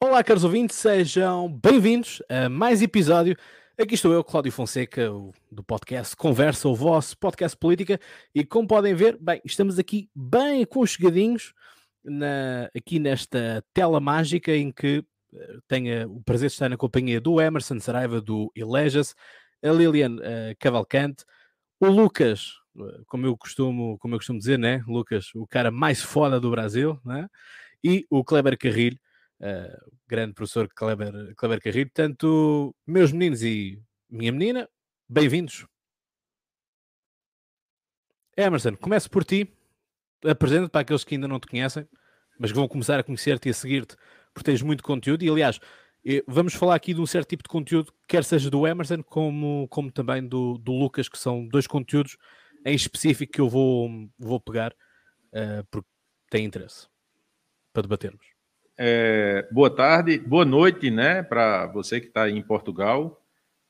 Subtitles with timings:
[0.00, 3.36] Olá, caros ouvintes, sejam bem-vindos a mais episódio.
[3.76, 5.10] Aqui estou eu, Cláudio Fonseca,
[5.50, 7.98] do podcast Conversa, o vosso podcast política,
[8.32, 11.52] e como podem ver, bem, estamos aqui bem aconchegadinhos
[12.04, 17.20] na, aqui nesta tela mágica em que uh, tenho o prazer de estar na companhia
[17.20, 19.16] do Emerson Saraiva, do Elejas,
[19.62, 21.24] a Lilian uh, Cavalcante,
[21.80, 24.80] o Lucas, uh, como eu costumo, como eu costumo dizer, né?
[24.86, 27.28] Lucas, o cara mais foda do Brasil, né?
[27.82, 28.98] e o Kleber Carrilho,
[29.40, 31.86] uh, grande professor Kleber, Kleber Carrilho.
[31.86, 34.68] Portanto, meus meninos e minha menina,
[35.08, 35.66] bem-vindos.
[38.36, 39.52] Emerson, começo por ti.
[40.24, 41.88] Apresenta para aqueles que ainda não te conhecem,
[42.38, 43.96] mas que vão começar a conhecer-te e a seguir-te,
[44.32, 45.24] porque tens muito conteúdo.
[45.24, 45.60] E, aliás,
[46.04, 49.68] eh, vamos falar aqui de um certo tipo de conteúdo, quer seja do Emerson, como,
[49.68, 52.16] como também do, do Lucas, que são dois conteúdos
[52.64, 54.72] em específico que eu vou, vou pegar,
[55.32, 55.88] uh, porque
[56.30, 56.88] tem interesse
[57.72, 58.37] para debatermos.
[58.80, 63.20] É, boa tarde, boa noite, né, para você que está em Portugal.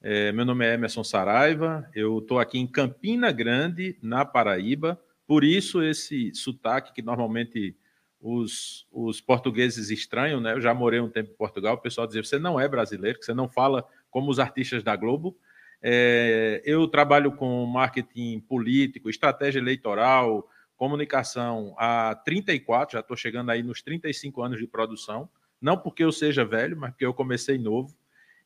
[0.03, 5.45] É, meu nome é Emerson Saraiva, eu estou aqui em Campina Grande, na Paraíba, por
[5.45, 7.75] isso esse sotaque que normalmente
[8.21, 10.53] os, os portugueses estranham, né?
[10.53, 13.25] Eu já morei um tempo em Portugal, o pessoal dizia: você não é brasileiro, que
[13.25, 15.39] você não fala como os artistas da Globo.
[15.81, 20.47] É, eu trabalho com marketing político, estratégia eleitoral,
[20.79, 25.29] comunicação há 34, já estou chegando aí nos 35 anos de produção.
[25.61, 27.95] Não porque eu seja velho, mas porque eu comecei novo.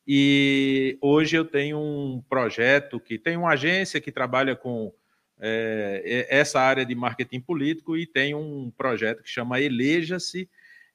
[0.05, 4.91] E hoje eu tenho um projeto que tem uma agência que trabalha com
[5.39, 10.49] é, essa área de marketing político e tem um projeto que chama Eleja-se,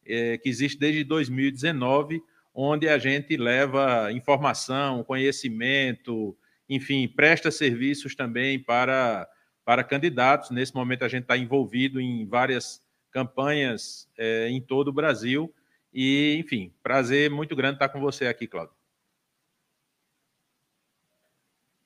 [0.04, 2.20] é, que existe desde 2019,
[2.52, 6.36] onde a gente leva informação, conhecimento,
[6.68, 9.28] enfim, presta serviços também para
[9.68, 10.48] para candidatos.
[10.50, 15.54] Nesse momento, a gente está envolvido em várias campanhas é, em todo o Brasil.
[15.92, 18.74] E, enfim, prazer muito grande estar com você aqui, Cláudio.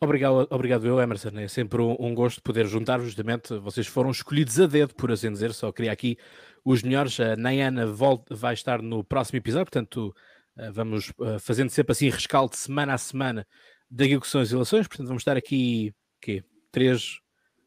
[0.01, 1.31] Obrigado, obrigado eu, Emerson.
[1.41, 3.53] É sempre um, um gosto poder juntar justamente.
[3.59, 5.53] Vocês foram escolhidos a dedo, por assim dizer.
[5.53, 6.17] Só queria aqui
[6.65, 7.19] os melhores.
[7.19, 10.15] A Nayana volta, vai estar no próximo episódio, portanto,
[10.57, 13.45] eh, vamos eh, fazendo sempre assim rescaldo semana a semana
[13.91, 14.87] daquilo que são as eleições.
[14.87, 16.45] Portanto, vamos estar aqui, quê?
[16.71, 17.21] Três,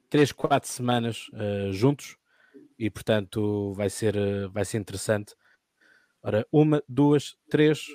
[0.10, 2.18] três, quatro semanas uh, juntos
[2.78, 5.36] e portanto vai ser, uh, vai ser interessante.
[6.22, 7.86] Ora, uma, duas, três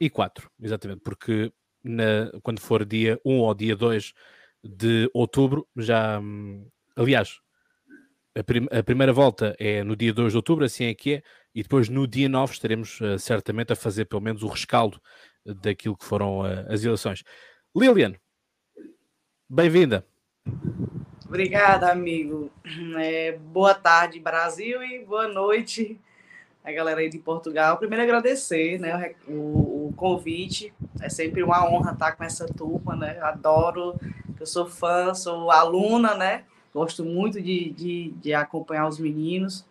[0.00, 1.52] e quatro, exatamente, porque
[1.82, 4.12] na, quando for dia 1 ou dia 2
[4.62, 7.40] de outubro, já hum, aliás,
[8.36, 11.22] a, prim a, primeira volta é no dia 2 de outubro, assim é que é,
[11.54, 15.00] e depois no dia 9 estaremos uh, certamente a fazer pelo menos o rescaldo
[15.62, 17.22] daquilo que foram as eleições.
[17.76, 18.14] Lilian,
[19.48, 20.06] bem-vinda.
[21.34, 22.48] Obrigada, amigo.
[22.96, 26.00] É, boa tarde, Brasil, e boa noite
[26.62, 27.76] a galera aí de Portugal.
[27.76, 30.72] Primeiro, agradecer né, o, o, convite.
[31.00, 33.18] É sempre uma honra estar com essa turma, né?
[33.20, 33.96] Adoro,
[34.38, 36.44] eu sou fã, sou aluna, né?
[36.72, 39.66] Gosto muito de, de, de acompanhar os meninos.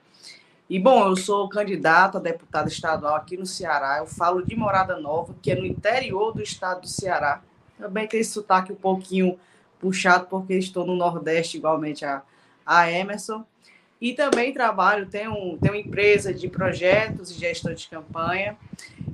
[0.69, 3.99] E, bom, eu sou candidato a deputado estadual aqui no Ceará.
[3.99, 7.41] Eu falo de Morada Nova, que é no interior do estado do Ceará.
[7.79, 9.39] Também tem esse sotaque um pouquinho
[9.83, 12.21] puxado porque estou no Nordeste igualmente a,
[12.65, 13.45] a Emerson.
[13.99, 18.57] E também trabalho, tenho, tenho empresa de projetos e gestão de campanha.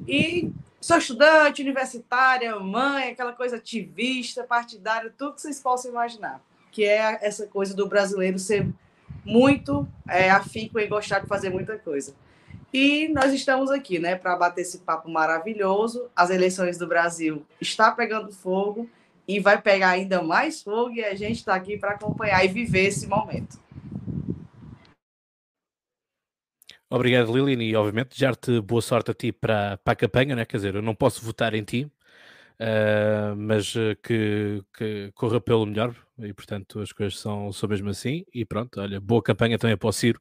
[0.08, 6.40] E sou estudante, universitária, mãe, aquela coisa ativista, partidária, tudo que vocês possam imaginar.
[6.72, 8.68] Que é essa coisa do brasileiro ser
[9.26, 12.14] muito é, afíncua e gostar de fazer muita coisa.
[12.72, 16.08] E nós estamos aqui, né, para bater esse papo maravilhoso.
[16.16, 18.88] As eleições do Brasil está pegando fogo
[19.30, 22.86] e vai pegar ainda mais fogo e a gente está aqui para acompanhar e viver
[22.86, 23.60] esse momento.
[26.90, 30.46] Obrigado, Lilian, e obviamente desejar-te boa sorte a ti para, para a campanha, né?
[30.46, 35.64] quer dizer, eu não posso votar em ti, uh, mas eh, que, que corra pelo
[35.68, 39.78] melhor, e portanto as coisas são, são mesmo assim, e pronto, olha, boa campanha também
[39.78, 40.20] para o Ciro,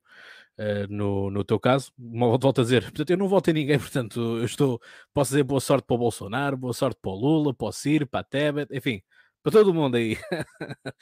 [0.58, 1.92] uh, no, no teu caso.
[1.96, 4.80] Volto a dizer, portanto, eu não voto em ninguém, portanto, eu estou,
[5.14, 8.06] posso dizer boa sorte para o Bolsonaro, boa sorte para o Lula, para o Ciro,
[8.06, 9.00] para a Tebet, enfim,
[9.42, 10.16] para todo mundo aí.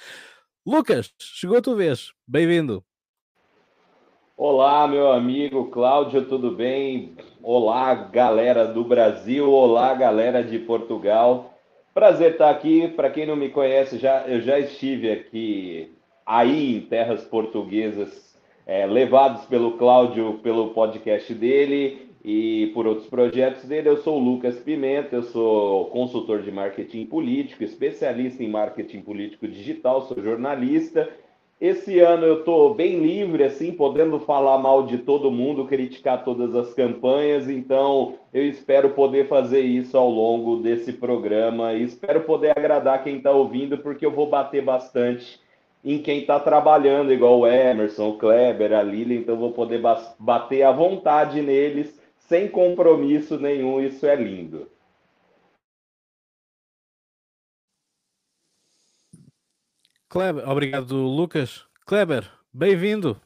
[0.66, 2.84] Lucas, chegou a tua vez, bem-vindo.
[4.36, 7.16] Olá, meu amigo Cláudio, tudo bem?
[7.42, 11.54] Olá, galera do Brasil, olá, galera de Portugal.
[11.94, 12.86] Prazer estar aqui.
[12.88, 15.96] Para quem não me conhece, já, eu já estive aqui
[16.26, 18.35] aí em terras portuguesas
[18.66, 23.88] é, levados pelo Cláudio, pelo podcast dele e por outros projetos dele.
[23.88, 29.46] Eu sou o Lucas Pimenta, eu sou consultor de marketing político, especialista em marketing político
[29.46, 31.08] digital, sou jornalista
[31.58, 36.54] Esse ano eu estou bem livre, assim, podendo falar mal de todo mundo, criticar todas
[36.54, 42.50] as campanhas, então eu espero poder fazer isso ao longo desse programa e espero poder
[42.50, 45.40] agradar quem está ouvindo, porque eu vou bater bastante
[45.84, 49.80] em quem está trabalhando, igual o Emerson, o Kleber, a Lili, então vou poder
[50.18, 54.68] bater à vontade neles, sem compromisso nenhum, isso é lindo.
[60.08, 61.64] Kleber, obrigado, Lucas.
[61.84, 63.20] Kleber, bem-vindo.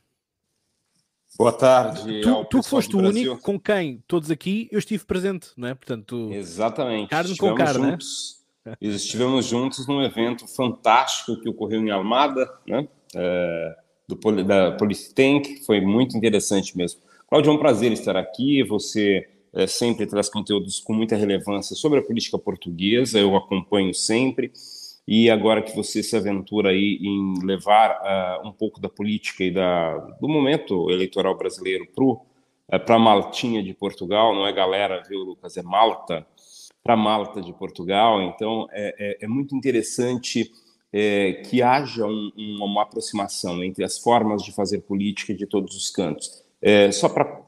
[1.38, 2.20] Boa tarde.
[2.20, 5.74] Tu, tu foste o único com quem todos aqui eu estive presente, não é?
[5.74, 7.08] Portanto, exatamente.
[7.08, 8.39] Carne com carne, juntos, né?
[8.80, 12.86] Estivemos juntos num evento fantástico que ocorreu em Almada, né?
[13.14, 13.76] É,
[14.08, 17.00] do, da Politank, foi muito interessante mesmo.
[17.28, 18.62] Cláudio, é um prazer estar aqui.
[18.64, 24.52] Você é, sempre traz conteúdos com muita relevância sobre a política portuguesa, eu acompanho sempre
[25.10, 29.50] e agora que você se aventura aí em levar uh, um pouco da política e
[29.50, 35.18] da, do momento eleitoral brasileiro para uh, a Maltinha de Portugal, não é galera, viu,
[35.18, 35.56] Lucas?
[35.56, 36.24] É Malta,
[36.82, 38.22] para Malta de Portugal.
[38.22, 40.50] Então, é, é, é muito interessante
[40.92, 45.76] é, que haja um, um, uma aproximação entre as formas de fazer política de todos
[45.76, 46.42] os cantos.
[46.60, 47.42] É, só para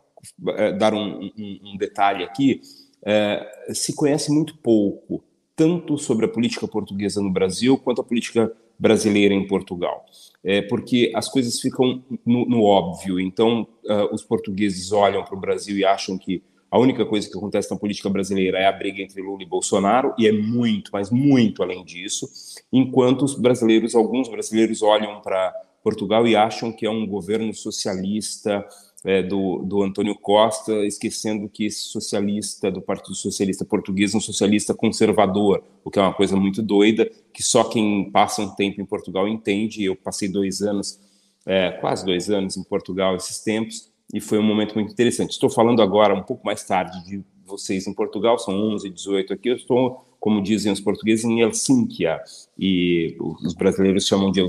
[0.57, 2.61] é, dar um, um, detalhe aqui,
[3.05, 5.25] é, se conhece muito pouco
[5.57, 10.05] tanto sobre a política portuguesa no Brasil quanto a política brasileira em Portugal,
[10.43, 13.21] é, porque as coisas ficam no, no óbvio.
[13.21, 16.43] Então, uh, os portugueses olham para o Brasil e acham que
[16.73, 20.15] a única coisa que acontece na política brasileira é a briga entre Lula e Bolsonaro,
[20.19, 22.27] e é muito, mas muito além disso,
[22.73, 25.53] enquanto os brasileiros, alguns brasileiros olham para
[25.85, 28.67] Portugal e acham que é um governo socialista,
[29.05, 34.21] é, do, do Antônio Costa, esquecendo que esse socialista do Partido Socialista Português é um
[34.21, 38.81] socialista conservador, o que é uma coisa muito doida, que só quem passa um tempo
[38.81, 39.85] em Portugal entende.
[39.85, 41.01] Eu passei dois anos,
[41.45, 45.31] é, quase dois anos em Portugal esses tempos, e foi um momento muito interessante.
[45.31, 49.49] Estou falando agora, um pouco mais tarde, de vocês em Portugal, são 11, 18 aqui,
[49.49, 52.21] eu estou, como dizem os portugueses, em Helsínquia,
[52.59, 54.41] e os brasileiros chamam de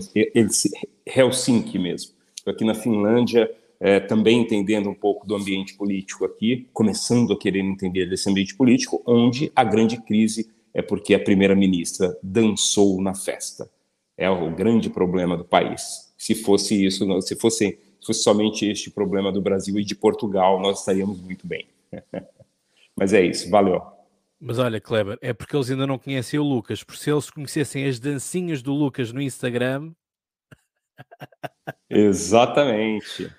[1.05, 2.13] Helsinki mesmo.
[2.35, 3.49] Estou aqui na Finlândia,
[3.79, 8.55] é, também entendendo um pouco do ambiente político aqui, começando a querer entender desse ambiente
[8.55, 13.69] político, onde a grande crise é porque a primeira-ministra dançou na festa.
[14.17, 16.13] É o grande problema do país.
[16.17, 20.59] Se fosse isso, se fosse, se fosse somente este problema do Brasil e de Portugal,
[20.59, 21.67] nós estaríamos muito bem.
[22.95, 23.81] Mas é isso, valeu.
[24.39, 27.85] Mas olha, Kleber, é porque eles ainda não conhecem o Lucas, porque se eles conhecessem
[27.87, 29.91] as dancinhas do Lucas no Instagram.
[31.89, 33.31] Exatamente.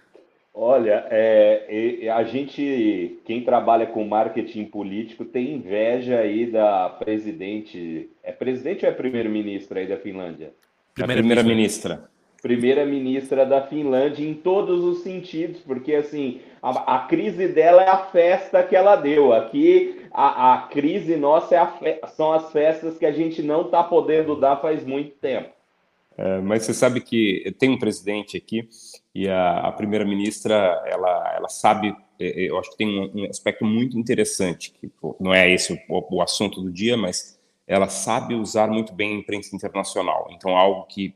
[0.56, 8.08] Olha, é, a gente, quem trabalha com marketing político, tem inveja aí da presidente.
[8.22, 10.54] É presidente ou é primeiro-ministra aí da Finlândia?
[10.94, 12.08] Primeira-ministra.
[12.44, 18.04] Primeira-ministra da Finlândia em todos os sentidos, porque assim, a, a, crise dela é a
[18.04, 19.32] festa que ela deu.
[19.32, 21.58] Aqui, a, a crise nossa é
[22.02, 25.48] a, são as festas que a gente não está podendo dar faz muito tempo.
[26.18, 28.68] É, mas você sabe que tem um presidente aqui
[29.14, 30.54] e a, a primeira-ministra
[30.84, 34.92] ela, ela sabe, é, é, eu acho que tem um, um aspecto muito interessante, que
[35.18, 39.18] não é esse o, o, assunto do dia, mas ela sabe usar muito bem a
[39.18, 40.28] imprensa internacional.
[40.30, 41.14] Então, algo que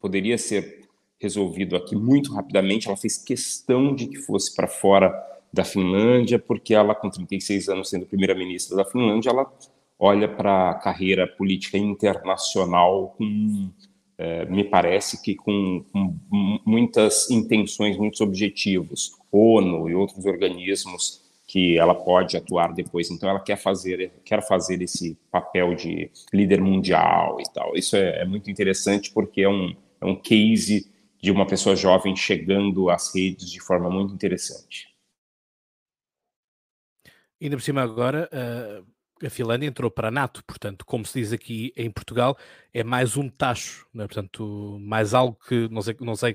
[0.00, 0.88] poderia ser
[1.20, 5.12] resolvido aqui muito rapidamente, ela fez questão de que fosse para fora
[5.52, 9.50] da Finlândia, porque ela, com 36 anos sendo primeira-ministra da Finlândia, ela
[9.98, 13.70] olha para a carreira política internacional com
[14.18, 16.18] é, me parece que com, com,
[16.66, 23.10] muitas intenções, muitos objetivos, ONU e outros organismos que ela pode atuar depois.
[23.10, 27.76] Então, ela quer fazer, quer fazer esse papel de líder mundial e tal.
[27.76, 30.90] Isso é, é muito interessante porque é um, é um case
[31.20, 34.86] de uma pessoa jovem chegando às redes de forma muito interessante.
[37.40, 41.32] Ainda por cima agora, uh, a Finlândia entrou para a NATO, portanto, como se diz
[41.32, 42.36] aqui em Portugal,
[42.72, 44.06] é mais um tacho, né?
[44.06, 46.32] portanto, mais algo que, não sei, não sei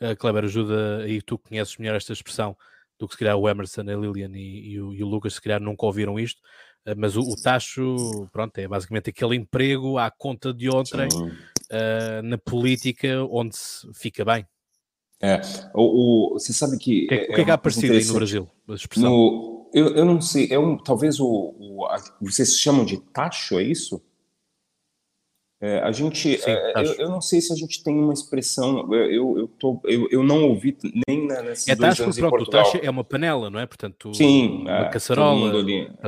[0.00, 2.56] uh, Kleber, ajuda, e tu conheces melhor esta expressão
[2.98, 5.40] do que se calhar o Emerson, a Lilian e, e, o, e o, Lucas, se
[5.40, 6.40] calhar nunca ouviram isto,
[6.86, 11.08] uh, mas o, o, tacho, pronto, é basicamente aquele emprego à conta de outrem
[11.70, 14.46] uh, na política onde se fica bem.
[15.22, 15.40] É,
[15.74, 17.04] o, o, você sabe que.
[17.04, 18.48] O que, é, o que é, que há aparecido aí no Brasil?
[18.96, 23.58] No, eu, eu não sei, é um, talvez o, o a, vocês chamam de tacho,
[23.58, 24.02] é isso?
[25.60, 28.92] É, a gente, Sim, é, eu, eu, não sei se a gente tem uma expressão,
[28.92, 30.76] eu, eu, tô, eu, eu não ouvi
[31.08, 32.64] nem nesses é dois anos pronto, em Portugal.
[32.64, 33.64] tacho é uma panela, não é?
[33.64, 35.64] Portanto, Sim, uma é, caçarola,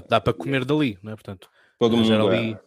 [0.06, 1.14] dá para comer dali, não é?
[1.14, 1.48] Portanto,
[1.78, 2.58] todo mundo ali...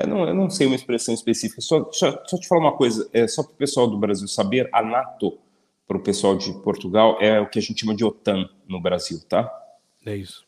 [0.00, 1.60] É, não, eu não sei uma expressão específica.
[1.60, 4.68] Só, só, só te falar uma coisa, é, só para o pessoal do Brasil saber,
[4.72, 5.38] a NATO,
[5.86, 9.20] para o pessoal de Portugal, é o que a gente chama de OTAN no Brasil,
[9.28, 9.52] tá?
[10.06, 10.46] É isso.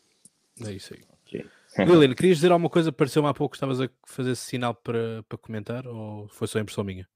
[0.65, 1.03] É isso aí.
[1.27, 1.45] Okay.
[2.15, 2.91] Querias dizer alguma coisa?
[2.91, 6.59] Pareceu-me há pouco que estavas a fazer esse sinal para, para comentar ou foi só
[6.59, 7.07] impressão minha?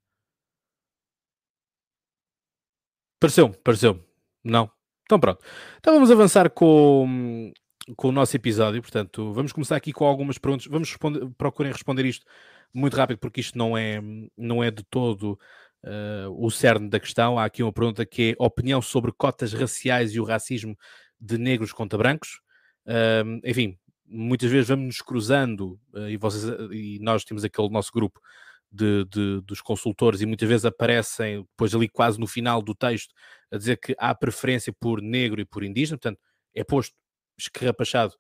[3.20, 4.04] Pareceu-me, pareceu-me.
[4.44, 4.70] Não.
[5.06, 5.44] Então pronto.
[5.80, 7.52] Então vamos avançar com,
[7.96, 8.82] com o nosso episódio.
[8.82, 10.68] Portanto, vamos começar aqui com algumas perguntas.
[10.68, 12.26] Vamos responder, procurem responder isto
[12.74, 14.02] muito rápido, porque isto não é,
[14.38, 15.40] não é de todo
[15.84, 17.40] uh, o cerne da questão.
[17.40, 20.78] Há aqui uma pergunta que é opinião sobre cotas raciais e o racismo
[21.20, 22.42] de negros contra brancos.
[22.86, 27.92] Uh, enfim, muitas vezes vamos nos cruzando uh, e, vocês, e nós temos aquele nosso
[27.92, 28.20] grupo
[28.72, 33.14] de, de, dos consultores e muitas vezes aparecem depois ali quase no final do texto
[33.52, 36.20] a dizer que há preferência por negro e por indígena, portanto
[36.54, 36.94] é posto
[37.38, 38.14] escarrapachado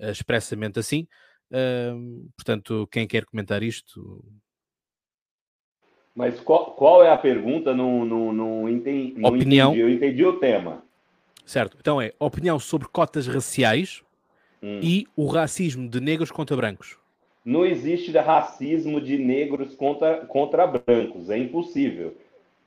[0.00, 1.06] uh, expressamente assim.
[1.50, 4.24] Uh, portanto, quem quer comentar isto?
[6.14, 7.74] Mas qual, qual é a pergunta?
[7.74, 9.80] Não, não, não, entendi, não opinião, entendi.
[9.82, 10.82] Eu entendi o tema.
[11.44, 11.76] Certo.
[11.80, 14.02] Então é opinião sobre cotas raciais
[14.62, 14.80] hum.
[14.82, 16.96] e o racismo de negros contra brancos.
[17.44, 22.16] Não existe racismo de negros contra, contra brancos, é impossível.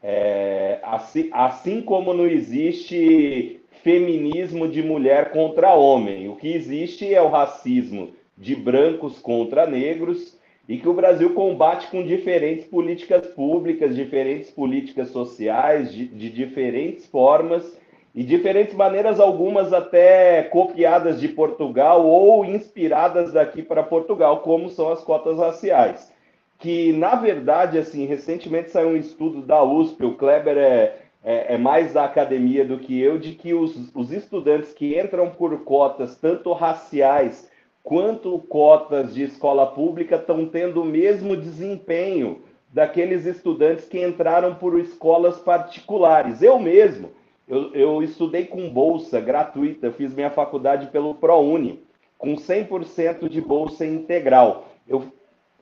[0.01, 7.22] É, assim, assim como não existe feminismo de mulher contra homem, o que existe é
[7.22, 13.94] o racismo de brancos contra negros e que o Brasil combate com diferentes políticas públicas,
[13.94, 17.78] diferentes políticas sociais, de, de diferentes formas
[18.16, 24.90] e diferentes maneiras, algumas até copiadas de Portugal ou inspiradas daqui para Portugal, como são
[24.90, 26.10] as cotas raciais.
[26.58, 31.58] Que, na verdade, assim, recentemente saiu um estudo da USP, o Kleber é, é, é
[31.58, 36.15] mais da academia do que eu, de que os, os estudantes que entram por cotas,
[36.15, 37.50] tanto raciais
[37.82, 44.80] quanto cotas de escola pública, estão tendo o mesmo desempenho daqueles estudantes que entraram por
[44.80, 46.42] escolas particulares.
[46.42, 47.12] Eu mesmo
[47.48, 51.84] eu, eu estudei com bolsa gratuita, fiz minha faculdade pelo ProUni,
[52.18, 54.70] com 100% de bolsa integral.
[54.88, 55.12] Eu,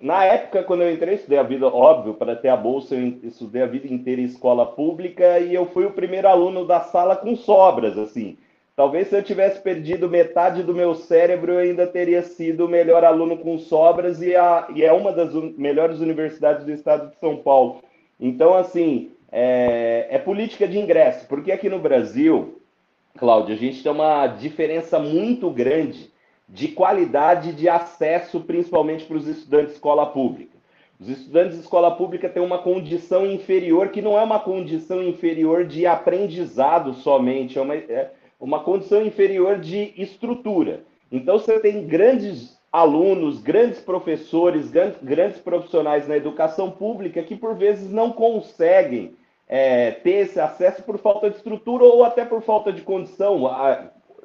[0.01, 3.61] na época, quando eu entrei, estudei a vida, óbvio, para ter a bolsa, eu estudei
[3.61, 7.35] a vida inteira em escola pública e eu fui o primeiro aluno da sala com
[7.35, 8.37] sobras, assim.
[8.75, 13.03] Talvez se eu tivesse perdido metade do meu cérebro, eu ainda teria sido o melhor
[13.03, 17.37] aluno com sobras e, a, e é uma das melhores universidades do estado de São
[17.37, 17.83] Paulo.
[18.19, 22.59] Então, assim, é, é política de ingresso, porque aqui no Brasil,
[23.19, 26.09] Cláudio, a gente tem uma diferença muito grande
[26.51, 30.57] de qualidade de acesso, principalmente para os estudantes de escola pública.
[30.99, 35.65] Os estudantes de escola pública têm uma condição inferior, que não é uma condição inferior
[35.65, 40.83] de aprendizado somente, é uma, é uma condição inferior de estrutura.
[41.09, 47.89] Então, você tem grandes alunos, grandes professores, grandes, profissionais na educação pública que, por vezes,
[47.89, 49.15] não conseguem
[49.47, 53.45] é, ter esse acesso por falta de estrutura ou até por falta de condição.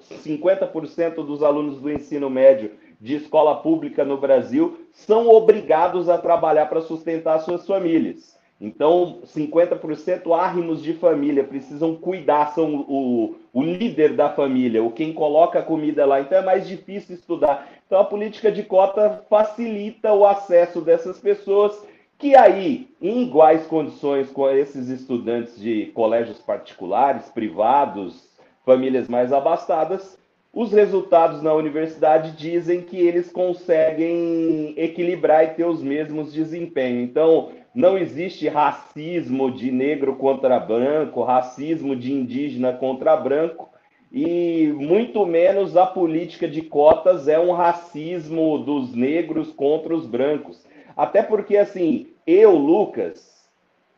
[0.01, 6.67] 50% dos alunos do ensino médio de escola pública no Brasil são obrigados a trabalhar
[6.67, 8.37] para sustentar suas famílias.
[8.59, 15.13] Então, 50% árrimos de família precisam cuidar, são o, o líder da família, o quem
[15.13, 16.23] coloca a comida lá.
[16.23, 17.69] Então, é mais difícil estudar.
[17.87, 21.79] Então, a política de cota facilita o acesso dessas pessoas
[22.19, 28.27] que aí, em iguais condições com esses estudantes de colégios particulares, privados,
[28.67, 30.19] famílias mais abastadas,
[30.53, 37.09] os resultados na universidade dizem que eles conseguem equilibrar e ter os mesmos desempenhos.
[37.09, 43.69] Então, não existe racismo de negro contra branco, racismo de indígena contra branco,
[44.11, 50.65] e muito menos a política de cotas é um racismo dos negros contra os brancos.
[50.97, 53.36] Até porque, assim, eu, Lucas,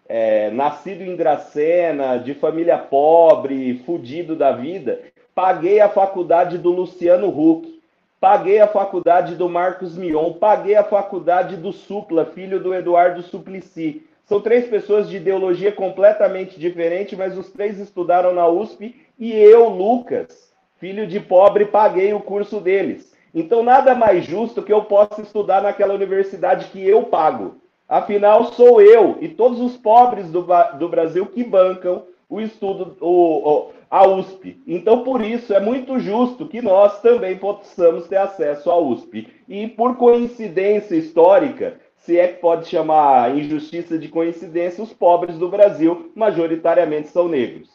[0.09, 5.01] é, nascido em Dracena, de família pobre, fudido da vida,
[5.35, 7.79] paguei a faculdade do Luciano Huck,
[8.19, 14.03] paguei a faculdade do Marcos Mion, paguei a faculdade do Supla, filho do Eduardo Suplicy.
[14.25, 19.69] São três pessoas de ideologia completamente diferente, mas os três estudaram na USP e eu,
[19.69, 23.15] Lucas, filho de pobre, paguei o curso deles.
[23.35, 27.57] Então, nada mais justo que eu possa estudar naquela universidade que eu pago.
[27.89, 30.47] Afinal, sou eu e todos os pobres do,
[30.79, 34.61] do Brasil que bancam o estudo, o, o, a USP.
[34.67, 39.27] Então, por isso, é muito justo que nós também possamos ter acesso à USP.
[39.49, 45.49] E, por coincidência histórica, se é que pode chamar injustiça de coincidência, os pobres do
[45.49, 47.71] Brasil majoritariamente são negros.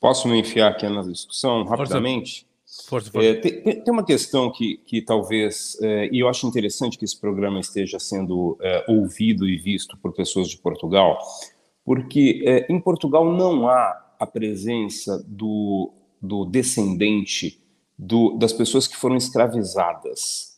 [0.00, 2.46] Posso me enfiar aqui na discussão rapidamente?
[2.84, 3.28] Força, força.
[3.28, 7.18] É, tem, tem, uma questão que, que talvez, é, e eu acho interessante que esse
[7.18, 11.18] programa esteja sendo é, ouvido e visto por pessoas de Portugal,
[11.84, 17.62] porque é, em Portugal não há a presença do, do descendente
[17.98, 20.56] do, das pessoas que foram escravizadas.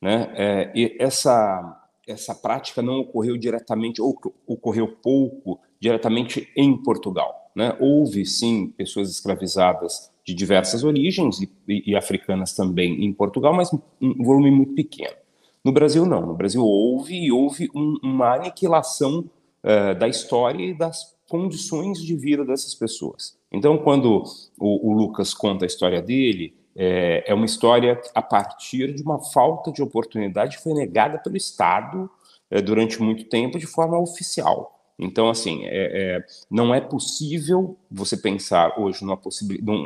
[0.00, 0.32] Né?
[0.34, 7.50] É, e essa, essa prática não ocorreu diretamente, ou ocorreu pouco diretamente em Portugal.
[7.54, 7.76] Né?
[7.80, 13.72] Houve, sim, pessoas escravizadas de diversas origens e, e, e africanas também em Portugal, mas
[13.98, 15.16] um volume muito pequeno.
[15.64, 16.26] No Brasil, não.
[16.26, 22.14] No Brasil, houve e houve um, uma aniquilação uh, da história e das condições de
[22.14, 23.38] vida dessas pessoas.
[23.50, 24.22] Então, quando
[24.58, 29.18] o, o Lucas conta a história dele, é, é, uma história a partir de uma
[29.18, 32.10] falta de oportunidade que foi negada pelo Estado
[32.50, 34.77] é, durante muito tempo de forma oficial.
[34.98, 39.78] Então, assim, é, é, não é possível você pensar hoje numa possibilidade,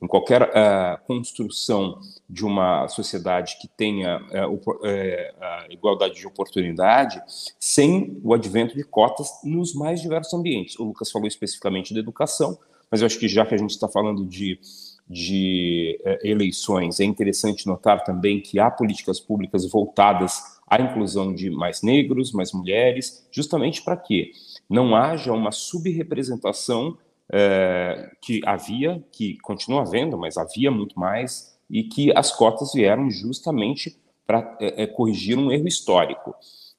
[0.00, 7.20] em, qualquer uh, construção de uma sociedade que tenha uh, uh, igualdade de oportunidade
[7.60, 10.78] sem o advento de cotas nos mais diversos ambientes.
[10.78, 12.58] O Lucas falou especificamente da educação,
[12.90, 14.58] mas eu acho que já que a gente está falando de,
[15.06, 21.82] de eleições, é interessante notar também que há políticas públicas voltadas a inclusão de mais
[21.82, 24.32] negros, mais mulheres, justamente para que
[24.68, 26.98] não haja uma subrepresentação
[27.32, 33.10] é, que havia, que continua havendo, mas havia muito mais, e que as cotas vieram
[33.10, 36.34] justamente para é, é, corrigir um erro histórico.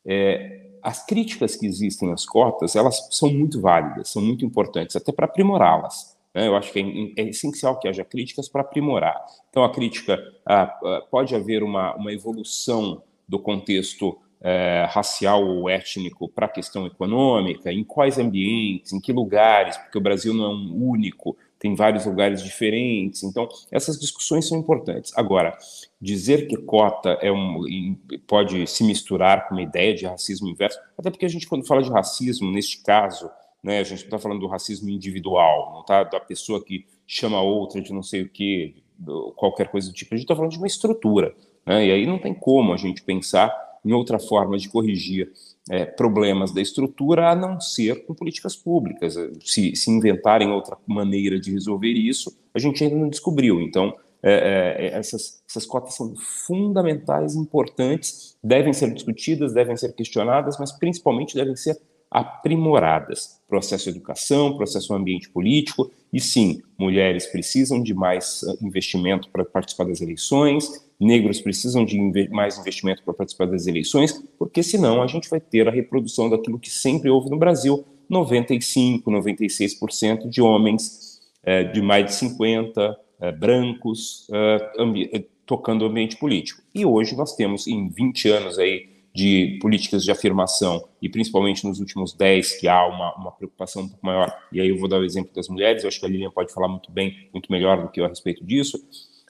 [0.06, 5.12] É, as críticas que existem às cotas, elas são muito válidas, são muito importantes, até
[5.12, 6.17] para aprimorá-las.
[6.34, 6.48] Né?
[6.48, 9.25] Eu acho que é, é, essencial que haja críticas para aprimorar.
[9.50, 10.17] Então, a crítica,
[11.10, 17.72] pode haver uma, uma evolução do contexto é, racial ou étnico para a questão econômica,
[17.72, 22.06] em quais ambientes, em que lugares, porque o Brasil não é um único, tem vários
[22.06, 23.24] lugares diferentes.
[23.24, 25.12] Então, essas discussões são importantes.
[25.15, 25.58] Agora,
[26.00, 31.10] dizer que cota é um, pode se misturar com uma ideia de racismo inverso, até
[31.10, 33.29] porque a gente, quando fala de racismo, neste caso,
[33.63, 37.82] né, a gente está falando do racismo individual, não está da pessoa que chama outra
[37.82, 38.84] de não sei o que,
[39.35, 40.14] qualquer coisa do tipo.
[40.14, 41.35] A gente está falando de uma estrutura.
[41.66, 41.88] Né?
[41.88, 45.31] E aí não tem como a gente pensar em outra forma de corrigir
[45.70, 49.16] é, problemas da estrutura a não ser com políticas públicas.
[49.44, 53.61] Se, se inventarem outra maneira de resolver isso, a gente ainda não descobriu.
[53.61, 60.57] Então, é, é, essas, essas cotas são fundamentais, importantes, devem ser discutidas, devem ser questionadas,
[60.59, 63.40] mas principalmente devem ser aprimoradas.
[63.48, 69.46] Processo de educação, processo ambiente político, e sim, mulheres precisam de mais ah, investimento para
[69.46, 75.07] participar das eleições, negros precisam de mais investimento para participar das eleições, porque senão a
[75.07, 81.22] gente vai ter a reprodução daquilo que sempre houve no Brasil: 95, 96% de homens
[81.44, 86.62] é, de mais de 50, é, brancos, é, tocando o ambiente político.
[86.75, 91.79] E hoje nós temos, em 20 anos aí, de políticas de afirmação, e principalmente nos
[91.79, 95.00] últimos 10, que há uma, uma preocupação um pouco maior, e aí eu vou dar
[95.00, 97.81] o exemplo das mulheres, eu acho que a Lilian pode falar muito bem, muito melhor
[97.81, 98.77] do que eu a respeito disso,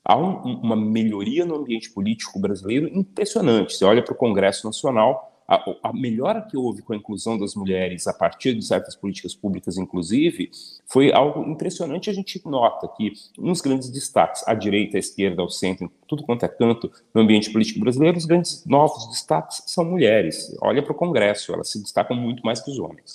[0.07, 3.75] há um, uma melhoria no ambiente político brasileiro impressionante.
[3.75, 7.55] Você olha para o Congresso Nacional, a, a, melhora que houve com a inclusão das
[7.55, 10.49] mulheres a partir de certas políticas públicas, inclusive,
[10.85, 12.09] foi algo impressionante.
[12.09, 16.45] A gente nota que nos grandes destaques, à direita, à esquerda, ao centro, tudo quanto
[16.45, 20.55] é canto no ambiente político brasileiro, os grandes novos destaques são mulheres.
[20.61, 23.13] Olha para o Congresso, elas se destacam muito mais que os homens.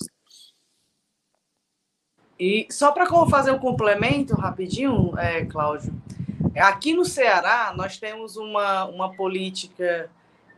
[2.40, 5.92] E só para fazer um complemento rapidinho, é, Cláudio,
[6.56, 10.10] Aqui no Ceará, nós temos uma, uma política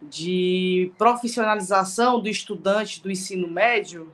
[0.03, 4.11] de profissionalização do estudante do ensino médio.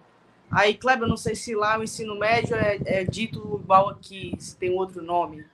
[0.51, 4.57] Aí, Kleber, não sei se lá o ensino médio é, é dito igual aqui, se
[4.57, 5.45] tem outro nome.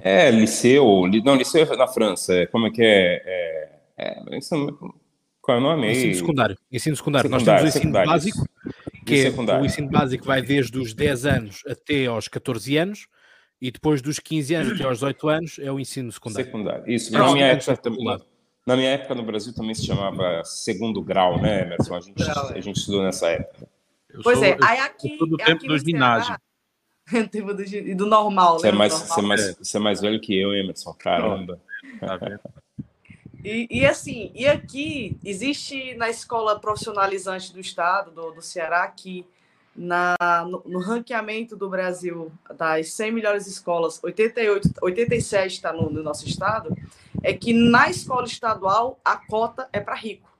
[0.00, 0.84] É, liceu,
[1.24, 3.22] não, liceu é na França, é, como é que é?
[3.26, 4.22] é, é
[5.42, 5.90] qual é o nome?
[5.90, 6.56] Ensino secundário.
[6.70, 7.28] Ensino secundário.
[7.28, 8.48] secundário Nós temos o ensino básico,
[9.04, 13.08] que é, o ensino básico vai desde os 10 anos até aos 14 anos,
[13.62, 16.46] e depois dos 15 anos até aos 18 anos é o ensino secundário.
[16.46, 17.12] Secundário, isso.
[17.12, 17.80] Na minha, época,
[18.66, 21.94] na minha época no Brasil também se chamava segundo grau, né, Emerson?
[21.94, 22.58] A gente, é.
[22.58, 23.68] a gente estudou nessa época.
[24.10, 25.16] Eu pois sou, é, aí aqui.
[25.16, 26.36] do tempo aqui do ginásio.
[27.30, 28.74] tempo do, do normal, você né?
[28.74, 29.08] É mais, normal.
[29.08, 31.60] Você, é mais, você é mais velho que eu, Emerson, caramba.
[32.00, 32.18] Tá
[33.44, 39.24] e, e, assim, e aqui existe na escola profissionalizante do estado, do, do Ceará, que
[39.74, 40.16] na,
[40.48, 46.26] no, no, ranqueamento do Brasil das 100 melhores escolas, 88, 87 está no, no, nosso
[46.26, 46.76] estado,
[47.22, 50.30] é que na escola estadual a cota é para rico.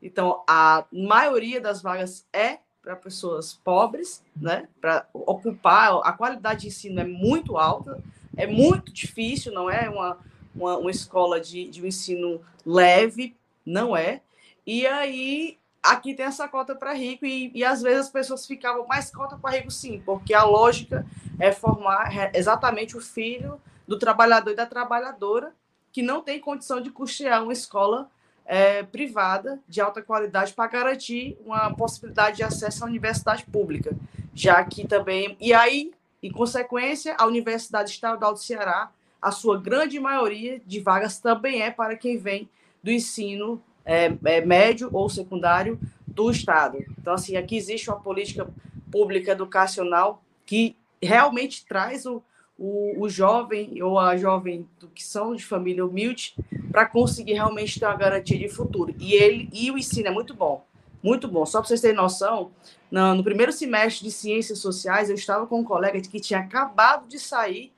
[0.00, 4.68] Então, a maioria das vagas é para pessoas pobres, né?
[4.80, 8.02] Para ocupar, a qualidade de ensino é muito alta,
[8.36, 10.18] é muito difícil, não é uma,
[10.54, 14.20] uma, uma escola de, de um ensino leve, não é.
[14.66, 18.86] E aí, aqui tem essa cota para rico, e, e às vezes as pessoas ficavam
[18.86, 21.04] mais cota para rico, sim, porque a lógica
[21.38, 25.52] é formar exatamente o filho do trabalhador e da trabalhadora
[25.90, 28.08] que não tem condição de custear uma escola
[28.46, 33.94] é, privada de alta qualidade para garantir uma possibilidade de acesso à universidade pública,
[34.34, 35.92] já que também e aí,
[36.22, 38.90] em consequência, a Universidade Estadual do Ceará,
[39.20, 42.48] a sua grande maioria de vagas também é para quem vem
[42.82, 46.78] do ensino é, é, médio ou secundário do Estado.
[46.98, 48.48] Então, assim, aqui existe uma política
[48.90, 52.22] pública educacional que realmente traz o,
[52.58, 56.34] o, o jovem ou a jovem do que são de família humilde
[56.70, 58.94] para conseguir realmente ter uma garantia de futuro.
[58.98, 60.64] E ele e o ensino é muito bom,
[61.02, 61.44] muito bom.
[61.44, 62.52] Só para vocês terem noção,
[62.90, 67.08] no, no, primeiro semestre de ciências sociais, eu estava com um colega que tinha acabado
[67.08, 67.72] de sair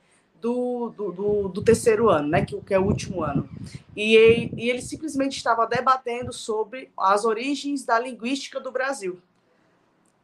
[0.45, 3.49] do, do, do, do terceiro ano, né, que, que, é o último ano.
[3.95, 9.19] E ele, e ele simplesmente estava debatendo sobre as origens da linguística do Brasil.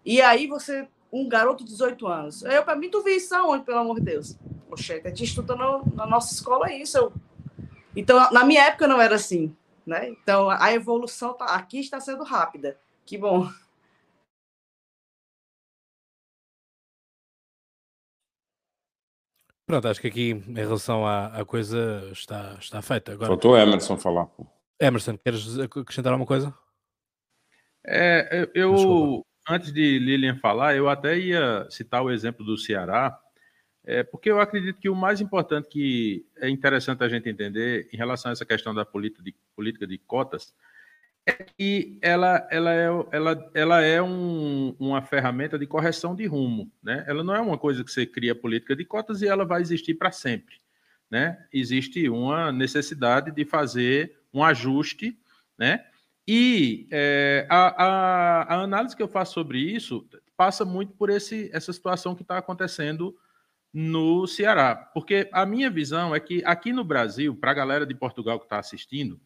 [0.06, 2.44] E aí você um garoto de 18 anos.
[2.44, 4.38] Eu, para mim, tu viu isso aonde, pelo amor de Deus?
[4.70, 6.98] Poxa, a gente estuda no, na nossa escola isso.
[6.98, 7.14] Eu...
[7.96, 9.54] Então, na minha época não era assim,
[9.86, 10.08] né?
[10.08, 12.78] Então, a evolução tá, aqui está sendo rápida.
[13.06, 13.50] Que bom.
[19.72, 23.14] Pronto, acho que aqui em relação à, à coisa está, está feita.
[23.14, 24.28] Agora, Faltou Emerson falar.
[24.78, 26.54] Emerson, queres acrescentar alguma coisa?
[27.88, 33.18] É, eu, antes de Lilian falar, eu até ia citar o exemplo do Ceará,
[33.86, 37.96] é, porque eu acredito que o mais importante que é interessante a gente entender em
[37.98, 40.54] relação a essa questão da política de, política de cotas
[41.26, 46.72] é que ela, ela é, ela, ela é um, uma ferramenta de correção de rumo.
[46.82, 47.04] Né?
[47.08, 49.96] Ela não é uma coisa que você cria política de cotas e ela vai existir
[49.96, 50.56] para sempre.
[51.10, 51.38] Né?
[51.54, 55.18] Existe uma necessidade de fazer um ajuste
[55.62, 55.86] né?
[56.28, 61.52] E é, a, a, a, análise que eu faço sobre isso passa muito por esse,
[61.54, 63.16] essa situação que está acontecendo
[63.72, 64.76] no Ceará.
[64.76, 68.46] Porque a minha visão é que aqui no Brasil, para a galera de Portugal que
[68.46, 69.22] está assistindo,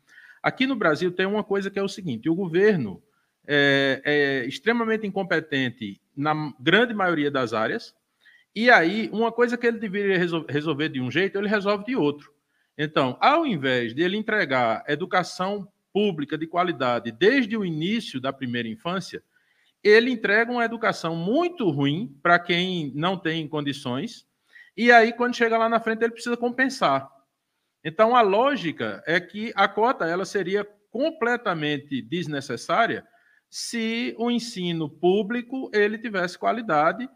[0.46, 3.02] aqui no Brasil tem uma coisa que é o seguinte: o governo
[3.48, 7.96] é, é extremamente incompetente na grande maioria das áreas,
[8.56, 12.32] e aí uma coisa que ele deveria resolver de um jeito, ele resolve de outro.
[12.78, 18.68] Então, ao invés de ele entregar educação pública de qualidade desde o início da primeira
[18.68, 19.24] infância,
[19.84, 24.28] ele entrega uma educação muito ruim para quem não tem condições,
[24.78, 27.10] e aí, quando chega lá na frente, ele precisa compensar.
[27.86, 33.08] Então, a lógica é que a cota ela seria completamente desnecessária
[33.50, 37.08] se o ensino público ele tivesse qualidade,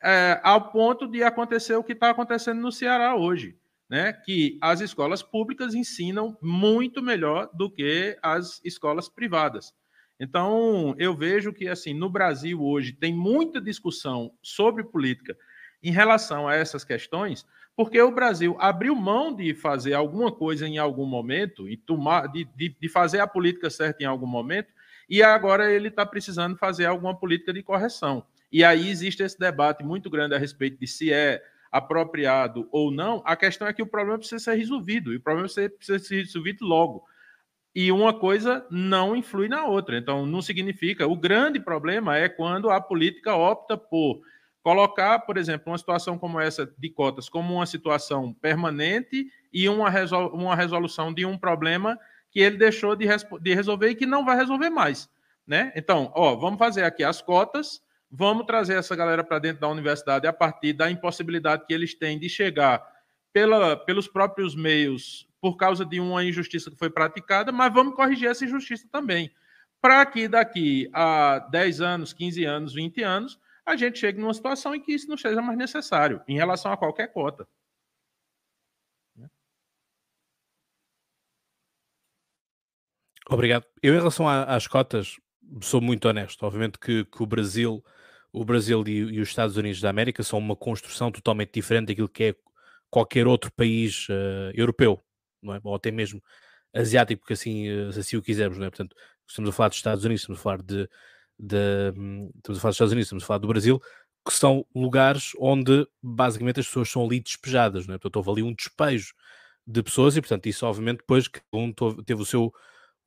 [0.00, 4.80] é, ao ponto de acontecer o que está acontecendo no Ceará hoje né, que as
[4.80, 9.72] escolas públicas ensinam muito melhor do que as escolas privadas.
[10.20, 15.36] Então, eu vejo que assim, no Brasil hoje tem muita discussão sobre política
[15.82, 17.46] em relação a essas questões,
[17.78, 22.44] porque o Brasil abriu mão de fazer alguma coisa em algum momento, e tomar, de,
[22.56, 24.66] de, de fazer a política certa em algum momento,
[25.08, 28.26] e agora ele está precisando fazer alguma política de correção.
[28.50, 33.22] E aí existe esse debate muito grande a respeito de se é apropriado ou não,
[33.24, 36.66] a questão é que o problema precisa ser resolvido, e o problema precisa ser resolvido
[36.66, 37.04] logo.
[37.72, 39.96] E uma coisa não influi na outra.
[39.96, 41.06] Então, não significa.
[41.06, 44.20] O grande problema é quando a política opta por
[44.68, 49.88] colocar, por exemplo, uma situação como essa de cotas como uma situação permanente e uma,
[49.88, 51.98] resol uma resolução de um problema
[52.30, 53.06] que ele deixou de,
[53.40, 55.08] de resolver e que não vai resolver mais.
[55.46, 55.72] Né?
[55.74, 60.26] Então, ó, vamos fazer aqui as cotas Vamos trazer essa galera para dentro da universidade
[60.26, 62.82] a partir da impossibilidade que eles têm de chegar
[63.34, 68.30] pela, pelos próprios meios por causa de uma injustiça que foi praticada, mas vamos corrigir
[68.30, 69.30] essa injustiça também.
[69.78, 74.74] Para que daqui a 10 anos, 15 anos, 20 anos, a gente chegue numa situação
[74.74, 77.46] em que isso não seja mais necessário em relação a qualquer cota.
[83.30, 83.66] Obrigado.
[83.82, 85.16] Eu, em relação às cotas,
[85.60, 86.42] sou muito honesto.
[86.44, 87.84] Obviamente que, que o Brasil
[88.32, 92.08] o Brasil e, e, os Estados Unidos da América são uma construção totalmente diferente daquilo
[92.08, 92.34] que é
[92.90, 95.02] qualquer outro país uh, europeu,
[95.42, 95.60] não é?
[95.62, 96.22] ou até mesmo
[96.74, 98.70] asiático, porque assim, uh, assim o quisermos, não é?
[98.70, 98.94] Portanto,
[99.26, 100.88] estamos a falar dos Estados Unidos, estamos a falar de,
[101.38, 101.92] de
[102.36, 103.80] estamos a falar dos Estados Unidos, estamos a falar do Brasil,
[104.26, 107.98] que são lugares onde basicamente as pessoas são ali despejadas, não é?
[107.98, 109.14] Portanto, houve ali um despejo
[109.66, 111.72] de pessoas e, portanto, isso obviamente depois que um
[112.04, 112.52] teve o seu,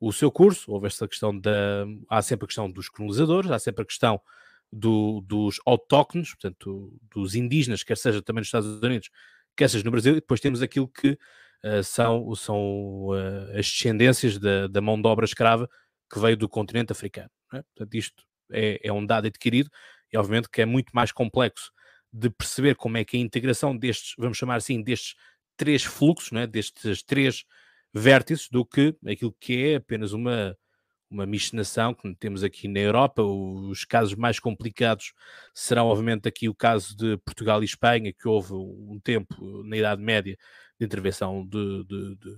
[0.00, 1.84] o seu curso, houve esta questão da...
[2.08, 4.20] há sempre a questão dos colonizadores, há sempre a questão
[4.72, 9.10] do, dos autóctones, portanto, dos indígenas, quer seja também nos Estados Unidos,
[9.56, 11.18] quer seja no Brasil, e depois temos aquilo que
[11.64, 12.58] uh, são, são
[13.08, 15.68] uh, as descendências da, da, mão de obra escrava
[16.10, 17.30] que veio do continente africano.
[17.52, 17.62] É?
[17.62, 19.70] Portanto, isto é, é, um dado adquirido
[20.12, 21.70] e, obviamente, que é muito mais complexo
[22.12, 25.14] de perceber como é que a integração destes, vamos chamar assim, destes
[25.56, 26.46] três fluxos, é?
[26.46, 27.44] destes três
[27.94, 30.56] vértices, do que aquilo que é apenas uma
[31.12, 33.22] uma miscigenação que temos aqui na Europa.
[33.22, 35.12] Os casos mais complicados
[35.54, 40.02] serão, obviamente, aqui o caso de Portugal e Espanha, que houve um tempo na Idade
[40.02, 40.36] Média
[40.80, 42.30] de intervenção de, de, de,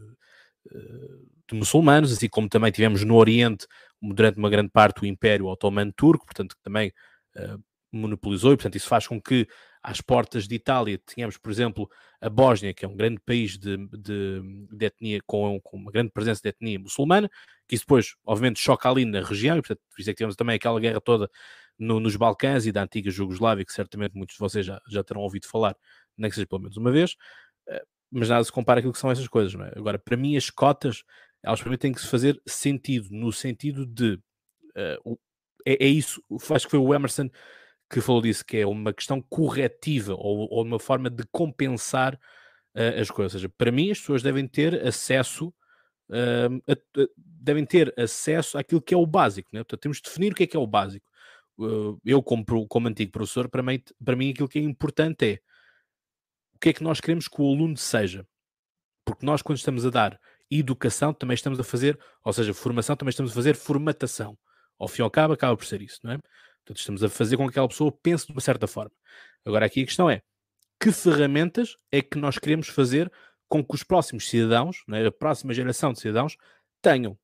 [0.74, 3.66] eh, de muçulmanos, assim como também tivemos no Oriente,
[4.12, 6.92] durante uma grande parte, o Império Otomano Turco, portanto, que também
[7.36, 7.62] uh,
[7.92, 9.46] monopolizou, e portanto, isso faz com que
[9.82, 11.88] às portas de Itália tenhamos, por exemplo,
[12.20, 16.10] a Bósnia, que é um grande país de, de, de etnia, com, com, uma grande
[16.10, 17.30] presença de etnia muçulmana,
[17.68, 20.36] que isso depois, obviamente, choca ali na região, e portanto, por isso é que tivemos
[20.36, 21.28] também aquela guerra toda
[21.78, 25.20] no, nos Balcãs e da antiga Jugoslávia, que certamente muitos de vocês já, já terão
[25.20, 25.76] ouvido falar,
[26.16, 27.14] nem que seja pelo menos uma vez,
[27.68, 29.72] eh, mas nada se compara aquilo que são essas coisas, é?
[29.76, 31.02] Agora, para mim, as cotas,
[31.44, 34.14] elas para mim têm que se fazer sentido, no sentido de,
[35.04, 35.18] uh,
[35.66, 37.30] é, é isso, acho que foi o Emerson
[37.90, 43.00] que falou disso, que é uma questão corretiva ou, ou uma forma de compensar uh,
[43.00, 43.35] as coisas.
[43.35, 45.54] Ou seja, para mim, as pessoas devem ter acesso.
[46.09, 49.61] Uh, a, a, devem ter acesso àquilo que é o básico, né?
[49.61, 51.07] Portanto, temos de definir o que é que é o básico.
[52.04, 55.40] Eu, como, como antigo professor, para mim, para mim aquilo que é importante é
[56.54, 58.26] o que é que nós queremos que o aluno seja.
[59.04, 63.11] Porque nós, quando estamos a dar educação, também estamos a fazer, ou seja, formação, também
[63.11, 64.38] estamos a fazer formatação.
[64.78, 66.18] Ao fim e ao cabo, acaba por ser isso, não é?
[66.64, 68.92] Portanto, estamos a fazer com que aquela pessoa pense de uma certa forma.
[69.44, 70.22] Agora, aqui a questão é:
[70.80, 73.11] que ferramentas é que nós queremos fazer
[73.48, 76.37] com que os próximos cidadãos, né, a próxima geração de cidadãos,
[76.83, 77.18] tenham?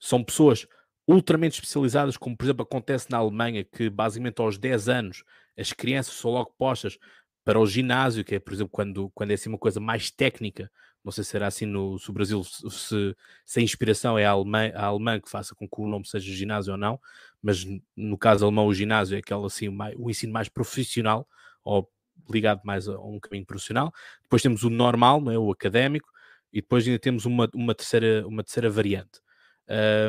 [0.00, 0.66] São pessoas
[1.06, 5.24] ultramente especializadas, como por exemplo acontece na Alemanha, que basicamente aos 10 anos
[5.56, 6.98] as crianças são logo postas
[7.44, 10.70] para o ginásio, que é, por exemplo, quando, quando é assim uma coisa mais técnica,
[11.04, 14.30] não sei se será assim no, se o Brasil, se, se a inspiração é a
[14.30, 17.00] alemã, a alemã que faça com que o nome seja ginásio ou não,
[17.42, 21.26] mas no caso alemão o ginásio é aquele assim, o ensino mais profissional,
[21.64, 21.90] ou
[22.30, 23.92] ligado mais a, a, um caminho profissional.
[24.22, 25.38] Depois temos o normal, não é?
[25.38, 26.08] o académico,
[26.52, 29.20] e depois ainda temos uma, uma, terceira, uma terceira variante.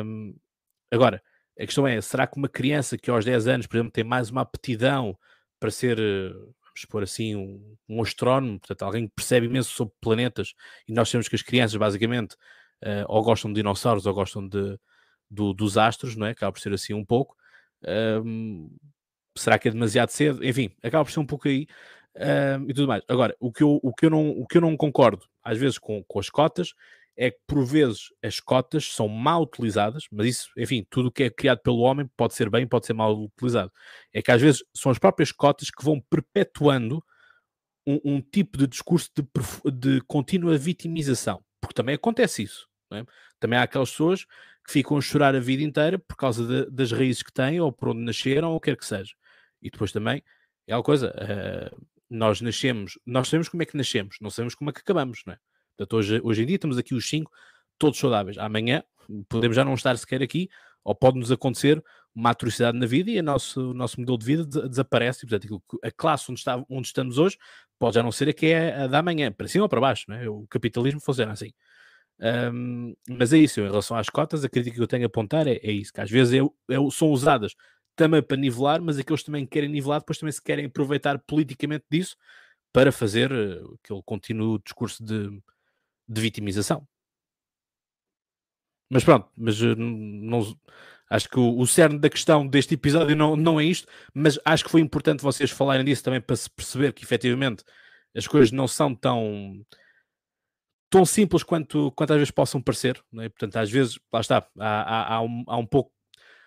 [0.04, 0.36] Um,
[0.90, 1.22] agora,
[1.58, 4.30] a questão é, será que uma criança que aos 10 anos, por exemplo, tem mais
[4.30, 5.16] uma aptidão
[5.58, 5.98] para ser
[6.74, 10.54] vamos pôr assim, um, um astrónomo, portanto, alguém que percebe imenso sobre planetas,
[10.88, 12.34] e nós sabemos que as crianças, basicamente,
[12.82, 14.78] uh, ou gostam de dinossauros ou gostam de,
[15.30, 16.30] do, dos astros, não é?
[16.30, 17.36] Acaba por ser assim um pouco.
[19.36, 20.44] Será que é demasiado cedo?
[20.44, 21.66] Enfim, acaba por ser um pouco aí
[22.66, 23.02] e tudo mais.
[23.08, 25.78] Agora, o que eu, o que eu, não, o que eu não concordo, às vezes,
[25.78, 26.72] com, com as cotas,
[27.16, 31.24] é que por vezes as cotas são mal utilizadas, mas isso, enfim, tudo o que
[31.24, 33.72] é criado pelo homem pode ser bem, pode ser mal utilizado.
[34.12, 37.04] É que às vezes são as próprias cotas que vão perpetuando
[37.86, 39.24] um, um tipo de discurso de,
[39.72, 42.68] de, contínua vitimização, porque também acontece isso.
[42.92, 43.04] É?
[43.38, 44.24] Também há aquelas pessoas
[44.66, 47.72] que ficam a chorar a vida inteira por causa de, das raízes que têm, ou
[47.72, 49.14] por onde nasceram, ou o que quer que seja.
[49.60, 50.22] E depois também
[50.66, 54.70] é uma coisa, uh, nós nascemos, nós sabemos como é que nascemos, não sabemos como
[54.70, 55.38] é que acabamos, não é?
[55.76, 57.30] Portanto, hoje, hoje em dia estamos aqui os cinco,
[57.78, 58.38] todos saudáveis.
[58.38, 58.82] Amanhã
[59.28, 60.48] podemos já não estar sequer aqui,
[60.82, 61.82] ou pode-nos acontecer
[62.14, 65.24] uma atrocidade na vida e o nosso, nosso modelo de vida desaparece.
[65.24, 67.36] E, portanto, a classe onde, está, onde estamos hoje
[67.78, 70.10] pode já não ser a que é a da manhã, para cima ou para baixo.
[70.12, 70.28] É?
[70.28, 71.52] O capitalismo funciona assim.
[72.20, 75.48] Um, mas é isso, em relação às cotas, a crítica que eu tenho a apontar
[75.48, 77.54] é, é isso, que às vezes é, é, são usadas
[77.96, 82.16] também para nivelar, mas aqueles também querem nivelar, depois também se querem aproveitar politicamente disso
[82.72, 85.28] para fazer aquele contínuo discurso de
[86.08, 86.86] de vitimização.
[88.90, 90.40] Mas pronto, mas eh, não,
[91.10, 94.64] acho que o, o cerne da questão deste episódio não, não é isto, mas acho
[94.64, 97.64] que foi importante vocês falarem disso também para se perceber que efetivamente
[98.14, 99.64] as coisas não são tão
[100.90, 103.28] tão simples quanto, quanto às vezes possam parecer, é?
[103.28, 105.92] portanto às vezes, lá está, há, há, há, um, há um pouco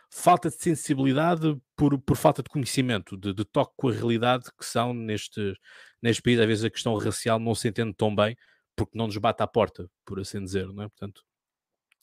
[0.10, 4.66] falta de sensibilidade por, por falta de conhecimento, de, de toque com a realidade que
[4.66, 5.54] são neste,
[6.02, 8.38] neste país, às vezes a questão racial não se entende tão bem,
[8.78, 10.88] porque não nos bate à porta, por assim dizer, não é?
[10.88, 11.24] Portanto,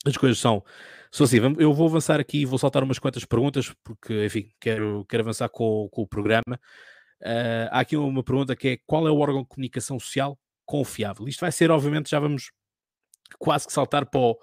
[0.04, 0.62] as coisas são,
[1.10, 1.38] são assim.
[1.58, 5.48] Eu vou avançar aqui e vou saltar umas quantas perguntas, porque, enfim, quero, quero avançar
[5.48, 6.60] com, com o programa.
[7.22, 11.26] Uh, há aqui uma pergunta que é: qual é o órgão de comunicação social confiável?
[11.28, 12.50] Isto vai ser, obviamente, já vamos
[13.38, 14.38] quase que saltar para o,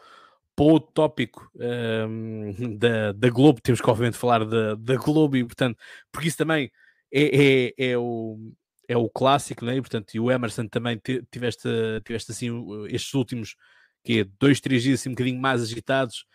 [0.55, 3.61] para outro tópico um, da, da Globo.
[3.61, 5.77] Temos que, obviamente, falar da, da Globo e, portanto,
[6.11, 6.71] porque isso também
[7.13, 8.51] é, é, é o,
[8.91, 9.77] é o clássico, né?
[9.77, 11.01] E, portanto, e o Emerson também
[11.31, 11.69] tiveste,
[12.03, 12.49] tiveste assim
[12.89, 13.55] estes últimos
[14.03, 16.25] que dois, três dias assim um bocadinho mais agitados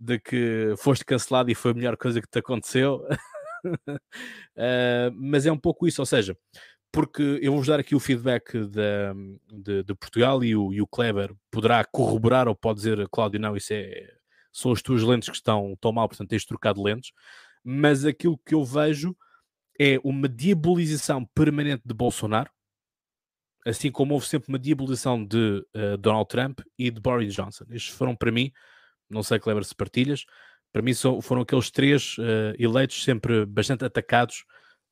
[0.00, 3.06] de que foste cancelado e foi a melhor coisa que te aconteceu.
[3.66, 4.00] uh,
[5.14, 6.36] mas é um pouco isso, ou seja,
[6.90, 8.82] porque eu vou-vos dar aqui o feedback de,
[9.52, 13.56] de, de Portugal e o, e o, Kleber poderá corroborar ou pode dizer, Cláudio, não,
[13.56, 14.10] isso é,
[14.50, 17.12] são as tuas lentes que estão tão mal, portanto tens trocado lentes,
[17.62, 19.14] mas aquilo que eu vejo
[19.78, 22.50] é uma diabolização permanente de Bolsonaro,
[23.66, 27.64] assim como houve sempre uma diabolização de uh, Donald Trump e de Boris Johnson.
[27.70, 28.52] Estes foram para mim,
[29.10, 30.24] não sei, Kleber, se partilhas,
[30.72, 34.44] para mim são, foram aqueles três uh, eleitos sempre bastante atacados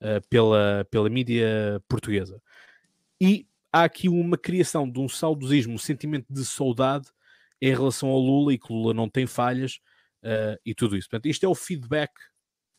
[0.02, 2.40] uh, pela, pela mídia portuguesa.
[3.20, 7.08] E há aqui uma criação de um saudosismo, um sentimento de saudade
[7.60, 9.78] em relação ao Lula e que Lula não tem falhas
[10.64, 11.08] e tudo isso.
[11.08, 12.10] Portanto, isto é o feedback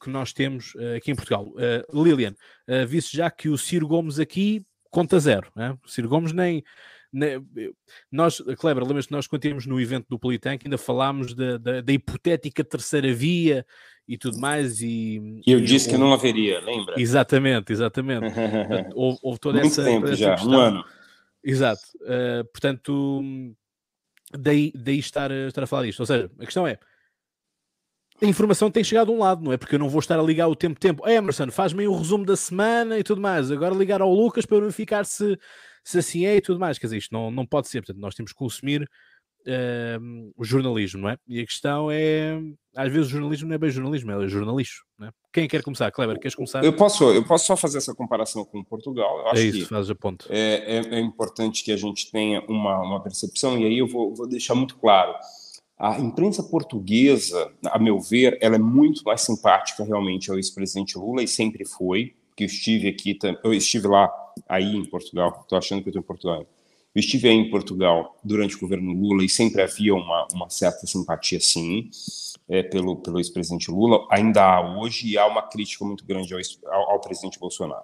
[0.01, 1.51] que nós temos aqui em Portugal.
[1.93, 2.35] Lilian,
[2.67, 5.51] uh, visse já que o Ciro Gomes aqui conta zero.
[5.55, 5.77] Né?
[5.83, 6.63] O Ciro Gomes nem,
[7.11, 7.45] nem
[8.11, 11.93] nós, Kleber, lembras-te nós quando tínhamos no evento do Politank ainda falámos da, da, da,
[11.93, 13.65] hipotética terceira via
[14.07, 16.95] e tudo mais e, eu e, disse que não haveria, lembra?
[16.97, 18.25] Exatamente, exatamente.
[18.95, 20.51] houve, houve, toda Muito essa, tempo essa já, questão.
[20.51, 20.85] um ano.
[21.43, 21.81] Exato.
[22.01, 23.21] Uh, portanto,
[24.37, 25.99] daí, daí estar, estar a falar disto.
[25.99, 26.79] Ou seja, a questão é
[28.21, 29.57] a informação tem chegado a um lado, não é?
[29.57, 31.07] Porque eu não vou estar a ligar o tempo tempo.
[31.07, 33.51] Emerson, faz-me o resumo da semana e tudo mais.
[33.51, 35.37] Agora ligar ao Lucas para verificar se,
[35.83, 36.79] se assim é e tudo mais.
[36.79, 37.81] Quer dizer, isto não, não pode ser.
[37.81, 38.87] Portanto, nós temos que consumir
[39.45, 41.17] uh, o jornalismo, não é?
[41.27, 42.39] E a questão é,
[42.75, 45.11] às vezes o jornalismo não é bem jornalismo, é jornalismo, não é?
[45.33, 45.91] Quem quer começar?
[45.91, 46.63] Kleber, queres começar?
[46.63, 49.19] Eu posso, eu posso só fazer essa comparação com Portugal.
[49.19, 50.25] Eu acho é isso, que faz a ponto.
[50.29, 54.15] É, é, é, importante que a gente tenha uma, uma percepção, e aí eu vou,
[54.15, 55.13] vou deixar muito claro
[55.77, 61.21] a imprensa portuguesa, a meu ver, ela é muito mais simpática realmente ao ex-presidente Lula
[61.21, 64.09] e sempre foi, que eu estive aqui, eu estive lá,
[64.47, 66.45] aí em Portugal, estou achando que eu estou em Portugal.
[66.93, 70.87] Eu estive aí em Portugal durante o governo Lula e sempre havia uma, uma certa
[70.87, 71.89] simpatia, sim,
[72.47, 74.07] é, pelo, pelo ex-presidente Lula.
[74.09, 76.39] Ainda há hoje e há uma crítica muito grande ao,
[76.71, 77.83] ao, ao presidente Bolsonaro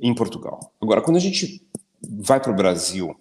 [0.00, 0.72] em Portugal.
[0.80, 1.64] Agora, quando a gente
[2.02, 3.14] vai para o Brasil,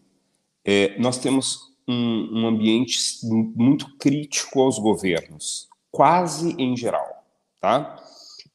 [0.65, 7.25] é, nós temos um, um ambiente muito crítico aos governos, quase em geral,
[7.59, 7.99] tá?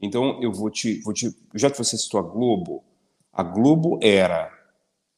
[0.01, 2.85] Então eu vou te, vou te, já que você citou a Globo,
[3.33, 4.53] a Globo era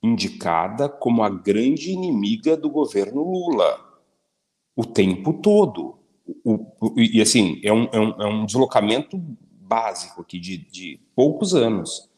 [0.03, 3.85] indicada como a grande inimiga do governo Lula
[4.75, 5.99] o tempo todo.
[6.43, 11.01] O, o, e assim, é um, é, um, é um deslocamento básico aqui de, de
[11.15, 12.09] poucos anos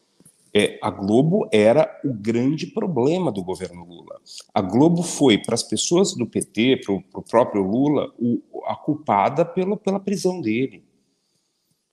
[0.53, 4.19] é, a Globo era o grande problema do governo Lula.
[4.53, 9.45] A Globo foi, para as pessoas do PT, para o próprio Lula, o, a culpada
[9.45, 10.83] pela, pela prisão dele.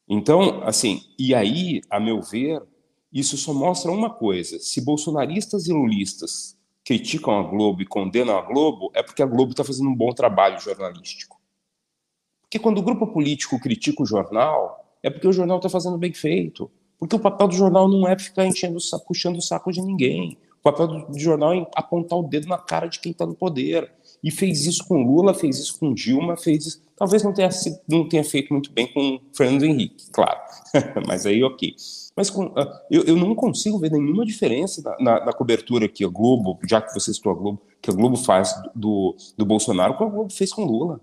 [0.08, 2.62] Então, assim, e aí, a meu ver,
[3.12, 8.42] isso só mostra uma coisa: se bolsonaristas e lulistas criticam a Globo e condenam a
[8.42, 11.36] Globo, é porque a Globo está fazendo um bom trabalho jornalístico.
[12.42, 16.12] Porque quando o grupo político critica o jornal, é porque o jornal está fazendo bem
[16.12, 16.70] feito.
[16.98, 19.82] Porque o papel do jornal não é ficar enchendo o saco, puxando o saco de
[19.82, 20.38] ninguém.
[20.60, 23.90] O papel do jornal é apontar o dedo na cara de quem está no poder.
[24.22, 26.82] E fez isso com Lula, fez isso com Dilma, fez isso.
[26.96, 27.50] Talvez não tenha,
[27.86, 30.40] não tenha feito muito bem com Fernando Henrique, claro.
[31.06, 31.74] Mas aí, ok.
[32.16, 36.02] Mas com, ah, eu, eu, não consigo ver nenhuma diferença na, na, na, cobertura que
[36.02, 39.94] a Globo, já que você citou a Globo, que a Globo faz do, do Bolsonaro,
[39.94, 40.98] com a Globo fez com Lula.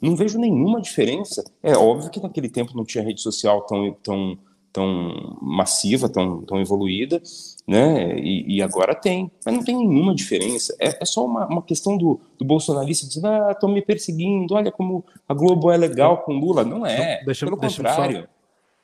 [0.00, 1.44] Não vejo nenhuma diferença.
[1.62, 4.38] É óbvio que naquele tempo não tinha rede social tão, tão
[4.72, 7.20] tão massiva, tão, tão evoluída,
[7.66, 8.18] né?
[8.18, 10.74] E, e, agora tem, mas não tem nenhuma diferença.
[10.80, 14.72] É, é só uma, uma questão do, do bolsonarista dizendo, ah, estão me perseguindo, olha
[14.72, 16.64] como a Globo é legal com Lula.
[16.64, 18.28] Não é, deixa, pelo deixa contrário.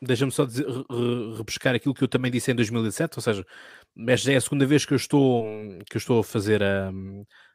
[0.00, 0.64] Deixa-me só dizer,
[1.36, 3.44] repescar aquilo que eu também disse em 2017, ou seja,
[3.96, 5.44] mas já é a segunda vez que eu estou,
[5.90, 6.92] que eu estou a fazer a,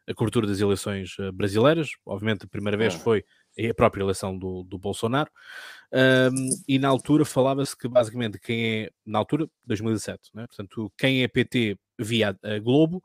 [0.07, 1.91] a cobertura das eleições eh, brasileiras.
[2.05, 2.99] Obviamente, a primeira vez ah.
[2.99, 3.23] foi
[3.57, 5.29] a própria eleição do, do Bolsonaro.
[5.93, 10.47] Um, e na altura falava-se que basicamente quem é, na altura, 2017, né?
[10.47, 13.03] portanto, quem é PT via a Globo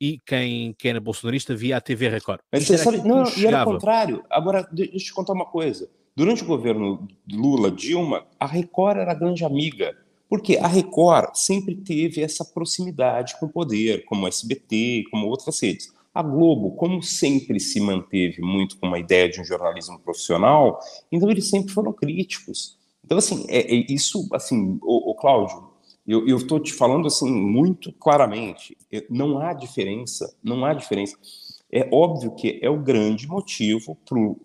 [0.00, 2.40] e quem, quem era bolsonarista via a TV Record.
[2.50, 4.24] Mas sabe, não, e era o contrário.
[4.30, 5.90] Agora, deixa eu te contar uma coisa.
[6.16, 9.94] Durante o governo Lula, Dilma, a Record era a grande amiga.
[10.26, 15.60] Porque a Record sempre teve essa proximidade com o poder, como o SBT, como outras
[15.60, 15.92] redes.
[16.12, 21.30] A Globo, como sempre se manteve muito com uma ideia de um jornalismo profissional, então
[21.30, 22.76] eles sempre foram críticos.
[23.04, 25.70] Então, assim, é, é isso, assim, o, Cláudio,
[26.06, 28.76] eu estou te falando assim muito claramente,
[29.08, 31.16] não há diferença, não há diferença.
[31.70, 34.36] É óbvio que é o grande motivo para o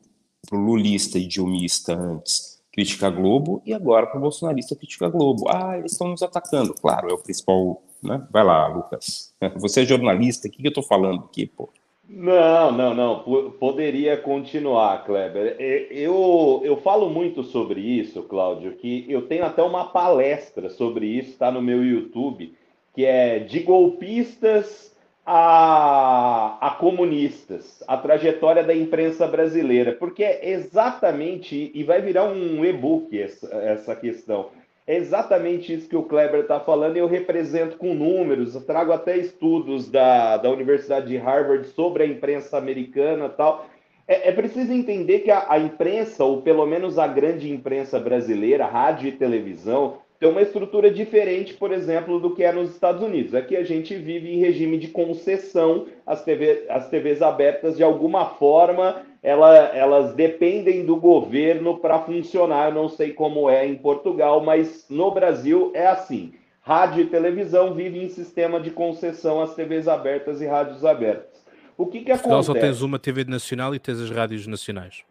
[0.51, 5.45] lulista e dilmista antes criticar Globo e agora para o bolsonarista criticar Globo.
[5.47, 6.73] Ah, eles estão nos atacando.
[6.73, 8.25] Claro, é o principal né?
[8.31, 9.33] Vai lá, Lucas.
[9.57, 11.69] Você é jornalista, o que, eu estou falando aqui, pô?
[12.07, 13.51] Não, não, não.
[13.59, 15.55] Poderia continuar, Kleber.
[15.89, 21.31] Eu, eu falo muito sobre isso, Cláudio, que eu tenho até uma palestra sobre isso,
[21.31, 22.53] está no meu YouTube,
[22.93, 24.95] que é de golpistas
[25.25, 32.63] a, a, comunistas, a trajetória da imprensa brasileira, porque é exatamente, e vai virar um
[32.63, 34.49] e-book essa, essa questão,
[34.87, 38.91] é exatamente isso que o Kleber está falando, e eu represento com números, eu trago
[38.91, 43.67] até estudos da, da Universidade de Harvard sobre a imprensa americana tal.
[44.07, 48.65] É, é preciso entender que a, a imprensa, ou pelo menos a grande imprensa brasileira,
[48.65, 53.35] rádio e televisão, tem uma estrutura diferente, por exemplo, do que é nos Estados Unidos.
[53.35, 58.25] Aqui a gente vive em regime de concessão, as, TV, as TVs abertas, de alguma
[58.25, 62.69] forma, ela, elas dependem do governo para funcionar.
[62.69, 66.35] Eu não sei como é em Portugal, mas no Brasil é assim.
[66.61, 71.43] Rádio e televisão vivem em sistema de concessão às TVs abertas e rádios abertas.
[71.75, 72.45] O que, que Portugal acontece?
[72.45, 75.03] só tens uma TV nacional e tens as rádios nacionais.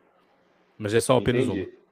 [0.78, 1.62] Mas é só apenas Entendi.
[1.62, 1.83] uma.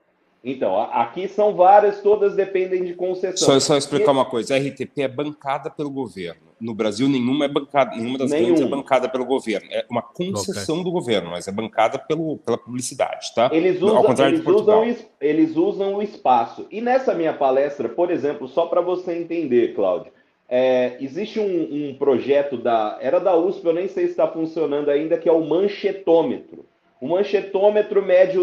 [0.44, 3.46] Então, aqui são várias, todas dependem de concessão.
[3.46, 6.40] Só, só explicar uma coisa: a RTP é bancada pelo governo.
[6.60, 8.46] No Brasil, nenhuma é bancada, nenhuma das Nenhum.
[8.46, 9.68] grandes é bancada pelo governo.
[9.70, 10.84] É uma concessão okay.
[10.84, 13.50] do governo, mas é bancada pelo, pela publicidade, tá?
[13.52, 14.82] Eles usam, Ao contrário eles de Portugal.
[14.82, 16.66] Usam, eles usam o espaço.
[16.70, 20.12] E nessa minha palestra, por exemplo, só para você entender, Cláudio,
[20.48, 22.98] é, existe um, um projeto da.
[23.00, 26.64] Era da USP, eu nem sei se está funcionando ainda, que é o manchetômetro.
[27.02, 28.38] O manchetômetro mede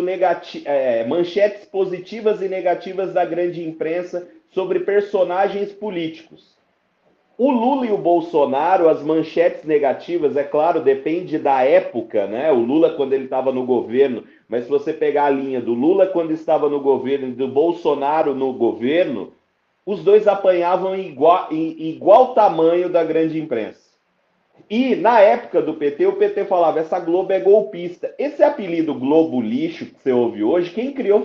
[0.65, 6.57] é, manchetes positivas e negativas da grande imprensa sobre personagens políticos.
[7.37, 12.51] O Lula e o Bolsonaro, as manchetes negativas, é claro, depende da época, né?
[12.51, 16.07] O Lula quando ele estava no governo, mas se você pegar a linha do Lula
[16.07, 19.31] quando estava no governo e do Bolsonaro no governo,
[19.85, 23.88] os dois apanhavam igual, igual tamanho da grande imprensa.
[24.69, 28.13] E na época do PT, o PT falava: essa Globo é golpista.
[28.17, 31.23] Esse apelido Globo Lixo que você ouve hoje, quem criou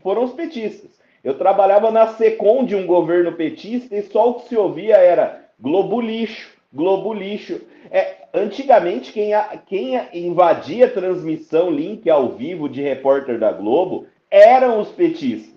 [0.00, 0.90] foram os petistas.
[1.22, 5.48] Eu trabalhava na SECOM de um governo petista e só o que se ouvia era
[5.58, 7.60] Globo Lixo, Globo Lixo.
[7.90, 9.32] É, antigamente, quem,
[9.66, 15.53] quem invadia a transmissão, link ao vivo de repórter da Globo, eram os petistas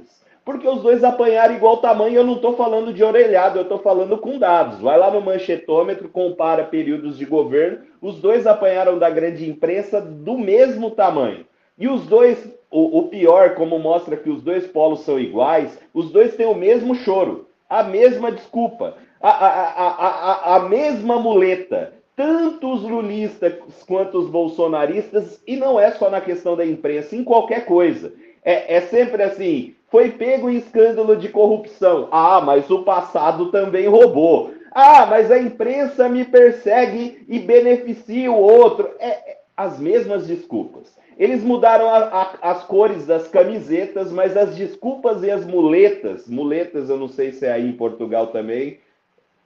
[0.48, 2.16] porque os dois apanharam igual tamanho.
[2.16, 4.80] Eu não estou falando de orelhado, eu estou falando com dados.
[4.80, 7.80] Vai lá no manchetômetro, compara períodos de governo.
[8.02, 11.46] Os dois apanharam da grande imprensa do mesmo tamanho.
[11.78, 16.12] E os dois, o, o pior, como mostra que os dois polos são iguais, os
[16.12, 21.94] dois têm o mesmo choro, a mesma desculpa, a, a, a, a, mesma muleta.
[22.16, 23.54] Tanto os lulistas
[23.86, 28.14] quanto os bolsonaristas, e não é só na questão da imprensa, em qualquer coisa.
[28.48, 32.08] É, é sempre assim: foi pego em escândalo de corrupção.
[32.10, 34.54] Ah, mas o passado também roubou.
[34.72, 38.90] Ah, mas a imprensa me persegue e beneficia o outro.
[39.00, 40.96] É, é as mesmas desculpas.
[41.18, 46.90] Eles mudaram a, a, as cores das camisetas, mas as desculpas e as muletas, muletas
[46.90, 48.80] eu não sei se é aí em Portugal também,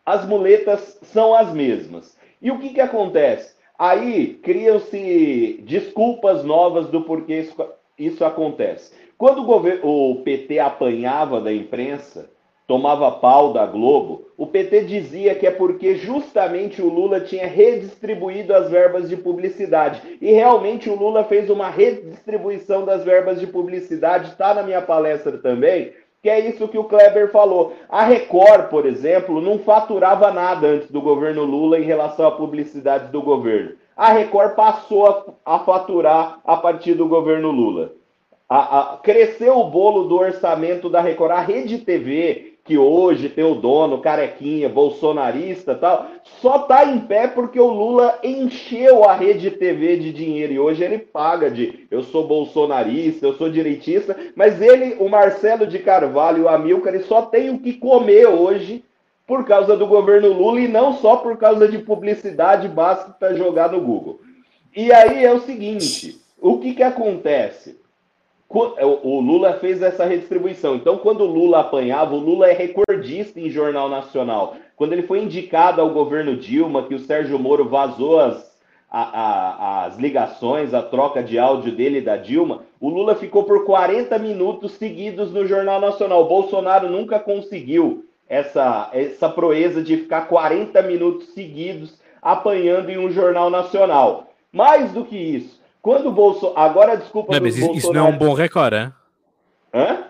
[0.05, 2.15] as muletas são as mesmas.
[2.41, 3.55] E o que, que acontece?
[3.79, 7.47] Aí criam-se desculpas novas do porquê
[8.05, 8.91] isso, acontece.
[9.17, 12.29] Quando o, governo, o PT apanhava da imprensa,
[12.67, 18.53] tomava pau da Globo, o PT dizia que é porque justamente o Lula tinha redistribuído
[18.55, 20.01] as verbas de publicidade.
[20.21, 25.37] E realmente o Lula fez uma redistribuição das verbas de publicidade, está na minha palestra
[25.37, 25.91] também,
[26.21, 27.75] que é isso que o Kleber falou.
[27.89, 33.11] A Record, por exemplo, não faturava nada antes do governo Lula em relação à publicidade
[33.11, 33.71] do governo.
[33.95, 35.05] A Record passou
[35.45, 37.91] a, a faturar a partir do governo Lula
[38.53, 41.31] a, a, cresceu o bolo do orçamento da Record.
[41.31, 46.07] A Rede TV, que hoje tem o dono, carequinha, bolsonarista tal,
[46.41, 50.51] só tá em pé porque o Lula encheu a Rede TV de dinheiro.
[50.51, 55.65] E hoje ele paga de eu sou bolsonarista, eu sou direitista, mas ele, o Marcelo
[55.65, 58.83] de Carvalho e o Amilcar, ele só tem o que comer hoje
[59.31, 62.69] por causa do governo Lula e não só por causa de publicidade
[63.17, 64.19] para jogar no Google.
[64.75, 67.79] E aí é o seguinte, o que que acontece?
[68.75, 70.75] É, o Lula fez essa redistribuição.
[70.75, 74.57] Então, quando o Lula apanhava, o Lula é recordista em jornal nacional.
[74.75, 78.59] Quando ele foi indicado ao governo Dilma, que o Sérgio Moro vazou as,
[78.91, 83.45] a, a, as ligações, a troca de áudio dele e da Dilma, o Lula ficou
[83.45, 86.23] por 40 minutos seguidos no Jornal Nacional.
[86.23, 93.11] O Bolsonaro nunca conseguiu essa, essa proeza de ficar 40 minutos seguidos apanhando em um
[93.11, 94.31] jornal nacional.
[94.53, 96.57] Mais do que isso, quando o Bolsonaro.
[96.57, 97.33] Agora, desculpa.
[97.33, 97.77] Não, mas isso, Bolsonaro...
[97.77, 98.93] isso não é um bom recorde, hein?
[99.73, 100.03] Hã?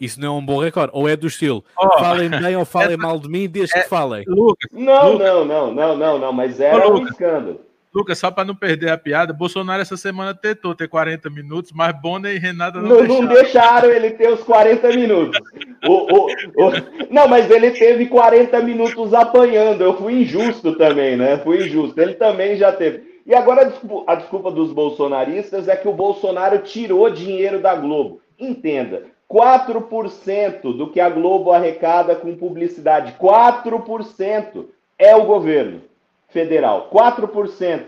[0.00, 0.92] Isso não é um bom recorde.
[0.94, 3.82] Ou é do estilo, oh, falem bem ou falem é, mal de mim desde é,
[3.82, 4.24] que falem.
[4.28, 5.26] Lucas, não, Lucas.
[5.26, 7.60] não, não, não, não, não, mas era oh, um escândalo.
[7.94, 11.94] Lucas, só para não perder a piada, Bolsonaro essa semana tentou ter 40 minutos, mas
[12.00, 13.22] Bonner e Renata não, não deixaram.
[13.22, 15.40] Não deixaram ele ter os 40 minutos.
[15.86, 16.72] o, o, o...
[17.08, 19.82] Não, mas ele teve 40 minutos apanhando.
[19.82, 21.38] Eu fui injusto também, né?
[21.38, 22.00] Fui injusto.
[22.00, 23.14] Ele também já teve.
[23.24, 23.72] E agora
[24.08, 28.20] a desculpa dos bolsonaristas é que o Bolsonaro tirou dinheiro da Globo.
[28.36, 34.64] Entenda, 4% do que a Globo arrecada com publicidade, 4%
[34.98, 35.93] é o governo
[36.34, 37.84] federal, 4%.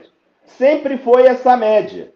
[0.46, 2.12] Sempre foi essa média.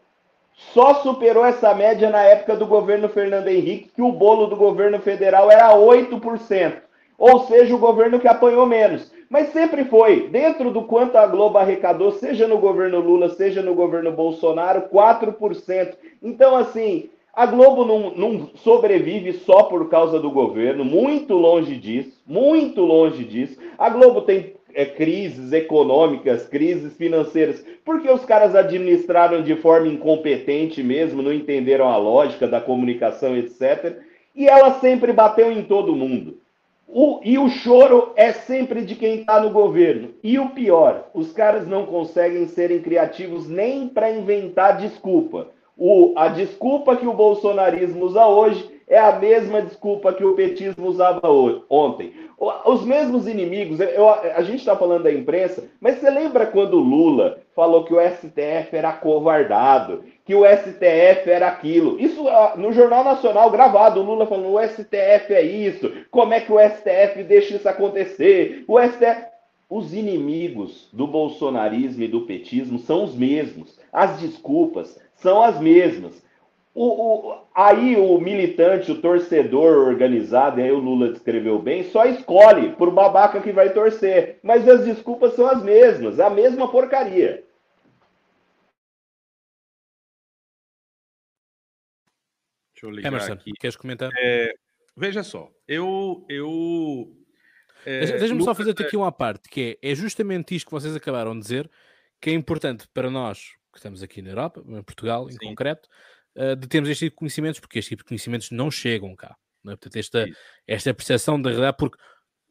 [0.72, 5.00] Só superou essa média na época do governo Fernando Henrique, que o bolo do governo
[5.00, 6.74] federal era 8%.
[7.18, 9.12] Ou seja, o governo que apanhou menos.
[9.28, 13.74] Mas sempre foi, dentro do quanto a Globo arrecadou, seja no governo Lula, seja no
[13.74, 15.94] governo Bolsonaro, 4%.
[16.22, 22.20] Então, assim, a Globo não, não, sobrevive só por causa do governo, muito longe disso,
[22.26, 23.58] muito longe disso.
[23.78, 30.82] A Globo tem é, crises econômicas, crises financeiras, porque os caras administraram de forma incompetente
[30.82, 33.98] mesmo, não entenderam a lógica da comunicação, etc.
[34.34, 36.38] E ela sempre bateu em todo mundo.
[36.92, 40.10] O, e o choro é sempre de quem está no governo.
[40.24, 45.48] E o pior, os caras não conseguem serem criativos nem para inventar desculpa.
[45.78, 50.88] O, a desculpa que o bolsonarismo usa hoje é a mesma desculpa que o petismo
[50.88, 51.30] usava
[51.70, 52.12] ontem.
[52.66, 56.80] Os mesmos inimigos, eu, a gente está falando da imprensa, mas você lembra quando o
[56.80, 62.00] Lula falou que o STF era covardado, que o STF era aquilo?
[62.00, 62.24] Isso
[62.56, 66.58] no Jornal Nacional gravado, o Lula falando: o STF é isso, como é que o
[66.58, 68.64] STF deixa isso acontecer?
[68.66, 69.30] O STF.
[69.72, 73.78] Os inimigos do bolsonarismo e do petismo são os mesmos.
[73.92, 76.20] As desculpas são as mesmas.
[76.72, 82.04] O, o, aí o militante, o torcedor organizado, e aí o Lula descreveu bem, só
[82.04, 84.38] escolhe por babaca que vai torcer.
[84.42, 87.44] Mas as desculpas são as mesmas, é a mesma porcaria.
[92.80, 93.52] Deixa eu ligar Emerson, aqui.
[93.60, 94.10] queres comentar?
[94.16, 94.54] É,
[94.96, 96.24] veja só, eu.
[96.28, 97.14] eu
[97.84, 101.34] é, Deixa-me só fazer aqui uma parte, que é, é justamente isto que vocês acabaram
[101.34, 101.70] de dizer,
[102.20, 105.38] que é importante para nós, que estamos aqui na Europa, em Portugal em Sim.
[105.48, 105.88] concreto,
[106.36, 109.36] uh, de termos este tipo de conhecimentos, porque este tipo de conhecimentos não chegam cá.
[109.66, 109.70] É?
[109.70, 110.26] Portanto, esta,
[110.66, 111.98] esta percepção da realidade, porque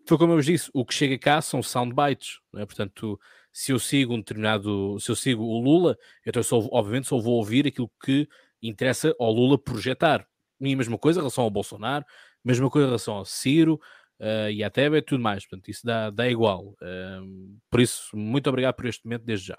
[0.08, 2.66] foi como eu vos disse, o que chega cá são soundbites, não é?
[2.66, 3.20] Portanto,
[3.52, 7.18] se eu sigo um determinado, se eu sigo o Lula, então eu só, obviamente só
[7.20, 8.28] vou ouvir aquilo que
[8.62, 10.28] interessa ao Lula projetar.
[10.60, 12.06] E a mesma coisa em relação ao Bolsonaro,
[12.44, 13.80] mesma coisa em relação ao Ciro
[14.20, 15.46] uh, e à Tebet e tudo mais.
[15.46, 16.76] Portanto, isso dá, dá igual.
[16.82, 19.58] Uh, por isso, muito obrigado por este momento desde já.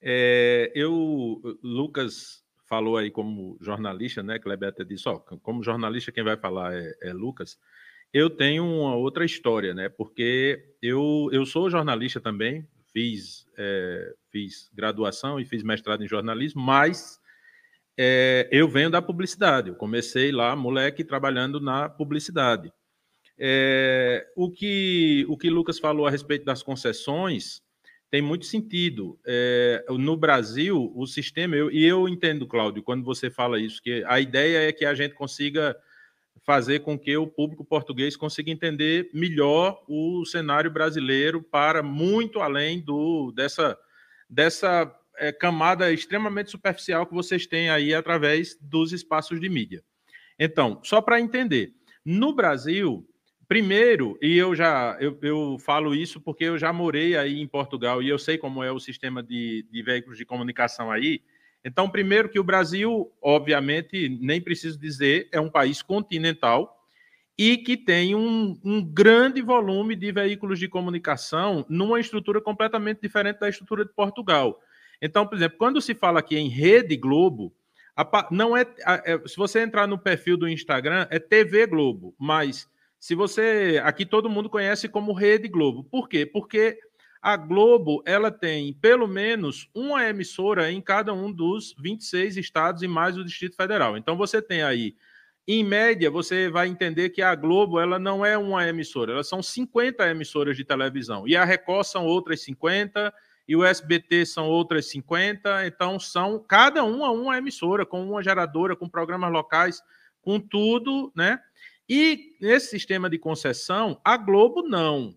[0.00, 4.38] É, eu, Lucas falou aí como jornalista, né?
[4.38, 7.58] Kleber até disse, ó, como jornalista quem vai falar é, é, Lucas.
[8.12, 9.88] Eu tenho uma outra história, né?
[9.88, 16.62] Porque eu, eu sou jornalista também, fiz, é, fiz graduação e fiz mestrado em jornalismo,
[16.62, 17.20] mas
[17.96, 19.68] é, eu venho da publicidade.
[19.68, 22.72] Eu comecei lá, moleque, trabalhando na publicidade.
[23.38, 27.62] É, o que o que Lucas falou a respeito das concessões
[28.10, 29.18] tem muito sentido.
[29.26, 34.04] É, no Brasil, o sistema, eu, e eu entendo, Cláudio, quando você fala isso, que
[34.06, 35.76] a ideia é que a gente consiga
[36.44, 42.80] fazer com que o público português consiga entender melhor o cenário brasileiro para muito além
[42.80, 43.76] do dessa,
[44.30, 49.82] dessa é, camada extremamente superficial que vocês têm aí através dos espaços de mídia.
[50.38, 53.04] Então, só para entender, no Brasil,
[53.48, 58.02] Primeiro, e eu já eu, eu, falo isso porque eu já morei aí em Portugal
[58.02, 61.22] e eu sei como é o sistema de, de veículos de comunicação aí.
[61.64, 66.76] Então, primeiro que o Brasil, obviamente, nem preciso dizer, é um país continental
[67.38, 73.40] e que tem um, um grande volume de veículos de comunicação numa estrutura completamente diferente
[73.40, 74.58] da estrutura de Portugal.
[75.00, 77.54] Então, por exemplo, quando se fala aqui em Rede Globo,
[78.30, 78.66] não é,
[79.04, 82.68] é se você entrar no perfil do Instagram, é TV Globo, mas
[82.98, 83.80] se você.
[83.84, 85.84] Aqui todo mundo conhece como Rede Globo.
[85.84, 86.26] Por quê?
[86.26, 86.78] Porque
[87.20, 92.88] a Globo ela tem pelo menos uma emissora em cada um dos 26 estados e
[92.88, 93.96] mais o Distrito Federal.
[93.96, 94.94] Então você tem aí,
[95.48, 99.42] em média, você vai entender que a Globo ela não é uma emissora, elas são
[99.42, 101.26] 50 emissoras de televisão.
[101.26, 103.12] E a Record são outras 50
[103.48, 108.74] e o SBT são outras 50, então são cada uma uma emissora, com uma geradora,
[108.74, 109.80] com programas locais,
[110.20, 111.38] com tudo, né?
[111.88, 115.14] E nesse sistema de concessão, a Globo não,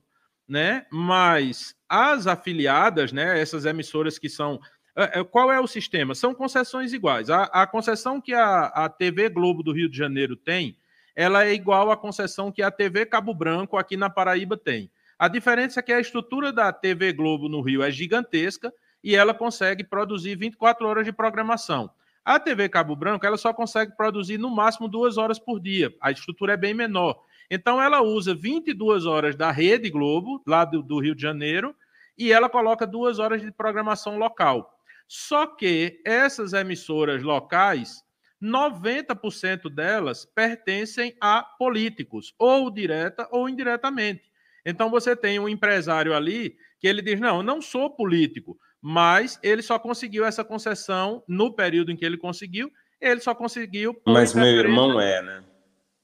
[0.48, 0.86] né?
[0.92, 3.40] Mas as afiliadas, né?
[3.40, 4.60] Essas emissoras que são.
[4.96, 6.14] É, é, qual é o sistema?
[6.14, 7.30] São concessões iguais.
[7.30, 10.78] A, a concessão que a, a TV Globo do Rio de Janeiro tem,
[11.16, 14.92] ela é igual à concessão que a TV Cabo Branco aqui na Paraíba tem.
[15.18, 18.72] A diferença é que a estrutura da TV Globo no Rio é gigantesca
[19.04, 21.90] e ela consegue produzir 24 horas de programação.
[22.24, 25.94] A TV Cabo Branco ela só consegue produzir no máximo duas horas por dia.
[26.02, 27.24] A estrutura é bem menor.
[27.50, 31.76] Então ela usa 22 horas da Rede Globo, lá do, do Rio de Janeiro,
[32.18, 34.78] e ela coloca duas horas de programação local.
[35.08, 38.04] Só que essas emissoras locais,
[38.42, 44.30] 90% delas pertencem a políticos, ou direta ou indiretamente.
[44.64, 49.40] Então você tem um empresário ali que ele diz: não, eu não sou político, mas
[49.44, 54.00] ele só conseguiu essa concessão no período em que ele conseguiu, ele só conseguiu.
[54.06, 55.44] Mas meu irmão é, né?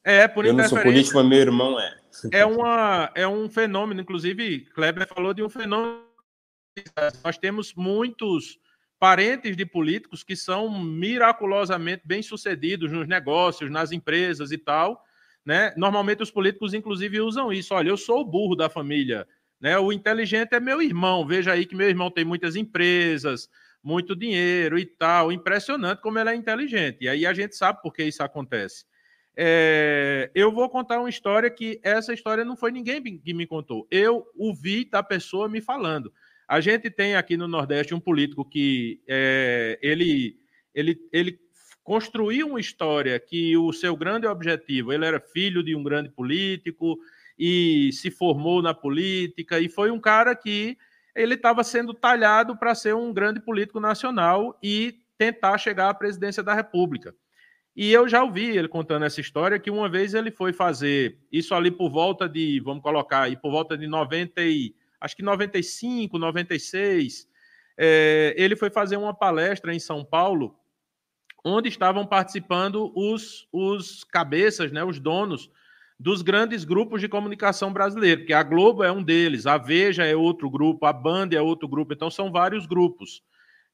[0.04, 1.98] É, por Eu não sou político, mas meu irmão é.
[2.32, 6.06] É, uma, é um fenômeno, inclusive, Kleber falou de um fenômeno.
[7.24, 8.60] Nós temos muitos
[9.00, 15.04] parentes de políticos que são miraculosamente bem-sucedidos nos negócios, nas empresas e tal.
[15.46, 15.74] Né?
[15.76, 17.74] Normalmente os políticos, inclusive, usam isso.
[17.74, 19.28] Olha, eu sou o burro da família.
[19.66, 19.80] Né?
[19.80, 21.26] O inteligente é meu irmão.
[21.26, 23.50] Veja aí que meu irmão tem muitas empresas,
[23.84, 25.32] muito dinheiro e tal.
[25.32, 27.00] Impressionante como ele é inteligente.
[27.02, 28.86] E aí a gente sabe por que isso acontece.
[29.36, 33.88] É, eu vou contar uma história que essa história não foi ninguém que me contou.
[33.90, 36.14] Eu ouvi da pessoa me falando.
[36.48, 40.38] A gente tem aqui no Nordeste um político que é, ele,
[40.76, 41.40] ele, ele
[41.84, 47.00] construiu uma história que o seu grande objetivo, ele era filho de um grande político
[47.38, 50.78] e se formou na política e foi um cara que
[51.16, 56.44] ele estava sendo talhado para ser um grande político nacional e tentar chegar à presidência
[56.44, 57.16] da República.
[57.76, 61.54] E eu já ouvi ele contando essa história que uma vez ele foi fazer isso
[61.54, 66.18] ali por volta de, vamos colocar aí, por volta de 90 e acho que 95,
[66.18, 67.28] 96,
[67.78, 70.58] é, ele foi fazer uma palestra em São Paulo,
[71.44, 75.52] onde estavam participando os, os cabeças, né, os donos
[76.00, 80.16] dos grandes grupos de comunicação brasileiros, porque a Globo é um deles, a Veja é
[80.16, 83.24] outro grupo, a Band é outro grupo, então são vários grupos.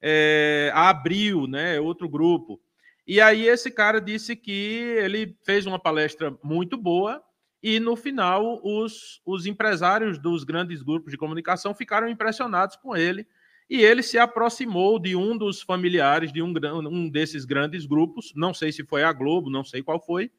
[0.02, 2.60] É, a Abril né, é outro grupo.
[3.08, 7.22] E aí esse cara disse que ele fez uma palestra muito boa,
[7.64, 13.28] e no final, os, os empresários dos grandes grupos de comunicação ficaram impressionados com ele.
[13.70, 16.52] E ele se aproximou de um dos familiares de um,
[16.90, 18.34] um desses grandes grupos.
[18.36, 20.32] Não sei se foi a Globo, não sei qual foi.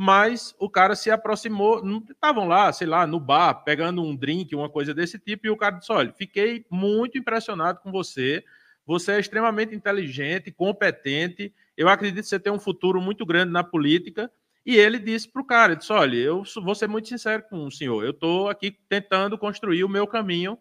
[0.00, 1.82] Mas o cara se aproximou.
[2.08, 5.48] Estavam lá, sei lá, no bar, pegando um drink, uma coisa desse tipo.
[5.48, 8.44] E o cara disse: Olha, fiquei muito impressionado com você.
[8.86, 11.52] Você é extremamente inteligente, competente.
[11.76, 14.30] Eu acredito que você tem um futuro muito grande na política
[14.64, 17.70] e ele disse para o cara: disse, Olha, eu vou ser muito sincero com o
[17.72, 20.56] senhor, eu estou aqui tentando construir o meu caminho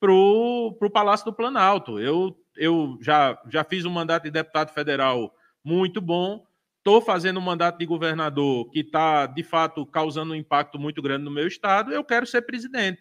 [0.00, 2.00] para o Palácio do Planalto.
[2.00, 6.44] Eu, eu já, já fiz um mandato de deputado federal muito bom,
[6.82, 11.24] estou fazendo um mandato de governador que está, de fato, causando um impacto muito grande
[11.24, 13.00] no meu estado, eu quero ser presidente.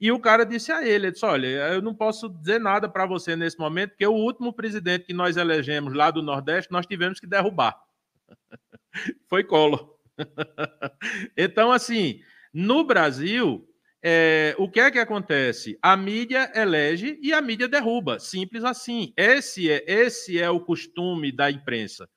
[0.00, 3.36] E o cara disse a ele, disse, olha, eu não posso dizer nada para você
[3.36, 7.26] nesse momento, porque o último presidente que nós elegemos lá do Nordeste, nós tivemos que
[7.26, 7.78] derrubar.
[9.30, 9.96] Foi colo.
[11.36, 12.18] então, assim,
[12.52, 13.64] no Brasil,
[14.02, 15.78] é, o que é que acontece?
[15.80, 18.18] A mídia elege e a mídia derruba.
[18.18, 19.12] Simples assim.
[19.16, 22.08] Esse é, esse é o costume da imprensa.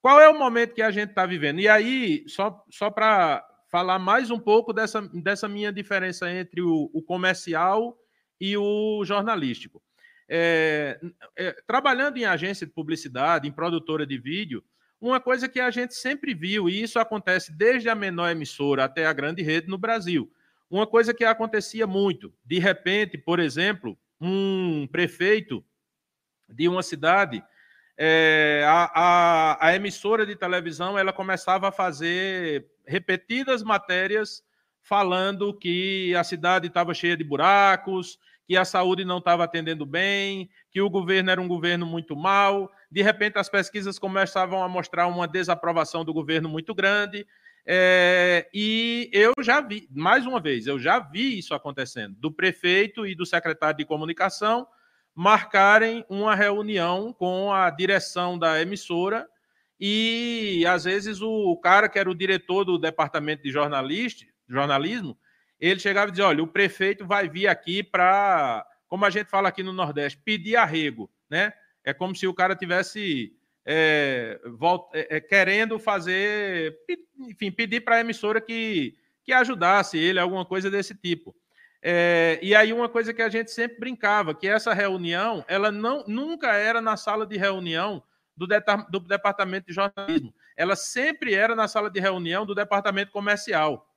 [0.00, 1.60] Qual é o momento que a gente está vivendo?
[1.60, 6.90] E aí, só, só para falar mais um pouco dessa, dessa minha diferença entre o,
[6.92, 7.98] o comercial
[8.40, 9.82] e o jornalístico.
[10.28, 11.00] É,
[11.36, 14.62] é, trabalhando em agência de publicidade, em produtora de vídeo,
[15.00, 19.06] uma coisa que a gente sempre viu, e isso acontece desde a menor emissora até
[19.06, 20.30] a grande rede no Brasil.
[20.70, 25.64] Uma coisa que acontecia muito, de repente, por exemplo, um prefeito
[26.48, 27.42] de uma cidade,
[28.00, 34.44] é, a, a, a emissora de televisão ela começava a fazer repetidas matérias
[34.80, 40.48] falando que a cidade estava cheia de buracos, que a saúde não estava atendendo bem,
[40.70, 42.70] que o governo era um governo muito mau.
[42.90, 47.26] De repente, as pesquisas começavam a mostrar uma desaprovação do governo muito grande.
[47.66, 53.04] É, e eu já vi, mais uma vez, eu já vi isso acontecendo, do prefeito
[53.04, 54.66] e do secretário de comunicação
[55.18, 59.28] marcarem uma reunião com a direção da emissora
[59.80, 65.18] e, às vezes, o, cara que era o diretor do departamento de jornalismo
[65.58, 69.48] ele chegava e dizia: olha, o prefeito vai vir aqui para, como a gente fala
[69.48, 71.52] aqui no Nordeste, pedir arrego, né?
[71.82, 73.32] É como se o cara tivesse
[73.66, 76.78] é, volta, é, é querendo fazer,
[77.18, 78.94] enfim, pedir para a emissora que,
[79.24, 81.34] que ajudasse ele, alguma coisa desse tipo.
[81.82, 86.04] É, e aí uma coisa que a gente sempre brincava, que essa reunião, ela não,
[86.06, 88.02] nunca era na sala de reunião
[88.36, 88.56] do, de,
[88.90, 93.88] do departamento de jornalismo, ela sempre era na sala de reunião do departamento comercial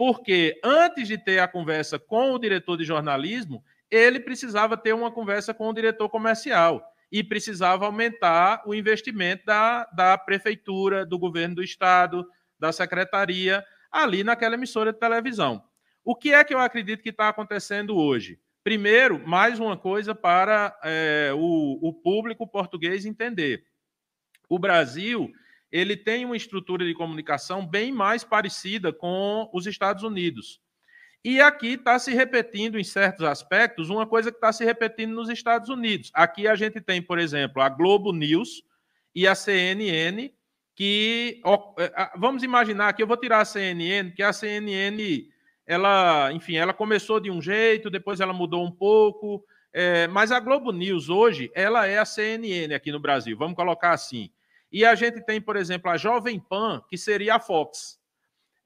[0.00, 5.10] porque antes de ter a conversa com o diretor de jornalismo, ele precisava ter uma
[5.10, 11.56] conversa com o diretor comercial e precisava aumentar o investimento da, da prefeitura, do governo
[11.56, 12.26] do estado,
[12.58, 13.62] da secretaria,
[13.92, 15.62] ali naquela emissora de televisão.
[16.04, 18.38] O que é que eu acredito que está acontecendo hoje?
[18.62, 23.64] Primeiro, mais uma coisa para é, o, o público português entender.
[24.48, 25.30] O Brasil
[25.70, 30.60] ele tem uma estrutura de comunicação bem mais parecida com os Estados Unidos.
[31.22, 35.28] E aqui está se repetindo, em certos aspectos, uma coisa que está se repetindo nos
[35.28, 36.10] Estados Unidos.
[36.14, 38.62] Aqui a gente tem, por exemplo, a Globo News
[39.14, 40.32] e a CNN,
[40.74, 41.40] que.
[41.78, 45.28] É, vamos imaginar que eu vou tirar a CNN, que a CNN,
[45.70, 49.44] ela, enfim, ela começou de um jeito, depois ela mudou um pouco.
[49.72, 53.92] É, mas a Globo News hoje, ela é a CNN aqui no Brasil, vamos colocar
[53.92, 54.32] assim.
[54.72, 58.00] E a gente tem, por exemplo, a Jovem Pan, que seria a Fox.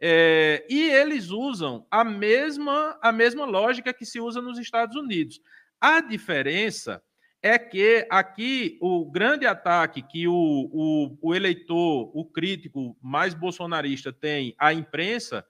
[0.00, 5.42] É, e eles usam a mesma, a mesma lógica que se usa nos Estados Unidos.
[5.78, 7.02] A diferença
[7.42, 14.10] é que aqui o grande ataque que o, o, o eleitor, o crítico mais bolsonarista
[14.10, 15.44] tem à imprensa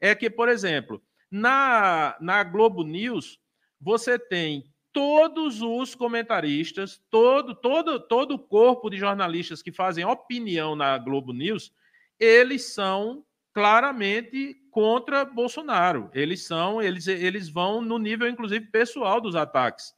[0.00, 3.38] é que, por exemplo, na, na Globo News,
[3.80, 10.74] você tem todos os comentaristas, todo, todo, todo o corpo de jornalistas que fazem opinião
[10.74, 11.72] na Globo News,
[12.18, 16.10] eles são claramente contra Bolsonaro.
[16.12, 19.92] Eles são, eles, eles vão no nível, inclusive, pessoal dos ataques.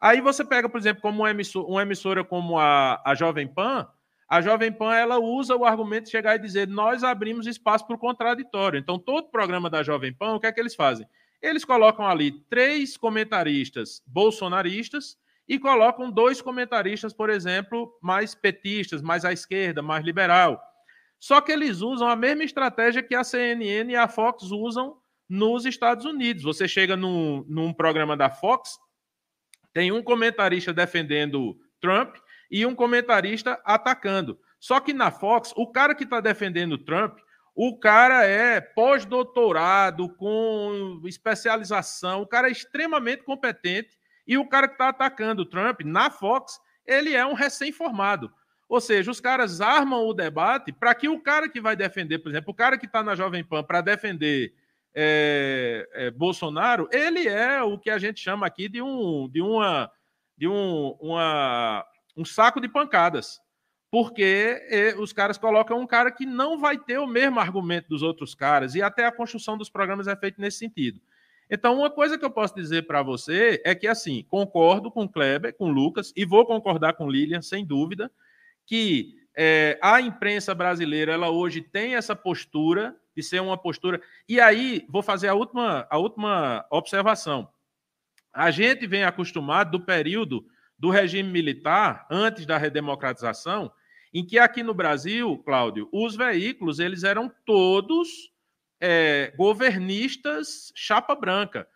[0.00, 3.86] Aí você pega, por exemplo, como uma emissora, uma emissora como a, a Jovem Pan,
[4.30, 7.96] a Jovem Pan ela usa o argumento de chegar e dizer nós abrimos espaço para
[7.96, 8.78] o contraditório.
[8.78, 11.04] Então, todo programa da Jovem Pan, o que é que eles fazem?
[11.42, 15.18] Eles colocam ali três comentaristas bolsonaristas
[15.48, 20.62] e colocam dois comentaristas, por exemplo, mais petistas, mais à esquerda, mais liberal.
[21.18, 24.96] Só que eles usam a mesma estratégia que a CNN e a Fox usam
[25.28, 26.44] nos Estados Unidos.
[26.44, 28.78] Você chega num, num programa da Fox,
[29.72, 32.14] tem um comentarista defendendo Trump
[32.50, 34.38] e um comentarista atacando.
[34.58, 37.18] Só que na Fox, o cara que está defendendo Trump
[37.54, 43.98] o cara é pós-doutorado, com especialização, o cara é extremamente competente.
[44.26, 48.32] E o cara que está atacando Trump na Fox, ele é um recém-formado.
[48.68, 52.30] Ou seja, os caras armam o debate para que o cara que vai defender, por
[52.30, 54.54] exemplo, o cara que está na Jovem Pan para defender
[54.94, 59.90] é, é, Bolsonaro, ele é o que a gente chama aqui de um, de uma,
[60.38, 61.84] de um, uma,
[62.20, 63.40] um saco de pancadas
[63.90, 68.34] porque os caras colocam um cara que não vai ter o mesmo argumento dos outros
[68.34, 71.00] caras, e até a construção dos programas é feita nesse sentido.
[71.50, 75.56] Então, uma coisa que eu posso dizer para você é que, assim, concordo com Kleber,
[75.56, 78.08] com Lucas, e vou concordar com Lilian, sem dúvida,
[78.64, 84.00] que é, a imprensa brasileira, ela hoje tem essa postura de ser uma postura.
[84.28, 87.48] E aí, vou fazer a última, a última observação.
[88.32, 90.46] A gente vem acostumado do período
[90.80, 93.70] do regime militar, antes da redemocratização,
[94.14, 98.32] em que aqui no Brasil, Cláudio, os veículos eles eram todos
[98.80, 101.68] é, governistas chapa branca.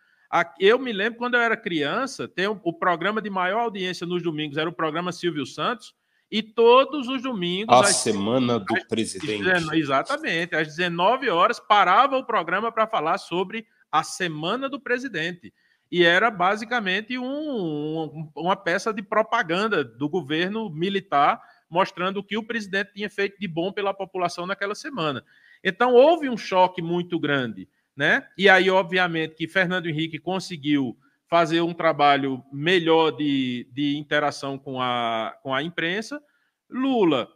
[0.59, 4.57] Eu me lembro quando eu era criança, tem o, programa de maior audiência nos domingos
[4.57, 5.93] era o programa Silvio Santos,
[6.29, 7.73] e todos os domingos.
[7.73, 9.47] A às, semana do às, presidente.
[9.77, 10.55] Exatamente.
[10.55, 15.53] Às 19 horas parava o programa para falar sobre a semana do presidente.
[15.95, 22.35] E era basicamente um, um, uma peça de propaganda do governo militar mostrando o que
[22.35, 25.23] o presidente tinha feito de bom pela população naquela semana.
[25.63, 27.69] Então, houve um choque muito grande.
[27.95, 28.27] Né?
[28.37, 30.97] E aí, obviamente, que Fernando Henrique conseguiu
[31.29, 36.21] fazer um trabalho melhor de, de interação com a, com a imprensa.
[36.69, 37.29] Lula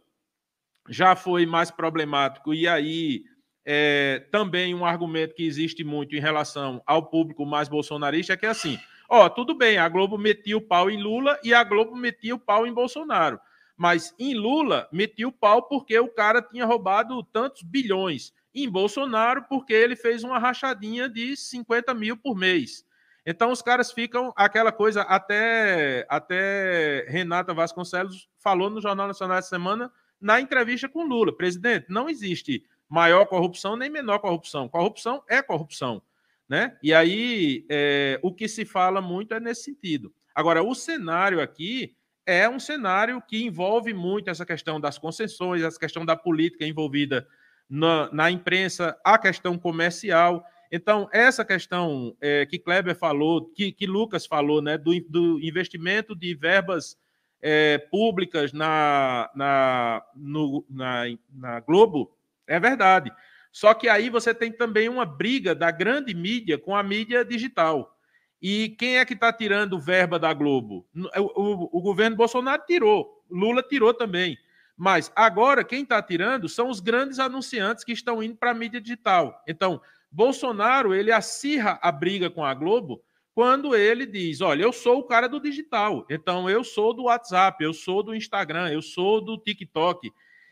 [0.86, 3.24] já foi mais problemático, e aí
[3.64, 8.46] é, também um argumento que existe muito em relação ao público mais bolsonarista é que
[8.46, 11.94] é assim: ó, tudo bem, a Globo metia o pau em Lula e a Globo
[11.94, 13.38] metia o pau em Bolsonaro.
[13.76, 18.32] Mas em Lula, metia o pau porque o cara tinha roubado tantos bilhões.
[18.54, 22.84] Em Bolsonaro, porque ele fez uma rachadinha de 50 mil por mês.
[23.24, 29.48] Então os caras ficam aquela coisa, até, até Renata Vasconcelos falou no Jornal Nacional essa
[29.48, 29.90] semana,
[30.20, 31.34] na entrevista com Lula.
[31.34, 34.68] Presidente, não existe maior corrupção nem menor corrupção.
[34.68, 36.02] Corrupção é corrupção.
[36.48, 36.76] Né?
[36.82, 40.12] E aí é, o que se fala muito é nesse sentido.
[40.34, 45.78] Agora, o cenário aqui é um cenário que envolve muito essa questão das concessões, essa
[45.78, 47.26] questão da política envolvida
[47.68, 50.44] na, na imprensa, a questão comercial.
[50.72, 56.16] Então, essa questão é, que Kleber falou, que, que Lucas falou, né, do, do investimento
[56.16, 56.96] de verbas
[57.40, 62.12] é, públicas na, na, no, na, na Globo,
[62.50, 63.10] é verdade.
[63.52, 67.96] Só que aí você tem também uma briga da grande mídia com a mídia digital.
[68.40, 70.86] E quem é que está tirando verba da Globo?
[71.16, 74.38] O, o, o, governo Bolsonaro tirou, Lula tirou também.
[74.76, 78.80] Mas agora quem está tirando são os grandes anunciantes que estão indo para a mídia
[78.80, 79.42] digital.
[79.46, 79.80] Então,
[80.10, 83.02] Bolsonaro ele acirra a briga com a Globo
[83.34, 87.62] quando ele diz: Olha, eu sou o cara do digital, então eu sou do WhatsApp,
[87.62, 90.10] eu sou do Instagram, eu sou do TikTok.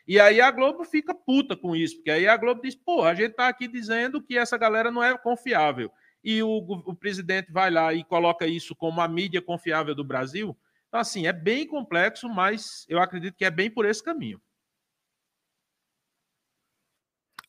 [0.09, 3.15] E aí a Globo fica puta com isso, porque aí a Globo diz: pô, a
[3.15, 5.93] gente está aqui dizendo que essa galera não é confiável
[6.25, 10.57] e o, o presidente vai lá e coloca isso como a mídia confiável do Brasil.
[10.89, 14.41] Então, assim, é bem complexo, mas eu acredito que é bem por esse caminho.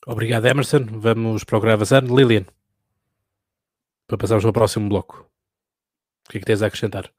[0.05, 0.86] Obrigado, Emerson.
[0.86, 1.99] Vamos para o gravação.
[1.99, 2.45] Lilian,
[4.05, 5.30] para passarmos o próximo bloco.
[6.28, 7.10] O que é que tens a acrescentar?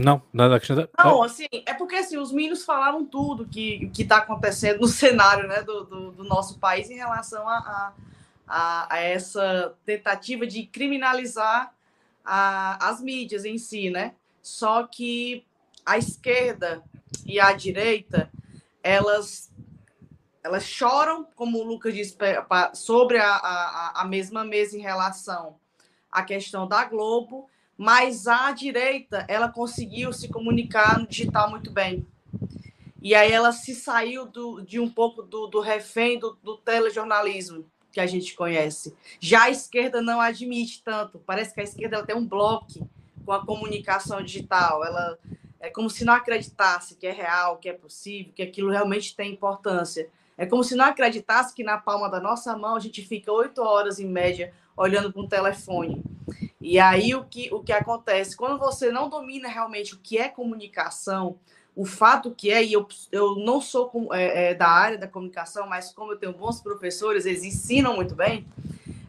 [0.00, 0.88] Não, nada a acrescentar.
[0.96, 5.62] Não, assim, é porque assim, os meninos falaram tudo que está acontecendo no cenário né,
[5.62, 7.92] do, do, do, nosso país em relação a,
[8.46, 11.74] a, a essa tentativa de criminalizar
[12.24, 14.14] a, as mídias em si, né?
[14.40, 15.44] Só que
[15.84, 16.82] a esquerda
[17.26, 18.30] e a direita,
[18.82, 19.48] elas
[20.42, 22.16] elas choram, como o Lucas disse,
[22.72, 25.56] sobre a, a, a mesma mesa em relação
[26.10, 32.04] à questão da Globo, mas a direita ela conseguiu se comunicar no digital muito bem.
[33.00, 37.64] E aí ela se saiu do, de um pouco do, do refém do, do telejornalismo
[37.92, 38.94] que a gente conhece.
[39.20, 41.20] Já a esquerda não admite tanto.
[41.20, 42.90] Parece que a esquerda ela tem um bloco
[43.24, 44.84] com a comunicação digital.
[44.84, 45.16] Ela
[45.60, 49.32] é como se não acreditasse que é real, que é possível, que aquilo realmente tem
[49.32, 50.10] importância.
[50.36, 53.62] É como se não acreditasse que na palma da nossa mão a gente fica oito
[53.62, 56.02] horas em média olhando para um telefone.
[56.60, 58.36] E aí o que, o que acontece?
[58.36, 61.38] Quando você não domina realmente o que é comunicação,
[61.74, 65.68] o fato que é, e eu, eu não sou é, é, da área da comunicação,
[65.68, 68.44] mas como eu tenho bons professores, eles ensinam muito bem,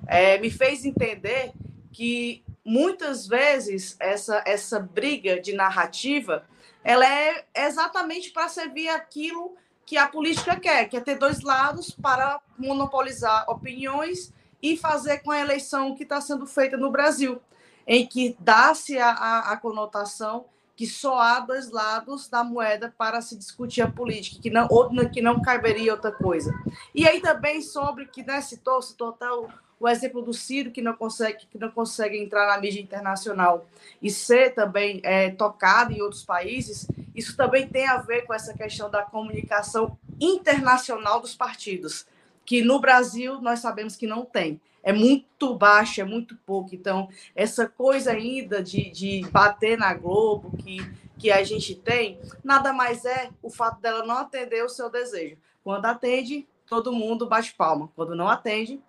[0.06, 1.52] é, me fez entender
[1.92, 6.46] que muitas vezes essa, essa briga de narrativa
[6.84, 11.90] ela é exatamente para servir aquilo que a política quer, que é ter dois lados
[11.90, 14.32] para monopolizar opiniões
[14.62, 17.42] e fazer com a eleição que está sendo feita no Brasil,
[17.88, 20.46] em que dá-se a, a, a, conotação
[20.76, 24.68] que só há dois lados da moeda para se discutir a política, que não,
[25.12, 26.54] que não caberia outra coisa.
[26.96, 29.50] E aí também sobre que né, citou, citou até o,
[29.80, 33.68] o exemplo do Ciro, que não consegue, que não consegue entrar na mídia internacional
[34.02, 38.54] e ser também é, tocado em outros países, isso também tem a ver com essa
[38.54, 42.06] questão da comunicação internacional dos partidos
[42.50, 44.60] que no Brasil nós sabemos que não tem.
[44.82, 46.74] É muito baixo, é muito pouco.
[46.74, 50.80] Então, essa coisa ainda de, de bater na Globo que,
[51.16, 55.38] que a gente tem, nada mais é o fato dela não atender o seu desejo.
[55.64, 57.92] Quando atende, todo mundo bate palma.
[57.96, 58.82] Quando não atende,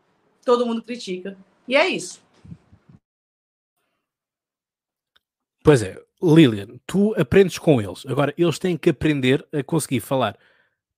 [0.42, 1.36] todo mundo critica.
[1.68, 2.22] E é isso.
[5.62, 8.06] Pois é, Lilian, tu aprendes com eles.
[8.06, 10.38] Agora, eles têm que aprender a conseguir falar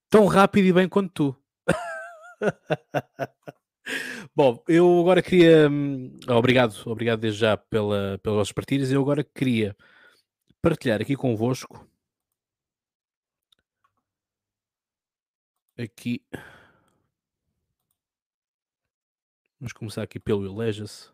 [0.08, 1.36] tão rápido e bem quanto tu.
[4.34, 5.68] Bom, eu agora queria.
[5.70, 8.90] Hum, obrigado, obrigado desde já pela, pelas vossas partilhas.
[8.90, 9.76] Eu agora queria
[10.60, 11.88] partilhar aqui convosco.
[15.78, 16.22] Aqui.
[19.58, 21.10] Vamos começar aqui pelo Eleja-se.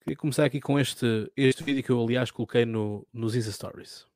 [0.00, 4.09] Queria começar aqui com este, este vídeo que eu, aliás, coloquei no, nos Insta Stories.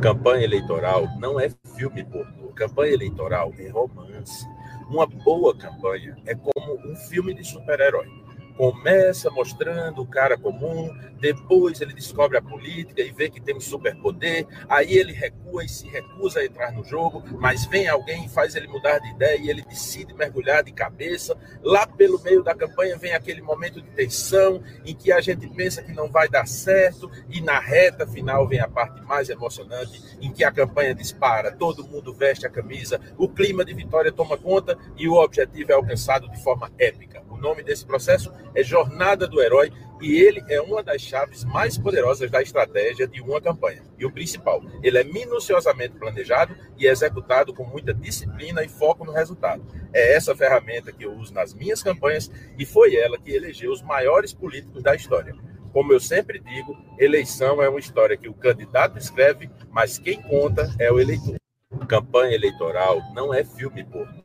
[0.00, 2.52] Campanha eleitoral não é filme pornô.
[2.54, 4.46] Campanha eleitoral é romance.
[4.88, 8.21] Uma boa campanha é como um filme de super-herói
[8.56, 10.90] começa mostrando o cara comum,
[11.20, 15.68] depois ele descobre a política e vê que tem um superpoder, aí ele recua e
[15.68, 19.38] se recusa a entrar no jogo, mas vem alguém e faz ele mudar de ideia
[19.38, 21.36] e ele decide mergulhar de cabeça.
[21.62, 25.82] Lá pelo meio da campanha vem aquele momento de tensão em que a gente pensa
[25.82, 30.32] que não vai dar certo e na reta final vem a parte mais emocionante em
[30.32, 34.76] que a campanha dispara, todo mundo veste a camisa, o clima de vitória toma conta
[34.96, 37.22] e o objetivo é alcançado de forma épica.
[37.42, 42.30] Nome desse processo é Jornada do Herói e ele é uma das chaves mais poderosas
[42.30, 43.82] da estratégia de uma campanha.
[43.98, 49.10] E o principal, ele é minuciosamente planejado e executado com muita disciplina e foco no
[49.10, 49.66] resultado.
[49.92, 53.82] É essa ferramenta que eu uso nas minhas campanhas e foi ela que elegeu os
[53.82, 55.34] maiores políticos da história.
[55.72, 60.72] Como eu sempre digo, eleição é uma história que o candidato escreve, mas quem conta
[60.78, 61.36] é o eleitor.
[61.88, 64.22] Campanha eleitoral não é filme porno.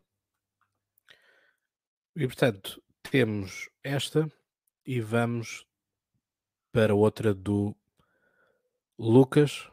[2.15, 4.29] E portanto, temos esta
[4.85, 5.65] e vamos
[6.71, 7.75] para outra do
[8.99, 9.69] Lucas,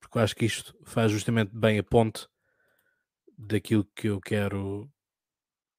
[0.00, 2.26] porque eu acho que isto faz justamente bem a ponte
[3.36, 4.88] daquilo que eu quero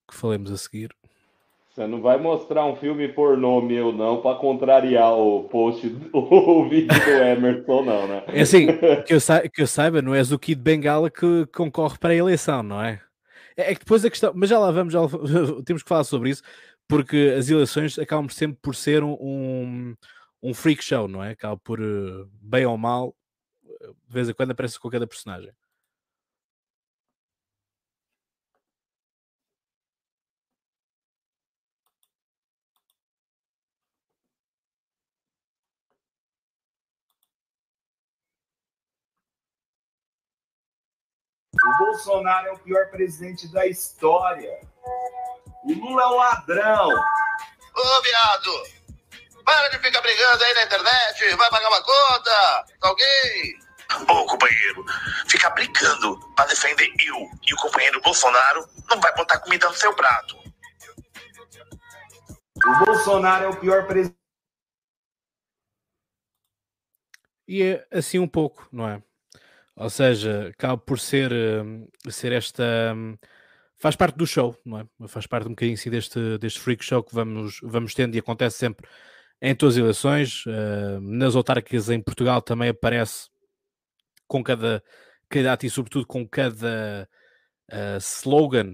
[0.08, 0.94] que falemos a seguir.
[1.70, 6.88] Você não vai mostrar um filme pornô meu, não, para contrariar o post, o vídeo
[6.88, 8.24] do Emerson, não, né?
[8.28, 8.68] É assim,
[9.06, 12.16] que eu, sa que eu saiba, não és o Kid Bengala que concorre para a
[12.16, 13.02] eleição, não é?
[13.58, 15.00] É, é que depois a questão, mas já lá vamos, já
[15.66, 16.44] temos que falar sobre isso,
[16.88, 19.96] porque as eleições acabam sempre por ser um, um,
[20.44, 21.32] um freak show, não é?
[21.32, 23.16] Acaba por, eh, bem ou mal,
[24.08, 25.52] de vez em quando aparece com cada personagem.
[41.66, 44.60] O Bolsonaro é o pior presidente da história.
[45.64, 46.90] O Lula é um ladrão.
[46.90, 48.52] Ô, viado!
[49.44, 53.06] Para de ficar brigando aí na internet, vai pagar uma conta, tá ok?
[54.10, 54.86] Ô, companheiro,
[55.28, 59.94] ficar brigando para defender eu e o companheiro Bolsonaro não vai botar comida no seu
[59.94, 60.36] prato.
[62.66, 64.18] O Bolsonaro é o pior presidente.
[67.48, 69.04] E é assim um pouco, não é?
[69.76, 72.94] Ou seja, acaba por ser, hum, ser esta.
[72.96, 73.18] Hum,
[73.78, 75.08] faz parte do show, não é?
[75.08, 78.58] Faz parte um bocadinho assim deste, deste freak show que vamos, vamos tendo e acontece
[78.58, 78.88] sempre
[79.42, 80.46] em todas as eleições.
[80.46, 83.30] Uh, nas autárquicas em Portugal também aparece
[84.28, 84.84] com cada
[85.30, 87.10] candidato e, sobretudo, com cada
[87.72, 88.74] uh, slogan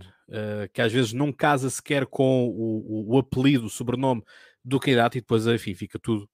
[0.72, 4.24] que às vezes não casa sequer com o, o, o apelido, o sobrenome
[4.64, 6.30] do candidato, e depois, enfim, fica tudo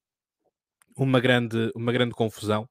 [0.96, 2.70] uma grande, uma grande confusão.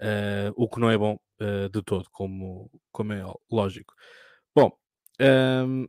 [0.00, 3.94] Uh, o que não é bom uh, de todo, como, como é lógico.
[4.54, 4.76] Bom,
[5.20, 5.88] um, ehm,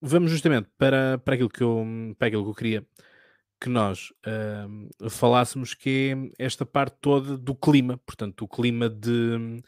[0.00, 1.84] vamos justamente para, para, aquilo que eu,
[2.18, 2.86] para aquilo que eu queria
[3.60, 8.88] que nós um, ehm, falássemos, que é esta parte toda do clima, portanto, o clima
[8.88, 9.62] de,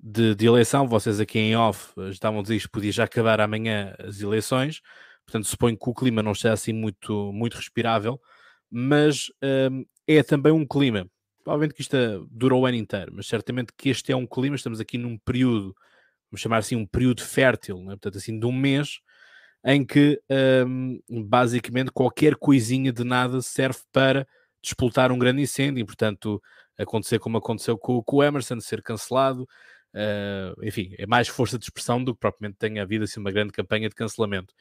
[0.00, 0.88] de, de, eleição.
[0.88, 4.80] Vocês aqui em off estavam a dizer que podia já acabar amanhã as eleições,
[5.26, 8.20] portanto, suponho que o clima não esteja assim muito, muito respirável,
[8.70, 11.08] mas um, ehm, é também um clima
[11.48, 14.54] Obviamente que isto é, dura o ano inteiro, mas certamente que este é um clima,
[14.54, 15.74] estamos aqui num período,
[16.30, 17.90] vamos chamar assim, um período fértil, né?
[17.90, 19.00] portanto, assim, de um mês,
[19.64, 20.20] em que
[20.66, 24.26] um, basicamente qualquer coisinha de nada serve para
[24.62, 26.42] despoltar um grande incêndio, e portanto,
[26.76, 29.48] acontecer como aconteceu com, com o Emerson, ser cancelado,
[29.94, 33.52] uh, enfim, é mais força de expressão do que propriamente tenha havido assim, uma grande
[33.52, 34.52] campanha de cancelamento.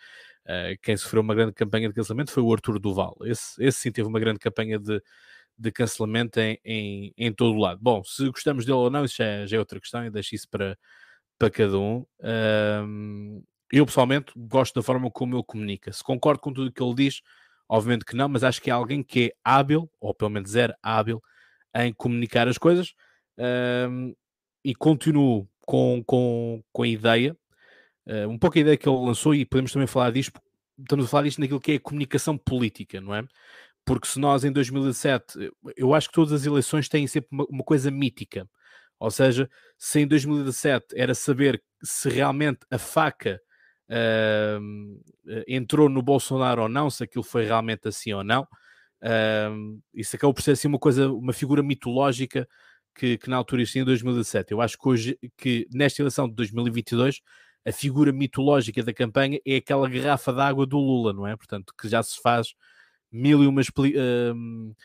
[0.45, 3.17] Uh, quem sofreu uma grande campanha de cancelamento foi o Arthur Duval.
[3.23, 5.01] Esse, esse sim teve uma grande campanha de,
[5.57, 7.79] de cancelamento em, em, em, todo o lado.
[7.81, 10.47] Bom, se gostamos dele ou não, isso já já é outra questão e deixo isso
[10.49, 10.77] para,
[11.37, 12.05] para cada um.
[13.71, 15.91] Eu pessoalmente gosto da forma como ele comunica.
[15.91, 17.21] Se concordo com tudo o que ele diz,
[17.67, 20.77] obviamente que não, mas acho que é alguém que é hábil, ou pelo menos era
[20.81, 21.21] hábil,
[21.75, 22.93] em comunicar as coisas
[24.63, 27.35] e continuo com, com, com a ideia,
[28.07, 30.41] uh, um pouco a ideia que ele lançou, e podemos também falar disto,
[30.77, 33.25] estamos a falar disto naquilo que é a comunicação política, não é?
[33.87, 37.63] Porque se nós em 2017, eu acho que todas as eleições têm sempre uma, uma
[37.63, 38.45] coisa mítica.
[38.99, 43.39] Ou seja, se em 2017 era saber se realmente a faca
[43.89, 50.17] uh, entrou no Bolsonaro ou não, se aquilo foi realmente assim ou não, uh, isso
[50.17, 52.45] acabou por ser assim uma coisa, uma figura mitológica
[52.93, 54.51] que, que na altura existia em 2017.
[54.51, 57.21] Eu acho que hoje, que nesta eleição de 2022,
[57.65, 61.37] a figura mitológica da campanha é aquela garrafa d'água do Lula, não é?
[61.37, 62.49] Portanto, que já se faz
[63.17, 63.67] mil e umas.
[63.69, 64.75] Uh,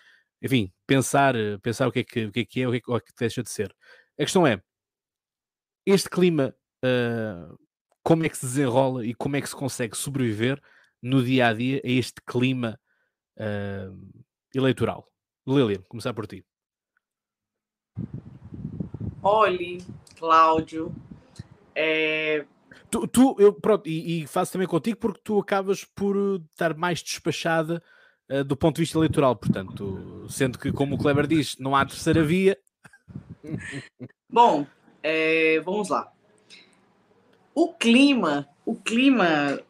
[0.40, 3.00] enfim, pensar, pensar o que, é que, o que é que é, o que, é
[3.00, 3.74] que deixa de ser.
[4.18, 4.60] A questão é:
[5.86, 6.54] este clima,
[6.84, 7.58] uh,
[8.02, 10.60] como é que se desenrola e como é que se consegue sobreviver
[11.00, 12.78] no dia a dia a este clima
[13.38, 14.12] uh,
[14.54, 15.08] eleitoral?
[15.46, 16.44] Lilian, começar por ti.
[19.22, 19.78] Olhe,
[20.18, 20.92] Cláudio,
[21.74, 22.44] é,
[22.92, 27.02] Tu, tu, eu, pronto, e, e, faço também contigo porque tu acabas por estar mais
[27.02, 27.82] despachada
[28.40, 31.84] uh, do ponto de vista eleitoral, portanto, sendo que, como o Kleber diz, não há
[31.84, 32.58] terceira via.
[34.28, 34.66] Bom,
[35.02, 36.10] é, vamos lá.
[37.54, 39.60] O clima, o clima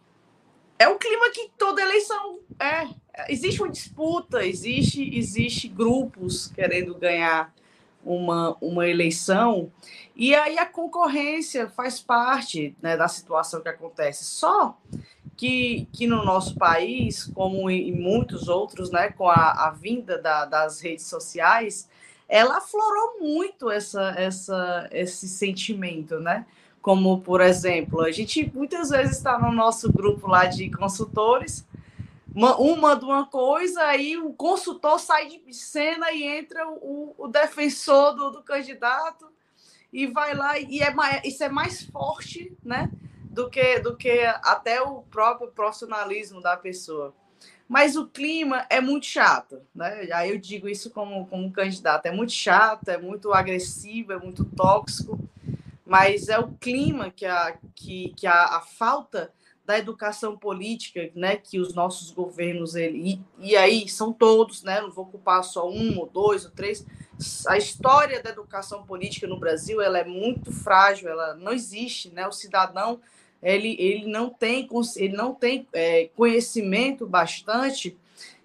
[0.79, 2.89] é o clima que toda eleição é.
[3.29, 7.55] Existe uma disputa, existe, existe grupos querendo ganhar
[8.05, 9.71] uma, uma eleição,
[10.17, 14.25] e aí a concorrência faz parte né, da situação que acontece.
[14.25, 14.77] Só
[15.43, 20.45] que, que no nosso país, como em muitos outros, né, com a, a vinda da,
[20.45, 21.89] das redes sociais,
[22.29, 26.47] ela aflorou muito essa, essa, esse sentimento, né?
[26.81, 31.67] Como, por exemplo, a gente muitas vezes está no nosso grupo lá de consultores,
[32.33, 38.15] um manda uma coisa, aí o consultor sai de cena e entra o, o defensor
[38.15, 39.27] do, do, candidato
[39.93, 42.89] e vai lá e é isso é mais forte, né,
[43.33, 47.15] do que do que até o próprio profissionalismo da pessoa.
[47.67, 50.07] Mas o clima é muito chato, né?
[50.13, 54.45] Aí eu digo isso como, como candidato, é muito chato, é muito agressivo, é muito
[54.45, 55.19] tóxico,
[55.87, 59.33] mas é o clima que a, que, que a, a falta
[59.65, 64.81] da educação política, né, que os nossos governos ele e, e, aí são todos, né,
[64.81, 66.85] não vou ocupar só um ou dois ou três.
[67.47, 72.27] A história da educação política no Brasil ela é muito frágil, ela não existe, né?
[72.27, 73.01] O cidadão
[73.43, 77.97] ele, ele não tem ele não tem é, conhecimento bastante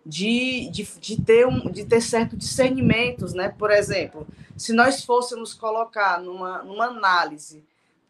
[0.06, 3.50] de, de, de, ter um, de ter certo discernimentos, né?
[3.50, 4.26] Por exemplo,
[4.56, 7.64] se nós fôssemos colocar numa, numa análise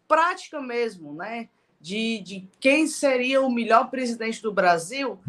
[0.07, 1.49] prática mesmo, né?
[1.79, 5.19] de, de quem seria o melhor presidente do Brasil,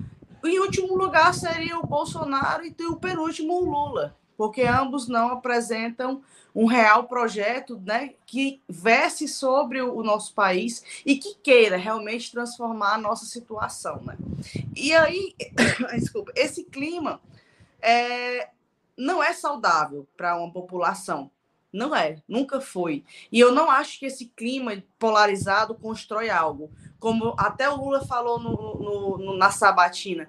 [0.44, 6.22] em último lugar seria o Bolsonaro e o penúltimo o Lula, porque ambos não apresentam
[6.58, 12.94] um real projeto né, que verse sobre o nosso país e que queira realmente transformar
[12.94, 14.02] a nossa situação.
[14.02, 14.16] Né?
[14.74, 15.36] E aí,
[15.94, 17.20] desculpa, esse clima
[17.80, 18.50] é,
[18.96, 21.30] não é saudável para uma população.
[21.72, 23.04] Não é, nunca foi.
[23.30, 26.72] E eu não acho que esse clima polarizado constrói algo.
[26.98, 30.28] Como até o Lula falou no, no, na sabatina,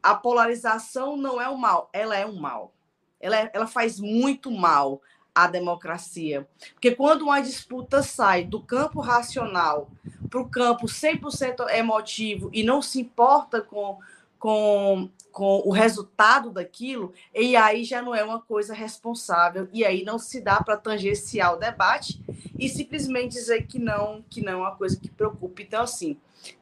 [0.00, 2.72] a polarização não é um mal, ela é um mal.
[3.18, 5.02] Ela, é, ela faz muito mal
[5.34, 6.46] à democracia.
[6.72, 9.90] Porque quando uma disputa sai do campo racional
[10.30, 13.98] para o campo 100% emotivo e não se importa com,
[14.38, 20.04] com com o resultado daquilo, e aí já não é uma coisa responsável, e aí
[20.04, 22.22] não se dá para tangenciar o debate
[22.56, 25.60] e simplesmente dizer que não, que não é uma coisa que preocupa.
[25.60, 26.16] Então, assim,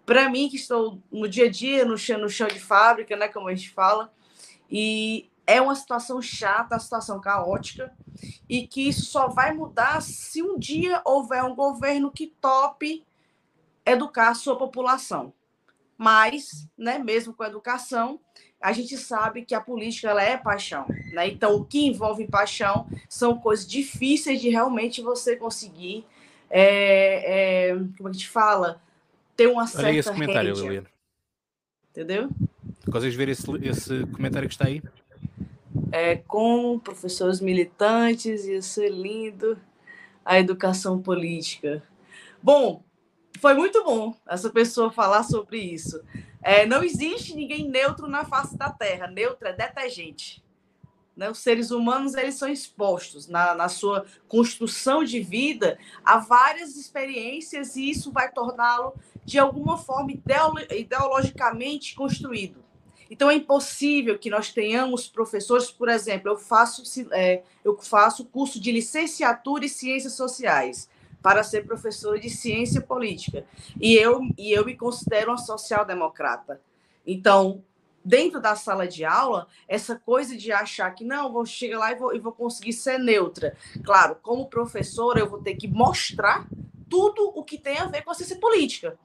[0.07, 3.29] para mim, que estou no dia a dia, no chão, no chão de fábrica, né,
[3.29, 4.11] como a gente fala,
[4.70, 7.93] e é uma situação chata, uma situação caótica,
[8.49, 13.05] e que isso só vai mudar se um dia houver um governo que tope
[13.84, 15.32] educar a sua população.
[15.99, 18.20] Mas, né, mesmo com a educação,
[18.61, 21.28] a gente sabe que a política ela é paixão, né?
[21.28, 26.05] Então, o que envolve paixão são coisas difíceis de realmente você conseguir,
[26.49, 28.80] é, é, como a gente fala,
[29.36, 30.55] ter uma certa Olha esse comentário.
[30.55, 30.88] Liliana.
[31.90, 32.30] Entendeu?
[32.90, 34.82] Consegues ver esse, esse comentário que está aí?
[35.93, 39.61] É, com professores militantes, ia ser lindo
[40.24, 41.82] a educação política.
[42.43, 42.82] Bom,
[43.38, 46.03] foi muito bom essa pessoa falar sobre isso.
[46.43, 49.07] É, não existe ninguém neutro na face da Terra.
[49.07, 50.43] Neutro é detergente.
[51.16, 51.30] Né?
[51.30, 57.76] Os seres humanos eles são expostos na, na sua construção de vida a várias experiências
[57.76, 60.12] e isso vai torná-lo de alguma forma
[60.70, 62.64] ideologicamente construído.
[63.12, 66.82] Então é impossível que nós tenhamos professores, por exemplo, eu faço
[67.12, 70.88] é, eu faço curso de licenciatura em ciências sociais
[71.20, 73.44] para ser professora de ciência política.
[73.78, 76.62] E eu, e eu me considero uma social-democrata.
[77.06, 77.62] Então,
[78.02, 81.96] dentro da sala de aula, essa coisa de achar que não, vou chegar lá e
[81.96, 83.54] vou, e vou conseguir ser neutra.
[83.84, 86.48] Claro, como professora, eu vou ter que mostrar
[86.88, 88.98] tudo o que tem a ver com a ciência política.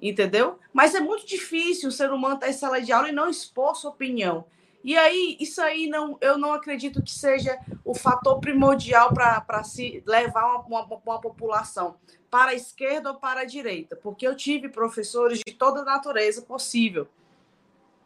[0.00, 0.58] Entendeu?
[0.72, 3.74] Mas é muito difícil o ser humano estar em sala de aula e não expor
[3.74, 4.44] sua opinião.
[4.84, 10.02] E aí, isso aí não, eu não acredito que seja o fator primordial para se
[10.06, 11.96] levar uma, uma, uma, população
[12.30, 17.08] para a esquerda ou para a direita, porque eu tive professores de toda natureza possível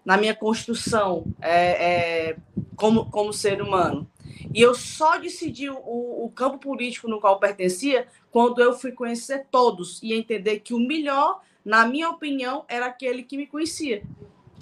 [0.05, 2.37] na minha construção é, é,
[2.77, 4.11] como, como ser humano.
[4.53, 9.47] E eu só decidi o, o campo político no qual pertencia quando eu fui conhecer
[9.51, 14.03] todos e entender que o melhor, na minha opinião, era aquele que me conhecia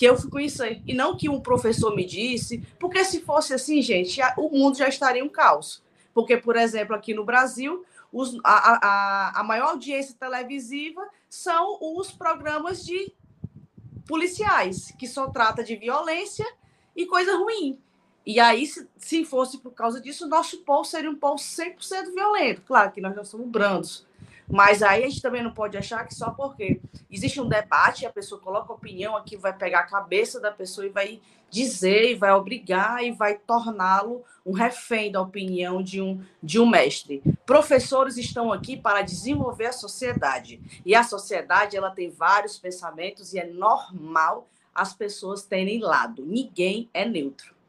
[0.00, 0.80] que eu fui conhecer.
[0.86, 4.88] E não que um professor me disse, porque se fosse assim, gente, o mundo já
[4.88, 5.82] estaria um caos.
[6.14, 12.10] Porque, por exemplo, aqui no Brasil, os, a, a, a maior audiência televisiva são os
[12.10, 13.12] programas de
[14.08, 16.46] policiais, que só trata de violência
[16.96, 17.78] e coisa ruim.
[18.24, 22.62] E aí, se, se fosse por causa disso, nosso povo seria um povo 100% violento.
[22.62, 24.06] Claro que nós não somos brandos,
[24.50, 28.10] mas aí a gente também não pode achar que só porque existe um debate, a
[28.10, 32.32] pessoa coloca opinião aqui, vai pegar a cabeça da pessoa e vai dizer, e vai
[32.32, 37.22] obrigar e vai torná-lo um refém da opinião de um, de um mestre.
[37.44, 40.60] Professores estão aqui para desenvolver a sociedade.
[40.86, 46.24] E a sociedade ela tem vários pensamentos e é normal as pessoas terem lado.
[46.24, 47.59] Ninguém é neutro.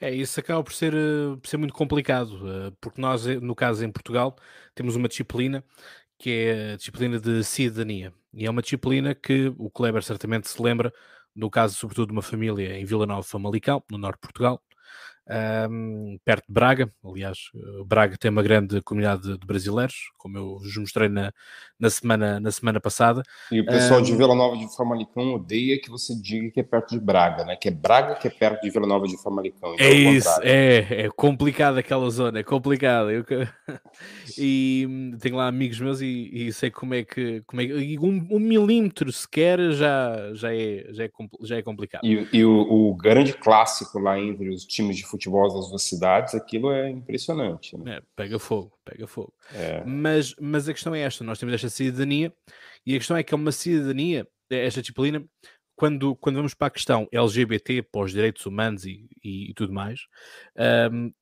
[0.00, 3.54] É, isso acaba por ser, eh, por ser muito complicado, eh, porque nós, eh, no
[3.54, 4.36] caso em Portugal,
[4.74, 5.64] temos uma disciplina
[6.18, 8.12] que é a disciplina de cidadania.
[8.32, 10.92] E é uma disciplina que o Kleber certamente se lembra,
[11.34, 14.62] no caso, sobretudo, de uma família em Vila Nova Famalicão, no norte de Portugal,
[15.70, 16.92] um, perto de Braga.
[17.04, 21.32] Aliás, eh, Braga tem uma grande comunidade de brasileiros, como eu vos mostrei na,
[21.78, 23.22] na, semana, na semana passada.
[23.50, 26.62] E o pessoal um, de Vila Nova de Famalicão odeia que você diga que é
[26.62, 27.56] perto de Braga, né?
[27.56, 29.74] Que é Braga que é perto de Vila Nova de Famalicão.
[29.74, 33.10] Então é isso, é, é complicado aquela zona, é complicado.
[33.10, 33.24] Eu,
[34.36, 37.98] e hum, tenho lá amigos meus e, e, sei como é que, como é que
[37.98, 41.10] um, um, milímetro sequer já, já, é, já, é,
[41.42, 42.04] já é complicado.
[42.04, 46.34] E, e o, o grande clássico lá entre os times de futebol das duas cidades,
[46.34, 47.76] aquilo é impressionante.
[47.76, 47.96] Né?
[47.96, 49.32] É, pega fogo, pega fogo.
[49.52, 49.82] É.
[49.84, 52.32] Mas, mas a questão é esta: nós temos esta cidadania,
[52.84, 55.24] e a questão é que é uma cidadania, esta disciplina,
[55.76, 59.72] quando, quando vamos para a questão LGBT, para os direitos humanos e, e, e tudo
[59.72, 60.00] mais,
[60.92, 61.12] um,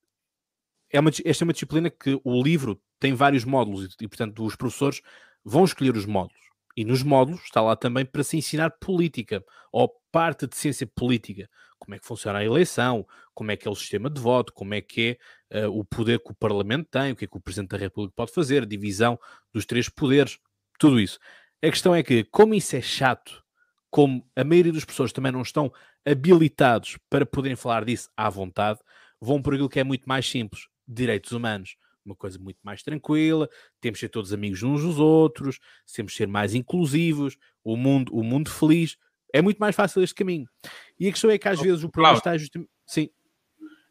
[0.90, 4.44] é uma, esta é uma disciplina que o livro tem vários módulos e, e, portanto,
[4.44, 5.00] os professores
[5.44, 6.42] vão escolher os módulos.
[6.76, 11.48] E nos módulos está lá também para se ensinar política, ou parte de ciência política,
[11.78, 14.72] como é que funciona a eleição, como é que é o sistema de voto, como
[14.72, 15.18] é que
[15.50, 17.76] é uh, o poder que o Parlamento tem, o que é que o Presidente da
[17.76, 19.18] República pode fazer, divisão
[19.52, 20.38] dos três poderes,
[20.78, 21.18] tudo isso.
[21.62, 23.42] A questão é que, como isso é chato,
[23.90, 25.72] como a maioria das pessoas também não estão
[26.06, 28.78] habilitados para poderem falar disso à vontade,
[29.20, 31.76] vão por aquilo que é muito mais simples: direitos humanos.
[32.04, 33.48] Uma coisa muito mais tranquila,
[33.80, 35.58] temos de ser todos amigos uns dos outros,
[35.94, 38.96] temos de ser mais inclusivos, o mundo, o mundo feliz,
[39.32, 40.46] é muito mais fácil este caminho.
[41.00, 42.70] E a questão é que às vezes o problema está justamente.
[42.86, 43.08] Sim.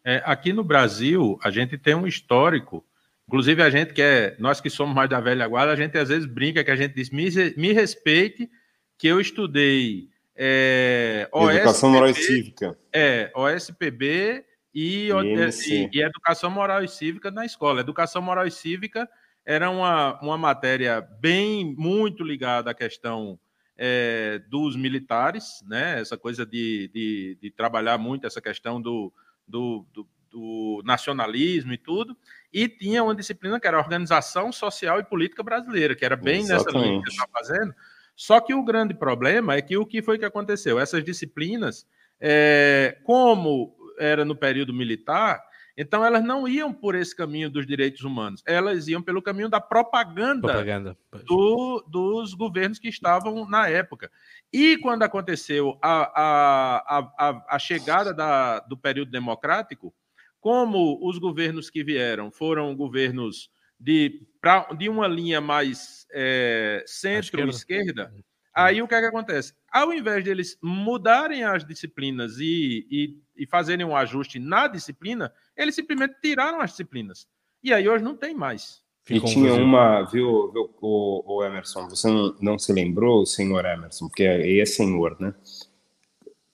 [0.06, 2.86] É, aqui no Brasil, a gente tem um histórico.
[3.28, 4.36] Inclusive, a gente que é.
[4.40, 6.94] Nós que somos mais da velha guarda, a gente às vezes brinca que a gente
[6.94, 7.28] diz: me,
[7.58, 8.50] me respeite,
[8.98, 10.10] que eu estudei.
[10.36, 12.78] É, OSPB, Educação Moral e Cívica.
[12.94, 17.82] É, OSPB e, e, e, Educação Moral e Cívica na escola.
[17.82, 19.10] Educação Moral e Cívica
[19.46, 23.40] era uma, uma matéria bem, muito ligada à questão
[23.78, 26.00] é, dos militares, né?
[26.00, 29.12] Essa coisa de, de, de, trabalhar muito essa questão do,
[29.48, 32.16] do, do, do, nacionalismo e tudo.
[32.54, 36.74] E tinha uma disciplina que era Organização Social e Política Brasileira, que era bem Exatamente.
[36.74, 37.76] nessa linha que estava fazendo.
[38.16, 40.80] Só que o grande problema é que o que foi que aconteceu?
[40.80, 41.88] Essas disciplinas,
[42.20, 45.42] é, como era no período militar,
[45.78, 49.62] então, elas não iam por esse caminho dos direitos humanos, elas iam pelo caminho da
[49.62, 50.98] propaganda, propaganda.
[51.26, 54.12] Do, dos governos que estavam na época.
[54.52, 59.94] E quando aconteceu a, a, a, a chegada da, do período democrático,
[60.40, 63.50] como os governos que vieram foram governos
[63.80, 68.14] de, pra, de uma linha mais é, centro-esquerda,
[68.54, 69.54] Aí o que é que acontece?
[69.72, 75.74] Ao invés deles mudarem as disciplinas e, e, e, fazerem um ajuste na disciplina, eles
[75.74, 77.28] simplesmente tiraram as disciplinas.
[77.64, 78.82] E aí hoje não tem mais.
[79.10, 84.08] E tinha uma, viu, viu o, o, Emerson, você não, não se lembrou, senhor Emerson,
[84.08, 85.34] porque aí é senhor, né?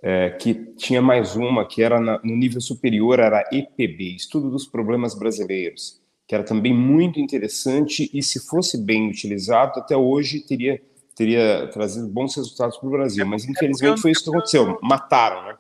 [0.02, 4.68] É, que tinha mais uma que era na, no nível superior, era EPB, Estudo dos
[4.68, 10.82] Problemas Brasileiros, que era também muito interessante e se fosse bem utilizado, até hoje teria
[11.18, 15.48] teria trazido bons resultados para o Brasil, mas é infelizmente foi isso que aconteceu, mataram,
[15.48, 15.58] né?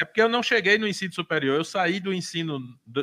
[0.00, 2.60] É porque eu não cheguei no ensino superior, eu saí do ensino,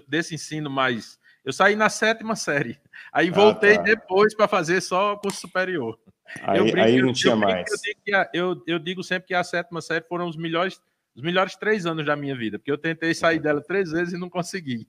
[0.08, 1.20] desse ensino mais.
[1.44, 2.80] Eu saí na sétima série,
[3.12, 3.84] aí voltei ah, tá.
[3.84, 6.00] depois para fazer só curso superior.
[6.42, 7.66] Aí, brinco, aí não eu, tinha eu mais.
[7.66, 10.80] Digo eu, eu digo sempre que a sétima série foram os melhores
[11.16, 14.18] os melhores três anos da minha vida, porque eu tentei sair dela três vezes e
[14.18, 14.88] não consegui.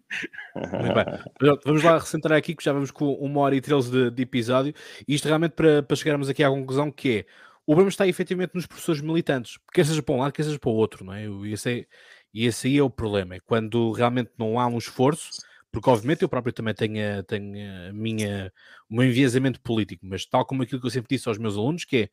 [1.64, 4.74] vamos lá recentrar aqui, que já vamos com uma hora e treze de, de, episódio,
[5.06, 7.26] e isto realmente para, para chegarmos aqui à conclusão que é,
[7.64, 10.70] o problema está efetivamente nos professores militantes, quer seja para um lado, quer seja para
[10.70, 11.26] o outro, não é?
[11.26, 11.86] E esse, é,
[12.34, 15.30] esse aí é o problema, é quando realmente não há um esforço,
[15.70, 18.52] porque obviamente eu próprio também tenho, tenho minha,
[18.90, 21.84] o meu enviesamento político, mas tal como aquilo que eu sempre disse aos meus alunos,
[21.84, 22.08] que é,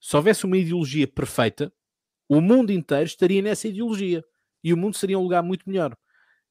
[0.00, 1.70] se houvesse uma ideologia perfeita,
[2.30, 4.24] o mundo inteiro estaria nessa ideologia
[4.62, 5.96] e o mundo seria um lugar muito melhor.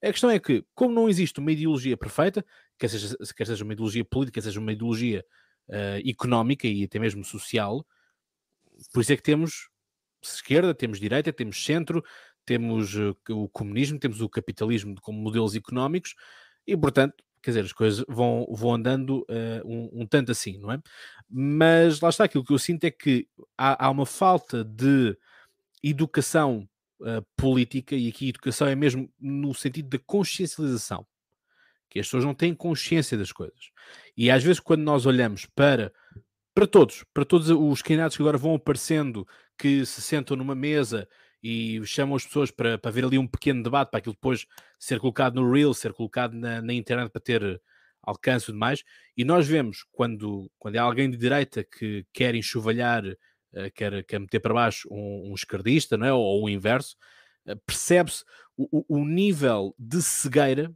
[0.03, 2.45] A questão é que, como não existe uma ideologia perfeita,
[2.77, 5.23] quer seja, quer seja uma ideologia política, seja uma ideologia
[5.69, 7.85] uh, económica e até mesmo social,
[8.93, 9.69] por isso é que temos
[10.21, 12.03] esquerda, temos direita, temos centro,
[12.45, 16.13] temos uh, o comunismo, temos o capitalismo como modelos económicos
[16.67, 20.73] e, portanto, quer dizer, as coisas vão, vão andando uh, um, um, tanto assim, não
[20.73, 20.81] é?
[21.29, 25.17] Mas lá está, aquilo que eu sinto é que há, há uma falta de
[25.83, 26.67] educação
[27.01, 31.05] uh, política, e aqui educação é mesmo no sentido da consciencialização,
[31.89, 33.71] que as pessoas não têm consciência das coisas.
[34.15, 35.91] E às vezes, quando nós olhamos para,
[36.53, 39.27] para todos, para todos os candidatos que agora vão aparecendo,
[39.57, 41.07] que se sentam numa mesa
[41.41, 44.45] e chamam as pessoas para, para ver ali um pequeno debate, para aquilo depois
[44.77, 47.61] ser colocado no Reel, ser colocado na, na internet para ter
[48.01, 48.83] alcance e demais,
[49.15, 53.03] e nós vemos quando, quando é alguém de direita que quer enxovalhar
[53.73, 56.13] quer, quer meter para baixo um, um esquerdista, não é?
[56.13, 56.95] ou, o inverso,
[57.47, 58.23] uh, percebe-se
[58.57, 60.73] o, o, nível de cegueira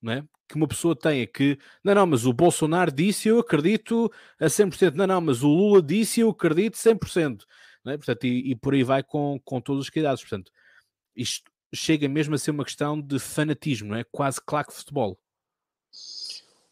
[0.00, 0.24] não é?
[0.48, 1.22] que uma pessoa tem.
[1.22, 4.94] É que, não, não, mas o Bolsonaro disse eu acredito a 100%.
[4.94, 7.44] Não, não, mas o Lula disse eu acredito 100%.
[7.84, 7.96] Não é?
[7.96, 10.22] Portanto, e, e por aí vai com, com todos os cuidados.
[10.22, 10.50] Portanto,
[11.14, 14.04] isto chega mesmo a ser uma questão de fanatismo, não é?
[14.04, 15.18] Quase claque futebol.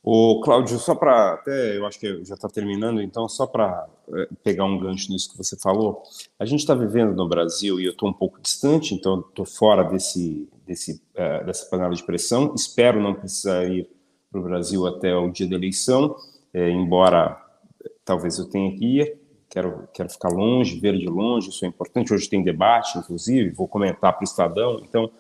[0.07, 4.29] O Cláudio, só para até eu acho que já está terminando, então só para é,
[4.43, 6.03] pegar um gancho nisso que você falou,
[6.39, 9.83] a gente está vivendo no Brasil e eu estou um pouco distante, então estou fora
[9.83, 12.53] desse, desse uh, dessa panela de pressão.
[12.55, 13.89] Espero não precisar ir
[14.31, 16.15] para o Brasil até o dia da eleição,
[16.53, 17.43] é, embora
[18.05, 19.19] talvez eu tenha que ir.
[19.49, 22.13] Quero, quero ficar longe, ver de longe, isso é importante.
[22.13, 25.11] Hoje tem debate, inclusive, vou comentar para o Estadão, então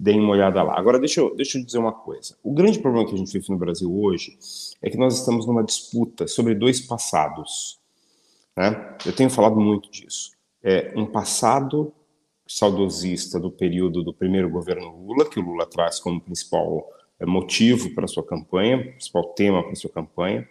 [0.00, 0.78] deem uma olhada lá.
[0.78, 2.34] Agora, deixa eu, deixa eu dizer uma coisa.
[2.42, 4.38] O grande problema que a gente vive no Brasil hoje
[4.80, 7.78] é que nós estamos numa disputa sobre dois passados.
[8.56, 8.96] Né?
[9.04, 10.30] Eu tenho falado muito disso.
[10.62, 11.92] É um passado
[12.48, 17.94] saudosista do período do primeiro governo Lula, que o Lula traz como principal é, motivo
[17.94, 20.48] para sua campanha, principal tema para sua campanha.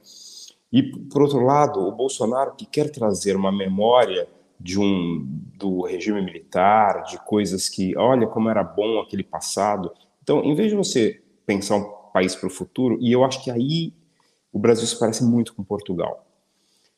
[0.71, 4.27] E, por outro lado, o Bolsonaro, que quer trazer uma memória
[4.60, 5.26] de um
[5.57, 9.91] do regime militar, de coisas que, olha como era bom aquele passado.
[10.22, 13.49] Então, em vez de você pensar um país para o futuro, e eu acho que
[13.49, 13.94] aí
[14.52, 16.26] o Brasil se parece muito com Portugal.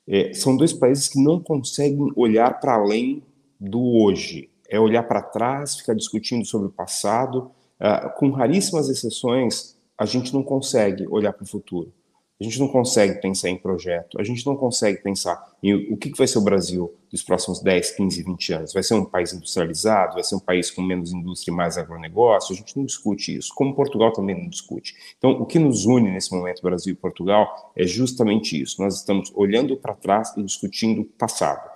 [0.08, 3.24] É, são dois países que não conseguem olhar para além
[3.60, 4.50] do hoje.
[4.68, 7.52] É olhar para trás, ficar discutindo sobre o passado.
[7.80, 11.94] Uh, com raríssimas exceções, a gente não consegue olhar para o futuro.
[12.42, 16.10] A gente não consegue pensar em projeto, a gente não consegue pensar em o que
[16.18, 18.74] vai ser o Brasil dos próximos 10, 15, 20 anos.
[18.74, 20.16] Vai ser um país industrializado?
[20.16, 22.56] Vai ser um país com menos indústria e mais agronegócio?
[22.56, 24.96] A gente não discute isso, como Portugal também não discute.
[25.20, 28.82] Então, o que nos une nesse momento, Brasil e Portugal, é justamente isso.
[28.82, 31.70] Nós estamos olhando para trás e discutindo o passado.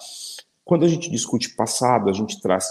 [0.64, 2.66] Quando a gente discute passado, a gente traz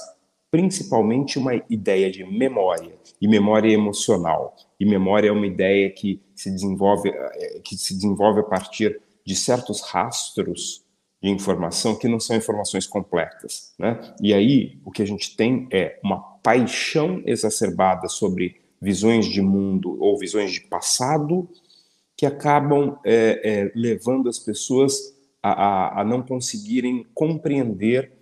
[0.54, 4.54] principalmente uma ideia de memória e memória emocional.
[4.78, 9.34] E memória é uma ideia que se desenvolve eh, que se desenvolve a partir de
[9.34, 10.84] certos rastros
[11.20, 14.14] de informação que não são informações completas, né?
[14.22, 20.00] E aí o que a gente tem é uma paixão exacerbada sobre visões de mundo
[20.00, 21.50] ou visões de passado
[22.16, 28.12] que acabam é, é, levando as pessoas a, a, a não conseguirem compreender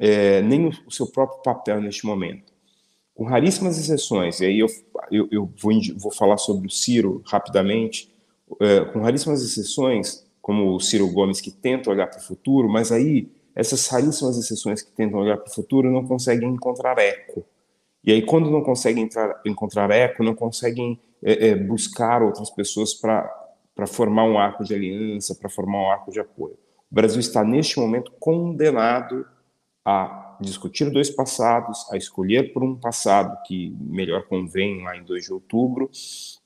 [0.00, 2.50] é, nem o, o, seu próprio papel neste momento.
[3.14, 4.66] Com raríssimas exceções, e aí eu,
[5.12, 8.10] eu, eu vou, vou, falar sobre o Ciro rapidamente,
[8.58, 12.90] é, com raríssimas exceções, como o Ciro Gomes, que tenta olhar para o futuro, mas
[12.90, 17.44] aí essas raríssimas exceções que tentam olhar para o futuro não conseguem encontrar eco.
[18.02, 22.94] E aí, quando não conseguem entrar, encontrar eco, não conseguem é, é, buscar outras pessoas
[22.94, 26.56] para formar um arco de aliança, para formar um arco de apoio.
[26.90, 29.26] O Brasil está, neste momento, condenado
[29.84, 35.24] a discutir dois passados, a escolher por um passado que melhor convém lá em 2
[35.24, 35.90] de outubro.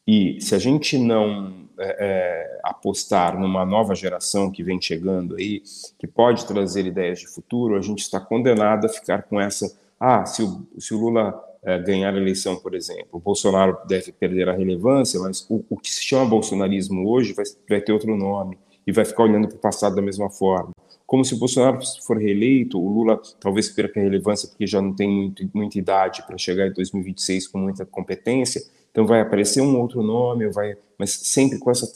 [0.06, 5.62] E se a gente não é, é, apostar numa nova geração que vem chegando aí,
[5.98, 9.78] que pode trazer ideias de futuro, a gente está condenado a ficar com essa.
[9.98, 14.12] Ah, se o, se o Lula é, ganhar a eleição, por exemplo, o Bolsonaro deve
[14.12, 18.14] perder a relevância, mas o, o que se chama bolsonarismo hoje vai, vai ter outro
[18.14, 20.74] nome e vai ficar olhando para o passado da mesma forma
[21.06, 25.08] como se o Bolsonaro for reeleito, o Lula talvez perca relevância porque já não tem
[25.08, 30.02] muito, muita idade para chegar em 2026 com muita competência, então vai aparecer um outro
[30.02, 31.86] nome, vai, mas sempre com essa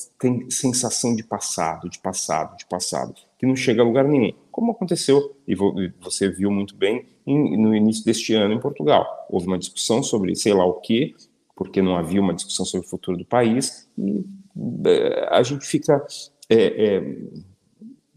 [0.51, 4.33] sensação de passado, de passado, de passado, que não chega a lugar nenhum.
[4.51, 5.55] Como aconteceu, e
[6.01, 9.07] você viu muito bem, no início deste ano em Portugal.
[9.31, 11.15] Houve uma discussão sobre sei lá o quê,
[11.55, 14.25] porque não havia uma discussão sobre o futuro do país, e
[14.85, 16.05] é, a gente fica
[16.49, 17.17] é, é,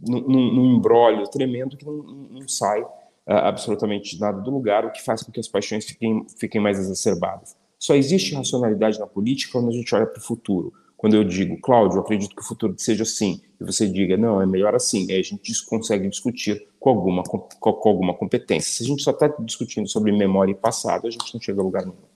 [0.02, 2.88] num, num embrólio tremendo que não, não sai uh,
[3.26, 7.56] absolutamente nada do lugar, o que faz com que as paixões fiquem, fiquem mais exacerbadas.
[7.78, 10.74] Só existe racionalidade na política quando a gente olha para o futuro.
[10.96, 14.40] Quando eu digo, Cláudio, eu acredito que o futuro seja assim, e você diga, não,
[14.40, 18.72] é melhor assim, aí a gente consegue discutir com alguma, com, com alguma competência.
[18.72, 21.64] Se a gente só está discutindo sobre memória e passado, a gente não chega a
[21.64, 22.11] lugar nenhum.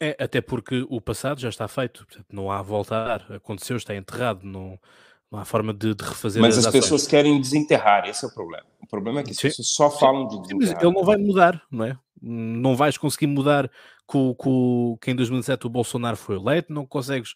[0.00, 3.32] É, até porque o passado já está feito, portanto, não há volta a dar.
[3.32, 4.78] Aconteceu, está enterrado, não,
[5.30, 6.42] não há forma de, de refazer.
[6.42, 8.66] Mas as, as pessoas querem desenterrar, esse é o problema.
[8.82, 9.48] O problema é que as Sim.
[9.48, 10.82] pessoas só falam de desenterrar.
[10.82, 11.96] Ele não vai mudar, não é?
[12.20, 13.70] Não vais conseguir mudar
[14.06, 17.34] com, com, que em 2017 o Bolsonaro foi eleito, não consegues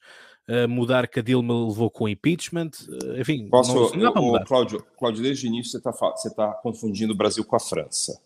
[0.48, 4.44] uh, mudar que a Dilma levou com o impeachment, uh, enfim, Posso, não, não mudar.
[4.44, 5.92] Cláudio, Cláudio, desde o início você está
[6.34, 8.20] tá confundindo o Brasil com a França.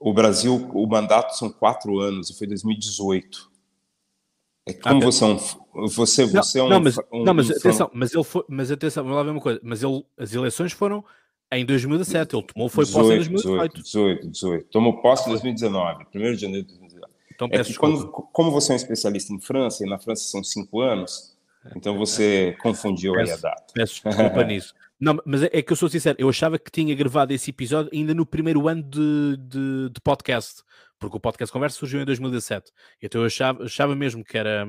[0.00, 3.50] O Brasil, o mandato são quatro anos e foi 2018.
[4.66, 5.38] É como você é um.
[5.88, 6.68] Você, você não, é um.
[6.68, 8.44] Não, mas, um, não, mas um, atenção, mas ele foi.
[8.48, 9.60] Mas atenção, vamos lá ver uma coisa.
[9.62, 11.04] Mas ele, as eleições foram
[11.50, 12.36] em 2017.
[12.36, 13.82] Ele tomou, foi 18, posse em 2018.
[13.82, 14.68] 18, 18.
[14.70, 17.12] Tomou posse em 2019, 1 de janeiro de 2019.
[17.34, 20.80] Então, é quando, como você é um especialista em França, e na França são cinco
[20.80, 21.36] anos,
[21.76, 23.72] então você confundiu peço, aí a data.
[23.72, 24.74] Peço desculpa nisso.
[25.00, 27.90] Não, mas é, é, que eu sou sincero, eu achava que tinha gravado esse episódio
[27.92, 30.62] ainda no primeiro ano de, de, de podcast,
[30.98, 32.72] porque o podcast Conversa surgiu em 2017.
[33.00, 34.66] Então eu achava, achava mesmo que era,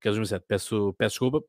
[0.00, 0.44] que era 2017.
[0.46, 1.42] Peço, peço desculpa,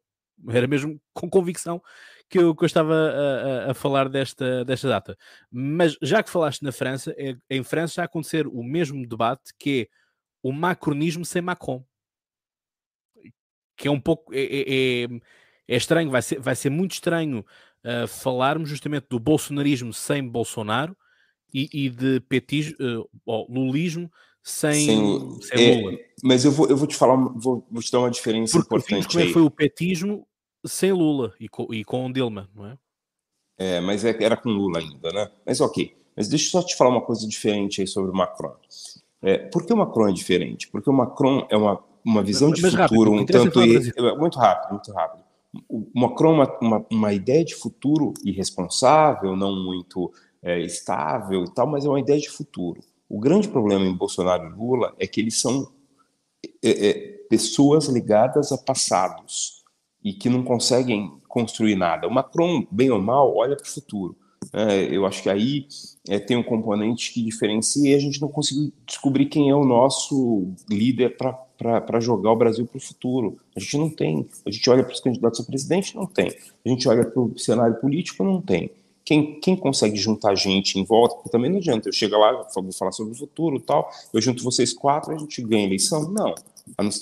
[0.50, 1.82] era mesmo com convicção
[2.30, 5.18] que eu, que eu estava a, a, a, falar desta, desta data.
[5.52, 9.54] Mas já que falaste na França, é, em França está a acontecer o mesmo debate
[9.60, 9.88] que é
[10.42, 11.84] o macronismo sem Macron.
[13.76, 14.34] Que é um pouco.
[14.34, 15.08] É, é, é,
[15.68, 17.46] é estranho, vai ser, vai ser muito estranho
[17.86, 20.98] uh, falarmos justamente do bolsonarismo sem Bolsonaro
[21.54, 22.76] e, e de petismo,
[23.26, 24.12] uh, lulismo
[24.44, 25.98] sem, sem, sem é, Lula.
[26.24, 29.08] Mas eu vou, eu vou te falar, vou, vou te dar uma diferença Porque importante.
[29.08, 30.28] Como é foi o petismo
[30.66, 32.78] sem Lula e com, e com Dilma, não é?
[33.58, 35.32] É, mas é, era com Lula ainda, né?
[35.46, 35.96] Mas ok.
[36.16, 38.56] Mas deixa eu só te falar uma coisa diferente aí sobre o Macron.
[39.22, 40.68] É, por que o Macron é diferente?
[40.68, 43.62] Porque o Macron é uma, uma visão mas, de mas futuro rápido, um tanto.
[43.66, 45.25] E, é, muito rápido, muito rápido.
[45.94, 50.12] Macron uma, uma, uma, ideia de futuro irresponsável, não muito
[50.42, 52.82] é, estável e tal, mas é uma ideia de futuro.
[53.10, 55.72] O grande problema em Bolsonaro e Lula é que eles são
[56.64, 56.94] é, é,
[57.30, 59.64] pessoas ligadas a passados
[60.04, 62.08] e que não conseguem construir nada.
[62.08, 64.16] O Macron, bem ou mal, olha para o futuro.
[64.54, 65.68] É, eu acho que aí
[66.08, 69.66] é, tem um componente que diferencia e a gente não conseguiu descobrir quem é o
[69.66, 71.38] nosso líder para
[72.00, 73.38] jogar o Brasil para o futuro.
[73.56, 74.28] A gente não tem.
[74.46, 76.28] A gente olha para os candidatos a presidente, não tem.
[76.66, 78.72] A gente olha para o cenário político, não tem.
[79.06, 82.72] Quem, quem consegue juntar gente em volta, porque também não adianta, eu chego lá, vou
[82.72, 86.12] falar sobre o futuro tal, eu junto vocês quatro, a gente ganha a eleição?
[86.12, 86.34] Não.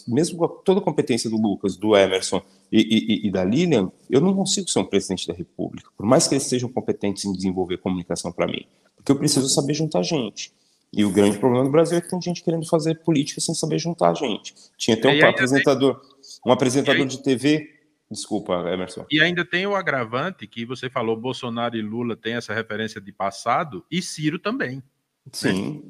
[0.06, 4.20] Mesmo com toda a competência do Lucas, do Emerson e, e, e, da Lilian, eu
[4.20, 7.78] não consigo ser um presidente da República, por mais que eles sejam competentes em desenvolver
[7.78, 8.66] comunicação para mim,
[8.98, 10.52] porque eu preciso saber juntar gente.
[10.96, 13.80] E o grande problema do Brasil é que tem gente querendo fazer política sem saber
[13.80, 14.54] juntar gente.
[14.78, 16.00] Tinha até um apresentador,
[16.46, 17.74] um apresentador de TV
[18.14, 19.06] Desculpa, Emerson.
[19.10, 23.12] E ainda tem o agravante que você falou, Bolsonaro e Lula têm essa referência de
[23.12, 24.84] passado, e Ciro também.
[25.32, 25.74] Sim.
[25.74, 25.82] Né?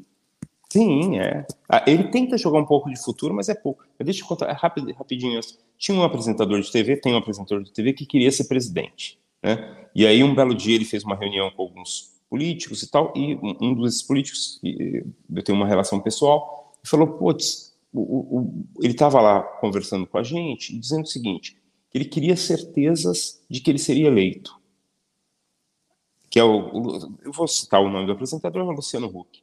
[0.69, 1.45] Sim, é.
[1.69, 3.83] Ah, ele tenta jogar um pouco de futuro, mas é pouco.
[3.99, 5.39] Deixa eu contar é rápido, rapidinho.
[5.77, 9.19] Tinha um apresentador de TV, tem um apresentador de TV que queria ser presidente.
[9.43, 9.87] Né?
[9.93, 13.37] E aí, um belo dia, ele fez uma reunião com alguns políticos e tal, e
[13.61, 17.75] um desses políticos, eu tenho uma relação pessoal, falou: putz,
[18.81, 21.55] ele estava lá conversando com a gente, dizendo o seguinte:
[21.93, 24.59] ele queria certezas de que ele seria eleito.
[26.27, 29.39] Que é o, eu vou citar o nome do apresentador, é Luciano Huck.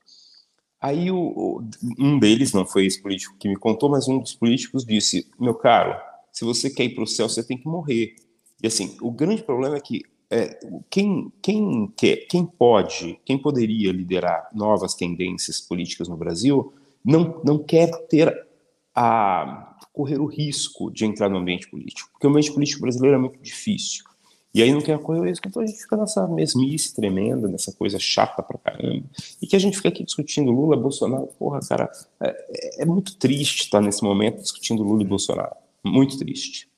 [0.80, 1.62] Aí o,
[1.96, 5.54] um deles, não foi esse político que me contou, mas um dos políticos disse: Meu
[5.54, 5.96] caro,
[6.32, 8.16] se você quer ir para o céu, você tem que morrer.
[8.60, 10.59] E assim, o grande problema é que é,
[10.89, 16.73] quem, quem quer, quem pode, quem poderia liderar novas tendências políticas no Brasil,
[17.05, 18.47] não, não quer ter
[18.94, 23.20] a correr o risco de entrar no ambiente político, porque o ambiente político brasileiro é
[23.20, 24.05] muito difícil.
[24.52, 27.73] E aí não quer correr o risco, então a gente fica nessa mesmice tremenda, nessa
[27.73, 29.05] coisa chata pra caramba.
[29.40, 31.90] E que a gente fica aqui discutindo Lula, Bolsonaro, porra, cara,
[32.20, 35.55] é, é muito triste estar nesse momento discutindo Lula e Bolsonaro.
[35.85, 36.69] Muito triste.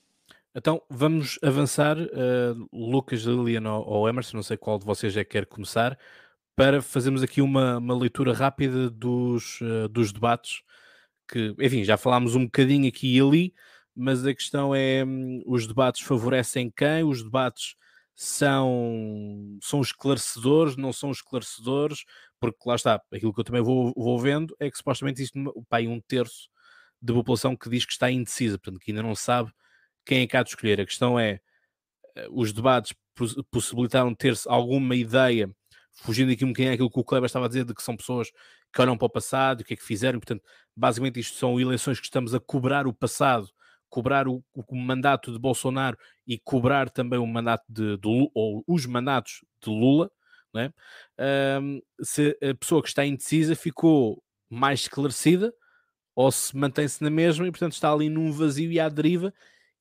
[0.55, 5.24] Então vamos avançar, uh, Lucas, Lilian ou, ou Emerson, não sei qual de vocês é
[5.24, 5.99] que quer começar,
[6.55, 10.62] para fazermos aqui uma, uma leitura rápida dos, uh, dos debates
[11.29, 13.55] que, enfim, já falámos um bocadinho aqui e ali,
[13.95, 17.05] mas a questão é: hum, os debates favorecem quem?
[17.05, 17.77] Os debates
[18.15, 22.05] são, são esclarecedores, não são esclarecedores,
[22.41, 25.39] porque lá está, aquilo que eu também vou, vou vendo é que supostamente existe
[25.69, 26.49] pai, um terço
[27.01, 29.53] da população que diz que está indecisa, portanto, que ainda não sabe
[30.05, 30.81] quem é que há de escolher.
[30.81, 31.41] A questão é:
[32.16, 32.95] eh, os debates
[33.51, 35.51] possibilitaram ter-se alguma ideia,
[36.03, 38.31] fugindo aqui um bocadinho aquilo que o Kleber estava a dizer, de que são pessoas
[38.73, 40.43] que olham para o passado, o que é que fizeram, portanto,
[40.74, 43.49] basicamente isto são eleições que estamos a cobrar o passado,
[43.91, 48.87] cobrar o, o mandato de Bolsonaro e cobrar também o mandato de, de ou os
[48.87, 50.11] mandatos de Lula,
[50.55, 50.70] é?
[51.61, 55.53] Um, se a pessoa que está indecisa ficou mais esclarecida
[56.15, 59.33] ou se mantém-se na mesma e portanto está ali num vazio e à deriva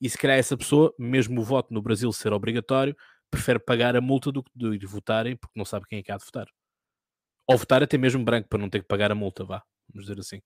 [0.02, 2.96] e se calhar essa pessoa, mesmo o voto no Brasil ser obrigatório,
[3.30, 6.12] prefere pagar a multa do que de ir votarem porque não sabe quem é que
[6.12, 6.48] há de votar.
[7.48, 9.64] Ou votar até mesmo branco para não ter que pagar a multa, vá,
[9.94, 10.42] vamos dizer assim.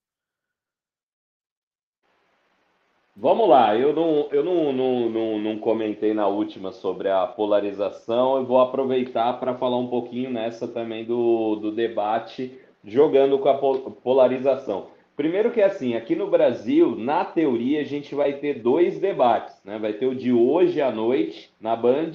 [3.18, 8.36] Vamos lá, eu não, eu não, não, não, não comentei na última sobre a polarização,
[8.36, 13.90] eu vou aproveitar para falar um pouquinho nessa também do, do debate, jogando com a
[13.90, 14.88] polarização.
[15.16, 19.78] Primeiro que assim, aqui no Brasil, na teoria, a gente vai ter dois debates, né?
[19.78, 22.12] Vai ter o de hoje à noite na Band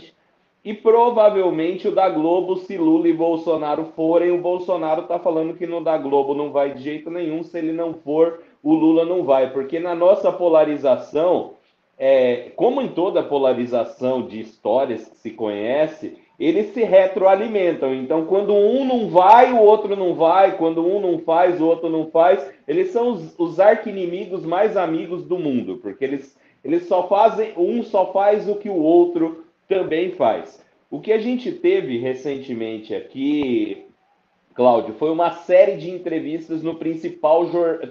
[0.63, 5.65] e provavelmente o da Globo, se Lula e Bolsonaro forem, o Bolsonaro tá falando que
[5.65, 9.23] no da Globo não vai de jeito nenhum, se ele não for, o Lula não
[9.23, 11.53] vai, porque na nossa polarização,
[11.97, 16.15] é, como em toda polarização de histórias que se conhece,
[16.47, 17.93] eles se retroalimentam.
[17.93, 20.57] Então, quando um não vai, o outro não vai.
[20.57, 22.51] Quando um não faz, o outro não faz.
[22.67, 27.83] Eles são os, os arqui-inimigos mais amigos do mundo, porque eles, eles só fazem, um
[27.83, 30.65] só faz o que o outro também faz.
[30.89, 33.85] O que a gente teve recentemente aqui,
[34.55, 37.45] Cláudio, foi uma série de entrevistas no principal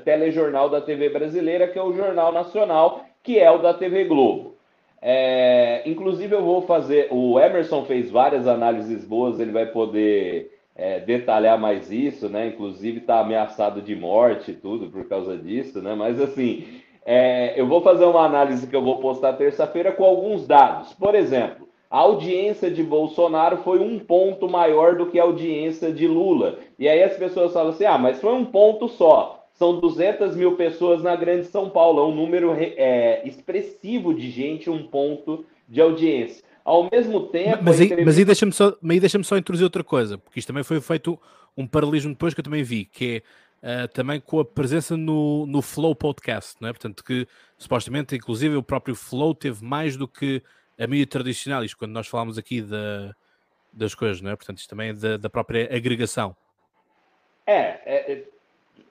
[0.04, 4.56] telejornal da TV brasileira, que é o Jornal Nacional, que é o da TV Globo.
[5.02, 7.08] É, inclusive, eu vou fazer.
[7.10, 12.48] O Emerson fez várias análises boas, ele vai poder é, detalhar mais isso, né?
[12.48, 15.94] Inclusive, está ameaçado de morte tudo por causa disso, né?
[15.94, 16.64] Mas assim,
[17.04, 20.92] é, eu vou fazer uma análise que eu vou postar terça-feira com alguns dados.
[20.94, 26.06] Por exemplo, a audiência de Bolsonaro foi um ponto maior do que a audiência de
[26.06, 26.58] Lula.
[26.78, 29.39] E aí as pessoas falam assim: ah, mas foi um ponto só.
[29.60, 34.70] São 200 mil pessoas na Grande São Paulo, é um número é, expressivo de gente,
[34.70, 36.42] um ponto de audiência.
[36.64, 37.62] Ao mesmo tempo.
[37.62, 38.04] Mas aí, entrevista...
[38.06, 41.20] mas aí deixa-me só, deixa só introduzir outra coisa, porque isto também foi feito
[41.54, 43.22] um paralelismo depois que eu também vi, que
[43.62, 46.72] é uh, também com a presença no, no Flow Podcast, não é?
[46.72, 47.28] Portanto, que
[47.58, 50.42] supostamente, inclusive, o próprio Flow teve mais do que
[50.78, 53.14] a mídia tradicional, isto quando nós falamos aqui da,
[53.70, 54.36] das coisas, não é?
[54.36, 56.34] Portanto, isto também é da, da própria agregação.
[57.46, 58.24] É, é,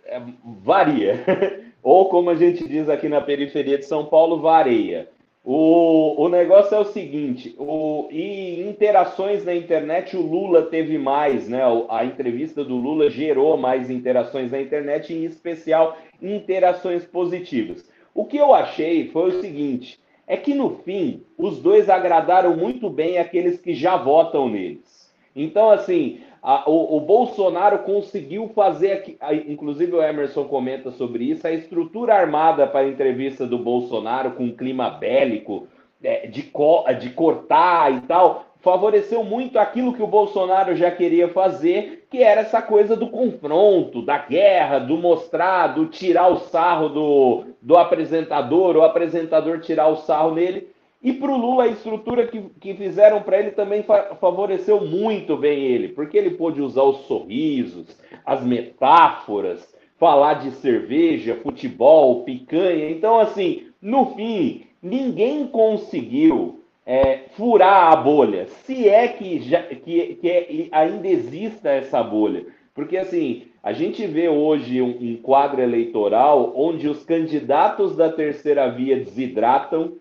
[0.10, 0.22] é
[0.64, 1.23] varia.
[1.81, 5.07] Ou como a gente diz aqui na periferia de São Paulo, varia.
[5.44, 11.48] O, o negócio é o seguinte: o, e interações na internet, o Lula teve mais,
[11.48, 11.61] né?
[11.90, 17.90] A entrevista do Lula gerou mais interações na internet, em especial interações positivas.
[18.14, 22.90] O que eu achei foi o seguinte: é que no fim, os dois agradaram muito
[22.90, 25.10] bem aqueles que já votam neles.
[25.36, 31.25] Então, assim, a, o, o, Bolsonaro conseguiu fazer, aqui, a, inclusive o Emerson comenta sobre
[31.25, 35.67] isso, a estrutura armada para a entrevista do Bolsonaro com clima bélico,
[36.01, 41.27] é, de, co, de cortar e tal, favoreceu muito aquilo que o Bolsonaro já queria
[41.29, 46.89] fazer, que era essa coisa do confronto, da guerra, do mostrar, do tirar o sarro
[46.89, 50.69] do, do apresentador, o apresentador tirar o sarro nele.
[51.01, 55.38] E para o Lula, a estrutura que, que fizeram para ele também fa favoreceu muito
[55.38, 62.89] bem ele, porque ele pôde usar os sorrisos, as metáforas, falar de cerveja, futebol, picanha.
[62.89, 70.15] Então, assim, no fim, ninguém conseguiu é, furar a bolha, se é que, já, que,
[70.15, 72.45] que é, ainda exista essa bolha.
[72.76, 78.69] Porque, assim, a gente vê hoje um, um quadro eleitoral onde os candidatos da terceira
[78.69, 79.93] via desidratam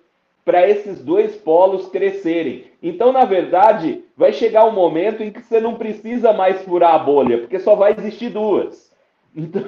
[0.49, 2.65] para esses dois polos crescerem.
[2.83, 6.99] Então, na verdade, vai chegar um momento em que você não precisa mais furar a
[6.99, 8.89] bolha, porque só vai existir duas.
[9.37, 9.63] Então,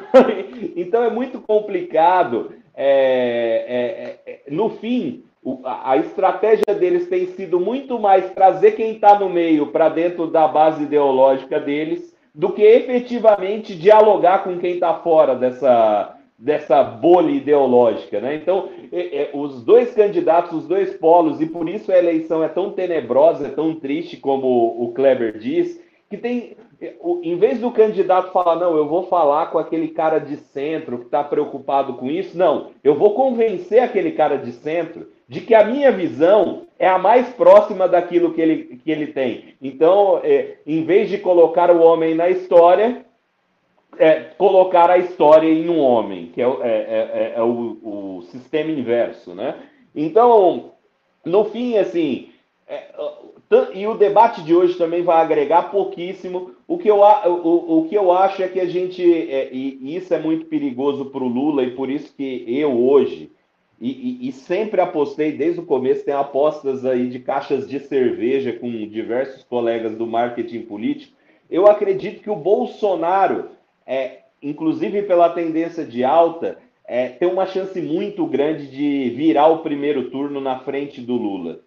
[0.74, 2.52] então é muito complicado.
[2.74, 5.22] É, é, é, no fim,
[5.62, 10.48] a estratégia deles tem sido muito mais trazer quem está no meio para dentro da
[10.48, 18.18] base ideológica deles do que efetivamente dialogar com quem está fora dessa, dessa bolha ideológica,
[18.18, 18.34] né?
[18.34, 22.48] Então, é, é, os dois candidatos, os dois polos, e por isso a eleição é
[22.48, 24.46] tão tenebrosa, é tão triste, como
[24.82, 26.56] o Kleber diz, que tem,
[27.22, 31.04] em vez do candidato falar, não, eu vou falar com aquele cara de centro que
[31.04, 35.62] está preocupado com isso, não, eu vou convencer aquele cara de centro de que a
[35.62, 39.54] minha visão é a mais próxima daquilo que ele, que ele tem.
[39.60, 43.04] Então, é, em vez de colocar o homem na história,
[43.98, 48.70] é, colocar a história em um homem, que é, é, é, é o, o, sistema
[48.70, 49.56] inverso, né?
[49.94, 50.72] Então,
[51.24, 52.30] no fim, assim,
[52.66, 52.88] é,
[53.74, 56.52] e o debate de hoje também vai agregar pouquíssimo.
[56.68, 60.14] O que eu, o, o que eu acho é que a gente, é, e isso
[60.14, 63.30] é muito perigoso para o Lula, e por isso que eu hoje,
[63.80, 68.52] e, e, e, sempre apostei desde o começo, tem apostas aí de caixas de cerveja
[68.52, 71.16] com diversos colegas do marketing político.
[71.50, 73.48] Eu acredito que o Bolsonaro
[73.90, 79.58] é, inclusive pela tendência de alta, é, tem uma chance muito grande de virar o
[79.58, 81.58] primeiro turno na frente do Lula.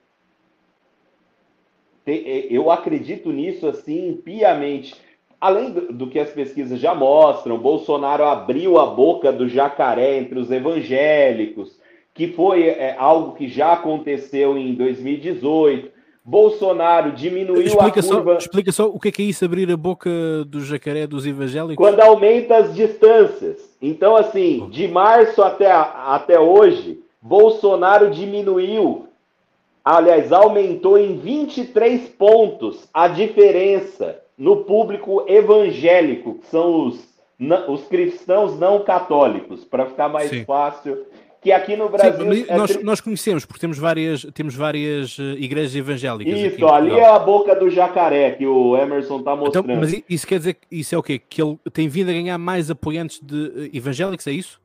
[2.08, 4.96] É, eu acredito nisso assim piamente.
[5.40, 10.50] Além do, que as pesquisas já mostram, Bolsonaro abriu a boca do jacaré entre os
[10.50, 11.78] evangélicos,
[12.14, 15.92] que foi é, algo que já aconteceu em 2018.
[16.26, 18.32] Bolsonaro diminuiu explica a curva.
[18.34, 20.10] Só, explica só o que é, que é isso, abrir a boca
[20.48, 21.76] do jacaré dos evangélicos?
[21.76, 23.58] Quando aumenta as distâncias.
[23.82, 29.08] Então, assim, de março até, até hoje, Bolsonaro diminuiu,
[29.84, 37.06] aliás, aumentou em 23 pontos a diferença no público evangélico, que são os,
[37.68, 40.46] os cristãos não católicos, para ficar mais Sim.
[40.46, 41.06] fácil
[41.44, 42.34] que aqui no Brasil.
[42.34, 46.40] Sim, é nós, nós, conhecemos, porque temos várias, temos várias eh, igrejas evangélicas.
[46.40, 49.70] Isso, ali é a boca do jacaré que o Emerson está então, mostrando.
[49.70, 51.20] Então, mas isso quer dizer que isso é o quê?
[51.20, 54.62] Que ele tem vindo a ganhar mais apoiantes de eh, evangélicos, é isso?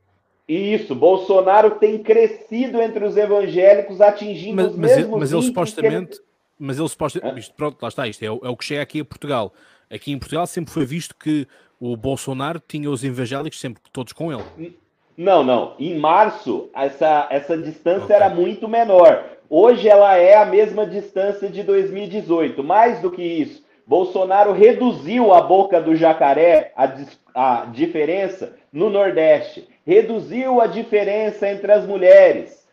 [0.49, 5.43] Isso, Bolsonaro tem crescido entre os evangélicos, atingindo mas, os mas mesmos ele, mas ele
[5.43, 6.23] supostamente, ele...
[6.59, 9.05] mas ele supostamente, pronto, lá está, isto é o, é o que chega aqui a
[9.05, 9.53] Portugal.
[9.91, 11.47] Aqui em Portugal sempre foi visto que
[11.81, 14.75] o Bolsonaro tinha os evangélicos sempre todos com ele.
[15.19, 15.74] Não, não.
[15.81, 18.15] Em março, essa, essa distância okay.
[18.15, 19.24] era muito menor.
[19.51, 22.62] Hoje ela é a mesma distância de 2018.
[22.62, 26.89] Mais do que isso, Bolsonaro reduziu a boca do jacaré, a,
[27.35, 29.69] a diferença no Nordeste.
[29.85, 32.65] Reduziu a diferença entre as mulheres.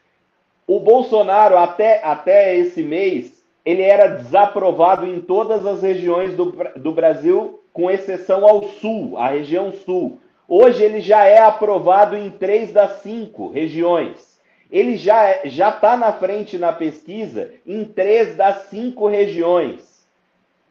[0.67, 6.91] O Bolsonaro, até, até esse mês, ele era desaprovado em todas as regiões do, do
[6.91, 10.19] Brasil, com exceção ao sul, a região sul.
[10.47, 14.35] Hoje ele já é aprovado em três das cinco regiões.
[14.71, 19.95] Ele já já está na frente na pesquisa em três das cinco regiões.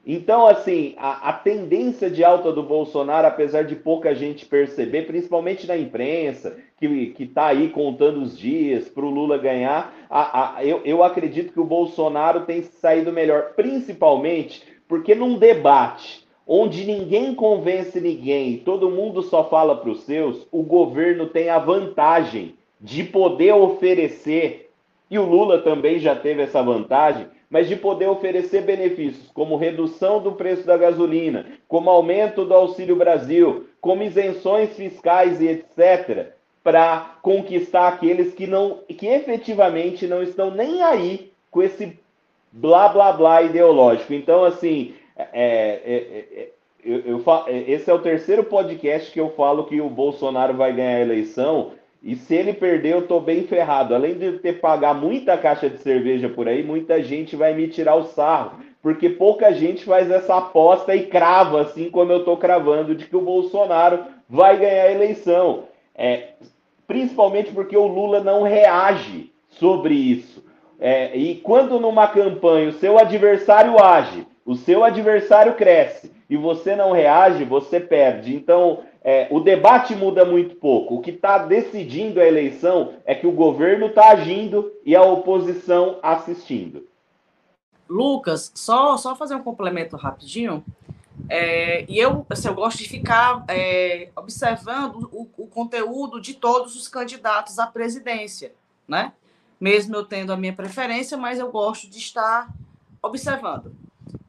[0.07, 5.67] Então, assim, a, a, tendência de alta do Bolsonaro, apesar de pouca gente perceber, principalmente
[5.67, 10.83] na imprensa, que está aí contando os dias para o Lula ganhar, a, a, eu,
[10.85, 18.01] eu acredito que o Bolsonaro tem saído melhor, principalmente porque num debate onde ninguém convence
[18.01, 23.53] ninguém, todo mundo só fala para os seus, o governo tem a vantagem de poder
[23.55, 24.71] oferecer,
[25.11, 30.21] e o Lula também já teve essa vantagem, mas de poder oferecer benefícios como redução
[30.21, 37.17] do preço da gasolina, como aumento do Auxílio Brasil, como isenções fiscais e etc, para
[37.23, 41.99] conquistar aqueles que não que efetivamente não estão nem aí com esse
[42.51, 44.15] blá blá blá ideológico.
[44.15, 46.49] Então, assim, é, é, é, é
[46.85, 47.25] eu, eu,
[47.67, 51.73] esse é o terceiro podcast que eu falo que o Bolsonaro vai ganhar a eleição.
[52.03, 53.95] E se ele perder, eu tô bem ferrado.
[53.95, 57.95] Além de ter pagar muita caixa de cerveja por aí, muita gente vai me tirar
[57.95, 58.59] o sarro.
[58.83, 63.17] Porque pouca gente faz essa aposta e crava, assim como eu tô cravando, de que
[63.17, 65.65] o Bolsonaro vai ganhar a eleição.
[65.95, 66.35] É,
[66.87, 70.45] principalmente porque o Lula não reage sobre isso.
[70.79, 76.77] É, e quando numa campanha o seu adversário age, o seu adversário cresce e você
[76.77, 78.35] não reage, você perde.
[78.35, 80.97] Então, é, o debate muda muito pouco.
[80.97, 85.99] O que está decidindo a eleição é que o governo está agindo e a oposição
[86.03, 86.87] assistindo.
[87.89, 90.65] Lucas, só, só fazer um complemento rapidinho.
[91.29, 96.75] É, e eu, assim, eu gosto de ficar é, observando o, o, conteúdo de todos
[96.75, 98.53] os candidatos à presidência,
[98.87, 99.13] né?
[99.61, 102.53] Mesmo eu tendo a minha preferência, mas eu gosto de estar
[103.01, 103.75] observando.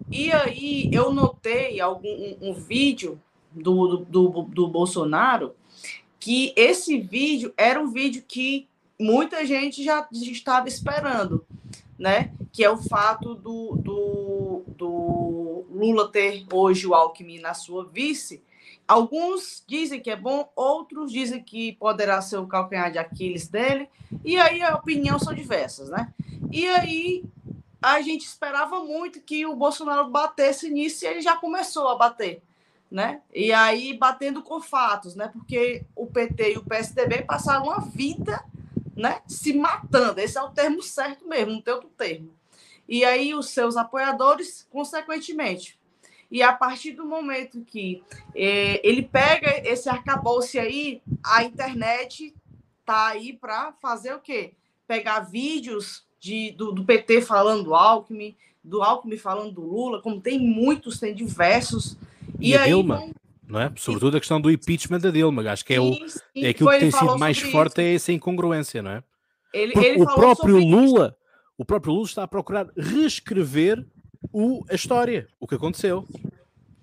[0.10, 3.20] E aí eu notei algum um, um vídeo
[3.52, 5.56] do, do, do, Bolsonaro
[6.20, 8.68] que esse vídeo era um vídeo que
[9.00, 11.46] muita gente já estava esperando,
[11.98, 12.32] né?
[12.52, 18.44] Que é o fato do, do, do Lula ter hoje o Alckmin na sua vice.
[18.88, 23.90] Alguns dizem que é bom, outros dizem que poderá ser o calcanhar de Aquiles dele,
[24.24, 26.14] e aí a opinião são diversas, né?
[26.52, 27.24] E aí
[27.86, 32.42] a gente esperava muito que o Bolsonaro batesse nisso e ele já começou a bater,
[32.90, 33.22] né?
[33.32, 35.28] E aí batendo com fatos, né?
[35.28, 38.44] Porque o PT e o PSDB passaram a vida,
[38.96, 40.20] né, se matando.
[40.20, 42.34] Esse é o termo certo mesmo, não tem outro termo.
[42.90, 45.80] E aí os seus apoiadores, consequentemente.
[46.32, 48.04] E a partir do momento que
[48.34, 52.34] eh, ele pega esse arcabouço aí, a internet
[52.84, 54.54] tá aí para fazer o quê?
[54.88, 60.20] Pegar vídeos de, do, do, PT falando do Alckmin, do Alckmin falando do Lula, como
[60.20, 61.96] tem muitos, tem diversos.
[62.40, 63.12] E, e a aí, Dilma,
[63.48, 63.72] não é?
[63.76, 66.80] Sobretudo a questão do impeachment da Dilma, acho que é, o, sim, é aquilo que
[66.80, 67.82] tem sido mais forte, isso.
[67.82, 69.04] é essa incongruência, não é?
[69.54, 71.54] Ele, ele o próprio Lula, isso.
[71.60, 73.86] o próprio Lula está a procurar reescrever
[74.34, 76.08] o, a história, o que aconteceu.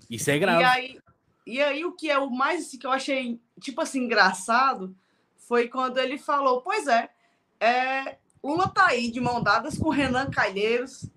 [0.09, 0.61] Isso é grave.
[0.61, 0.99] E aí,
[1.45, 4.95] e aí o que é o mais assim, que eu achei, tipo assim, engraçado,
[5.35, 7.09] foi quando ele falou, pois é,
[7.59, 11.09] é Lula tá aí de mão dadas com Renan Calheiros,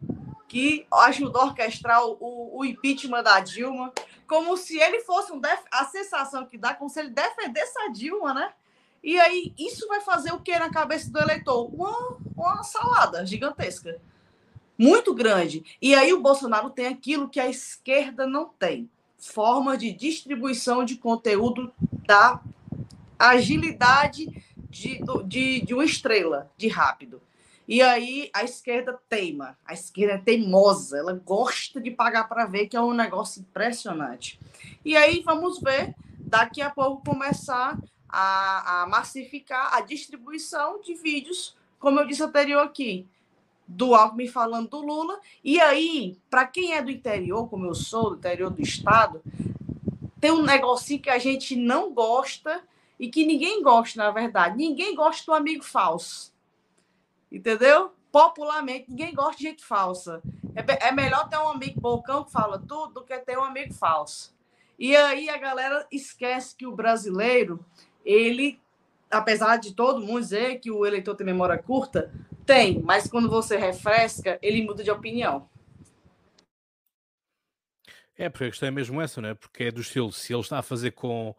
[0.47, 3.93] que ajudou a orquestrar o, o impeachment da Dilma,
[4.28, 5.61] como se ele fosse um def...
[5.70, 8.53] a sensação que dá como se ele defendesse a Dilma, né?
[9.03, 11.73] E aí isso vai fazer o que na cabeça do eleitor?
[11.74, 14.01] Uma, uma salada gigantesca,
[14.78, 15.65] muito grande.
[15.81, 18.89] E aí o Bolsonaro tem aquilo que a esquerda não tem:
[19.19, 21.73] forma de distribuição de conteúdo
[22.07, 22.40] da
[23.19, 27.20] agilidade de, de, de uma estrela, de rápido.
[27.68, 32.68] E aí a esquerda teima, a esquerda é teimosa, ela gosta de pagar para ver,
[32.68, 34.38] que é um negócio impressionante.
[34.84, 37.76] E aí vamos ver daqui a pouco começar
[38.09, 43.06] a, a massificar a distribuição de vídeos, como eu disse anterior aqui,
[43.66, 45.18] do Alckmin falando do Lula.
[45.43, 49.20] E aí, para quem é do interior, como eu sou, do interior do estado,
[50.20, 52.62] tem um negocinho que a gente não gosta
[52.98, 54.56] e que ninguém gosta, na verdade.
[54.56, 56.35] Ninguém gosta do amigo falso.
[57.31, 57.93] Entendeu?
[58.10, 60.23] Popularmente, ninguém gosta de gente falsa.
[60.55, 63.74] É, é melhor ter um amigo bocão que fala tudo do que ter um amigo
[63.74, 64.35] falso.
[64.78, 67.64] E aí a galera esquece que o brasileiro,
[68.05, 68.60] ele,
[69.10, 72.12] apesar de todo mundo dizer que o eleitor tem memória curta,
[72.44, 75.48] tem, mas quando você refresca, ele muda de opinião.
[78.16, 79.35] É, porque a questão é mesmo essa, não é?
[79.35, 81.35] Porque é do estilo, se ele está a fazer com,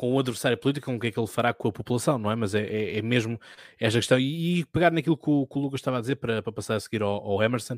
[0.00, 2.34] com o adversário político, o que é que ele fará com a população, não é?
[2.34, 3.38] Mas é, é, é mesmo
[3.78, 4.18] esta questão.
[4.18, 6.76] E, e, pegar naquilo que o, que o, Lucas estava a dizer para, para passar
[6.76, 7.76] a seguir ao, ao Emerson,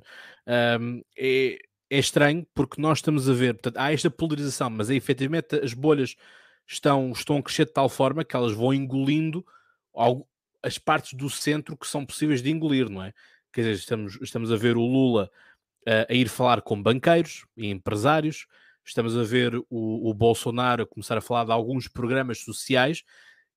[0.80, 1.58] um, é,
[1.90, 5.74] é estranho porque nós estamos a ver, portanto, há esta polarização, mas é, efetivamente as
[5.74, 6.14] bolhas
[6.64, 9.44] estão, estão a crescer de tal forma que elas vão engolindo
[10.62, 13.12] as partes do centro que são possíveis de engolir, não é?
[13.52, 15.28] Quer dizer, estamos, estamos a ver o Lula
[15.88, 18.46] uh, a ir falar com banqueiros e empresários,
[18.84, 23.02] estamos a ver o, o, Bolsonaro começar a falar de alguns programas sociais.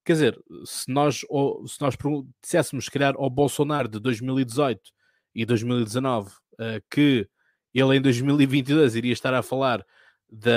[0.03, 1.95] Quer dizer, se nós, se nós
[2.41, 4.91] disséssemos, se calhar, ao Bolsonaro de 2018
[5.33, 7.27] e 2019 uh, que
[7.73, 9.85] ele em 2022 iria estar a falar
[10.31, 10.51] de,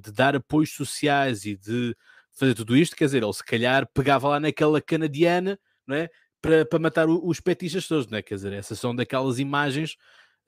[0.00, 1.96] de, dar apoios sociais e de
[2.32, 6.10] fazer tudo isto, quer dizer, ele se calhar pegava lá naquela canadiana, não é?
[6.40, 8.22] Para, para matar os petistas todos, não é?
[8.22, 9.96] Quer dizer, essas são daquelas imagens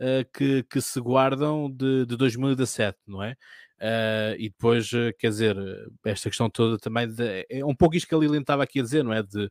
[0.01, 3.33] uh, que, que se guardam de, de 2017, não é?
[3.81, 5.57] Uh, e depois, uh, quer dizer,
[6.05, 8.83] esta questão toda também de, é um pouco isto que a Lilian estava aqui a
[8.83, 9.23] dizer, não é?
[9.23, 9.51] De,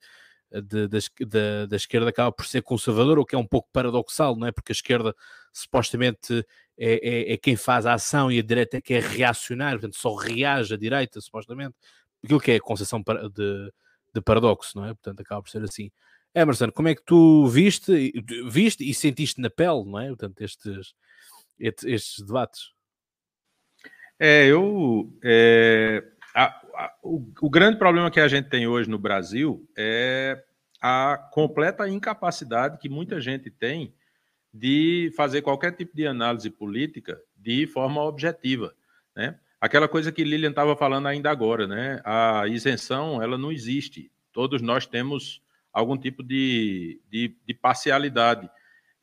[0.62, 0.88] de,
[1.26, 4.52] da, da, esquerda acaba por ser conservadora, o que é um pouco paradoxal, não é?
[4.52, 5.16] Porque a esquerda
[5.52, 6.46] supostamente
[6.78, 10.00] é, é, é quem faz a ação e a direita é que é reacionário, portanto
[10.00, 11.76] só reage a direita, supostamente.
[12.24, 13.74] Aquilo que é a concepção de,
[14.14, 14.94] de paradoxo, não é?
[14.94, 15.92] Portanto acaba por ser assim.
[16.36, 18.14] Emerson, como é que tu viste,
[18.50, 20.08] viste e sentiste na pele, não é?
[20.08, 20.96] Portanto, estes,
[21.60, 22.72] estes debates.
[24.20, 25.12] É, eu.
[25.24, 26.04] É,
[26.34, 30.44] a, a, o, o, grande problema que a gente tem hoje no Brasil é
[30.82, 33.94] a completa incapacidade que muita gente tem
[34.54, 38.74] de fazer qualquer tipo de análise política de forma objetiva,
[39.16, 39.40] né?
[39.60, 42.02] Aquela coisa que Lilian estava falando ainda agora, né?
[42.04, 44.12] A isenção, ela não existe.
[44.34, 45.42] Todos nós temos
[45.74, 48.50] algum tipo de, de, de parcialidade.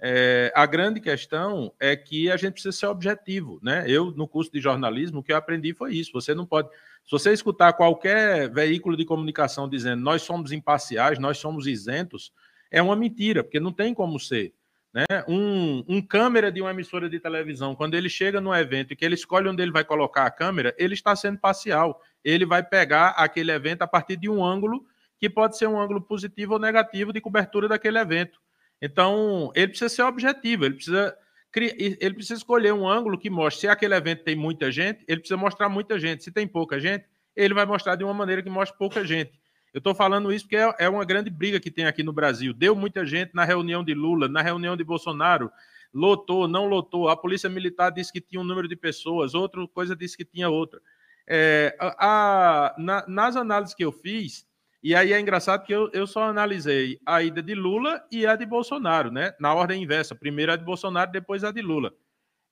[0.02, 3.84] É, a grande questão é que a gente precisa ser objetivo, né?
[3.86, 6.12] Eu, no curso de jornalismo, o que eu aprendi foi isso.
[6.14, 6.68] Você não pode.
[7.04, 12.32] Se você escutar qualquer veículo de comunicação dizendo nós somos imparciais, nós somos isentos,
[12.70, 14.54] é uma mentira, porque não tem como ser.
[14.92, 15.04] Né?
[15.28, 19.04] Um, um câmera de uma emissora de televisão, quando ele chega no evento e que
[19.04, 22.00] ele escolhe onde ele vai colocar a câmera, ele está sendo parcial.
[22.24, 24.84] Ele vai pegar aquele evento a partir de um ângulo
[25.20, 28.40] que pode ser um ângulo positivo ou negativo de cobertura daquele evento.
[28.80, 31.14] Então, ele precisa ser objetivo, ele precisa,
[31.54, 35.36] ele precisa escolher um ângulo que mostre se aquele evento tem muita gente, ele precisa
[35.36, 36.24] mostrar muita gente.
[36.24, 37.04] Se tem pouca gente,
[37.36, 39.38] ele vai mostrar de uma maneira que mostre pouca gente.
[39.74, 42.54] Eu estou falando isso porque é, é uma grande briga que tem aqui no Brasil.
[42.54, 45.52] Deu muita gente na reunião de Lula, na reunião de Bolsonaro,
[45.92, 47.10] lotou, não lotou.
[47.10, 50.48] A polícia militar disse que tinha um número de pessoas, outra coisa disse que tinha
[50.48, 50.80] outra.
[51.28, 54.48] É, a, a, na, nas análises que eu fiz,
[54.82, 58.34] e aí é engraçado que eu, eu só analisei a ida de Lula e a
[58.34, 59.34] de Bolsonaro, né?
[59.38, 60.14] Na ordem inversa.
[60.14, 61.92] Primeiro a de Bolsonaro, depois a de Lula.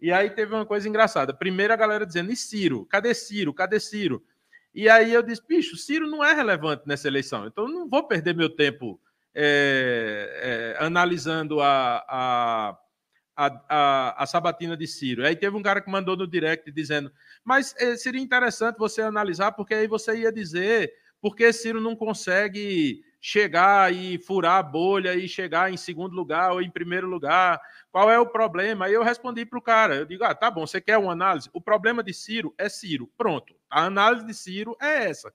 [0.01, 1.33] E aí teve uma coisa engraçada.
[1.33, 2.85] Primeiro a galera dizendo, e Ciro?
[2.87, 3.55] Cadê Ciro?
[3.55, 4.23] Cadê Ciro?
[4.75, 7.47] E aí eu disse, bicho, Ciro não é relevante nessa eleição.
[7.47, 9.01] Então eu não vou perder meu tempo
[9.35, 12.79] é, é, analisando a, a,
[13.37, 15.25] a, a, sabatina de Ciro.
[15.25, 17.11] Aí teve um cara que mandou no direct dizendo,
[17.43, 23.03] mas é, seria interessante você analisar, porque aí você ia dizer porque Ciro não consegue
[23.21, 27.61] chegar e furar a bolha e chegar em segundo lugar ou em primeiro lugar?
[27.91, 28.87] Qual é o problema?
[28.87, 31.51] Aí eu respondi para o cara, eu digo, ah, tá bom, você quer uma análise?
[31.53, 33.55] O problema de Ciro é Ciro, pronto.
[33.69, 35.33] A análise de Ciro é essa.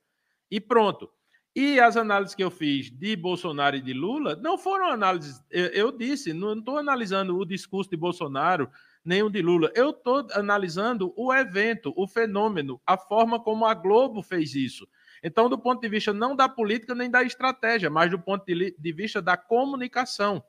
[0.49, 1.09] E pronto.
[1.55, 5.39] E as análises que eu fiz de Bolsonaro e de Lula não foram análises.
[5.51, 8.69] Eu, eu disse, não estou analisando o discurso de Bolsonaro
[9.05, 9.71] nem o de Lula.
[9.75, 14.87] Eu estou analisando o evento, o fenômeno, a forma como a Globo fez isso.
[15.23, 18.91] Então, do ponto de vista não da política nem da estratégia, mas do ponto de
[18.91, 20.43] vista da comunicação.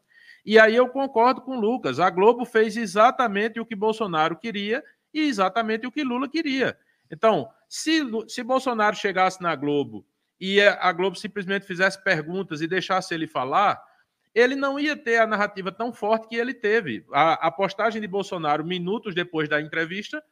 [0.44, 2.00] E aí eu concordo com o Lucas.
[2.00, 4.82] A Globo fez exatamente o que Bolsonaro queria
[5.12, 6.76] e exatamente o que Lula queria.
[7.10, 10.04] Então, se, se Bolsonaro chegasse na Globo
[10.40, 13.80] e a Globo simplesmente fizesse perguntas e deixasse ele falar,
[14.34, 17.06] ele não ia ter a narrativa tão forte que ele teve.
[17.12, 20.22] A, a postagem de Bolsonaro, minutos depois da entrevista,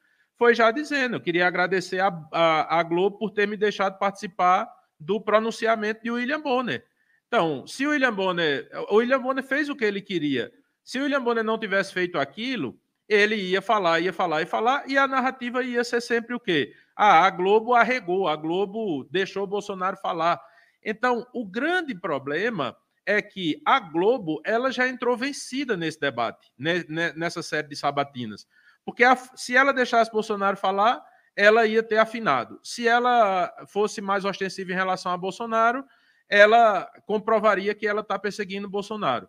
[0.42, 4.68] foi já dizendo: eu queria agradecer a, a, a Globo por ter me deixado participar
[4.98, 6.84] do pronunciamento de William Bonner.
[7.28, 8.68] Então, se o William Bonner.
[8.90, 10.52] O William Bonner fez o que ele queria.
[10.82, 12.76] Se o William Bonner não tivesse feito aquilo,
[13.08, 16.74] ele ia falar, ia falar e falar, e a narrativa ia ser sempre o quê?
[16.96, 20.40] Ah, a Globo arregou, a Globo deixou o Bolsonaro falar.
[20.84, 27.44] Então, o grande problema é que a Globo ela já entrou vencida nesse debate, nessa
[27.44, 28.44] série de sabatinas.
[28.84, 31.02] Porque a, se ela deixasse Bolsonaro falar,
[31.36, 32.60] ela ia ter afinado.
[32.62, 35.84] Se ela fosse mais ostensiva em relação a Bolsonaro,
[36.28, 39.28] ela comprovaria que ela está perseguindo Bolsonaro.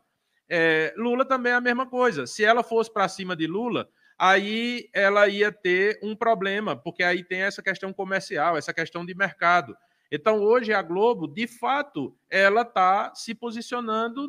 [0.50, 2.28] É, Lula também é a mesma coisa.
[2.28, 7.24] Se ela fosse para cima de Lula, aí ela ia ter um problema, porque aí
[7.24, 9.76] tem essa questão comercial, essa questão de mercado.
[10.12, 14.28] Então, hoje a Globo, de fato, ela está se posicionando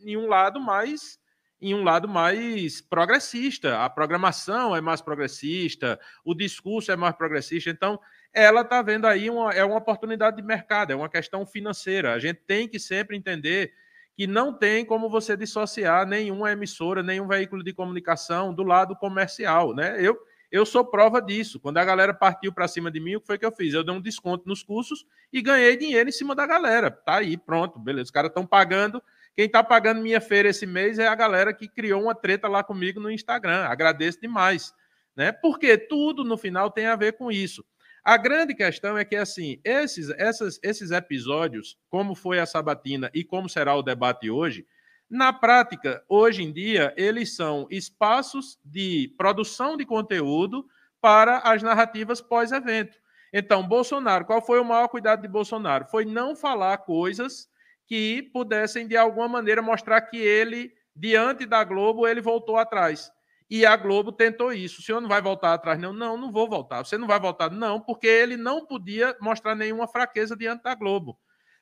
[0.00, 1.20] em um lado mais
[1.60, 3.84] em um lado mais progressista.
[3.84, 7.70] A programação é mais progressista, o discurso é mais progressista.
[7.70, 7.98] Então,
[8.32, 12.12] ela está vendo aí uma, é uma oportunidade de mercado, é uma questão financeira.
[12.12, 13.72] A gente tem que sempre entender
[14.14, 19.74] que não tem como você dissociar nenhuma emissora, nenhum veículo de comunicação do lado comercial.
[19.74, 19.96] Né?
[20.00, 20.18] Eu,
[20.50, 21.60] eu sou prova disso.
[21.60, 23.74] Quando a galera partiu para cima de mim, o que foi que eu fiz?
[23.74, 26.90] Eu dei um desconto nos cursos e ganhei dinheiro em cima da galera.
[26.90, 28.04] Tá aí, pronto, beleza.
[28.04, 29.02] Os caras estão pagando.
[29.38, 32.64] Quem está pagando minha feira esse mês é a galera que criou uma treta lá
[32.64, 33.66] comigo no Instagram.
[33.66, 34.74] Agradeço demais.
[35.14, 35.30] Né?
[35.30, 37.64] Porque tudo no final tem a ver com isso.
[38.02, 43.22] A grande questão é que, assim, esses, essas, esses episódios, como foi a sabatina e
[43.22, 44.66] como será o debate hoje,
[45.08, 50.66] na prática, hoje em dia, eles são espaços de produção de conteúdo
[51.00, 52.98] para as narrativas pós-evento.
[53.32, 55.84] Então, Bolsonaro, qual foi o maior cuidado de Bolsonaro?
[55.84, 57.48] Foi não falar coisas
[57.88, 63.10] que pudessem, de alguma maneira, mostrar que ele, diante da Globo, ele voltou atrás.
[63.50, 64.80] E a Globo tentou isso.
[64.80, 65.80] O senhor não vai voltar atrás?
[65.80, 66.84] Não, não, não vou voltar.
[66.84, 67.50] Você não vai voltar?
[67.50, 71.18] Não, porque ele não podia mostrar nenhuma fraqueza diante da Globo.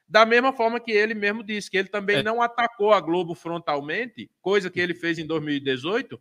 [0.09, 2.23] Da mesma forma que ele mesmo disse que ele também é.
[2.25, 6.21] não atacou a Globo frontalmente, coisa que ele fez em 2018,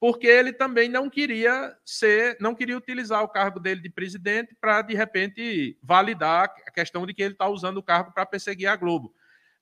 [0.00, 4.82] porque ele também não queria ser, não queria utilizar o cargo dele de presidente para
[4.82, 8.76] de repente validar a questão de que ele está usando o cargo para perseguir a
[8.76, 9.14] Globo.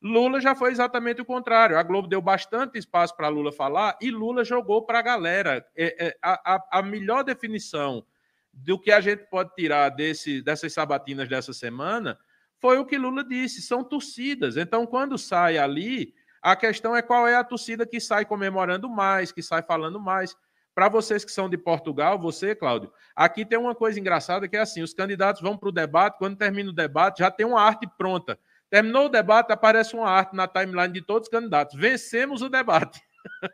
[0.02, 1.78] Lula já foi exatamente o contrário.
[1.78, 5.64] A Globo deu bastante espaço para Lula falar e Lula jogou para a galera.
[5.76, 8.04] É, é, a, a melhor definição
[8.52, 12.18] do que a gente pode tirar desse, dessas sabatinas dessa semana
[12.58, 14.56] foi o que Lula disse, são torcidas.
[14.56, 19.30] Então, quando sai ali, a questão é qual é a torcida que sai comemorando mais,
[19.32, 20.36] que sai falando mais.
[20.74, 24.60] Para vocês que são de Portugal, você, Cláudio, aqui tem uma coisa engraçada que é
[24.60, 27.86] assim: os candidatos vão para o debate, quando termina o debate, já tem uma arte
[27.98, 28.38] pronta.
[28.72, 31.78] Terminou o debate, aparece uma arte na timeline de todos os candidatos.
[31.78, 33.02] Vencemos o debate.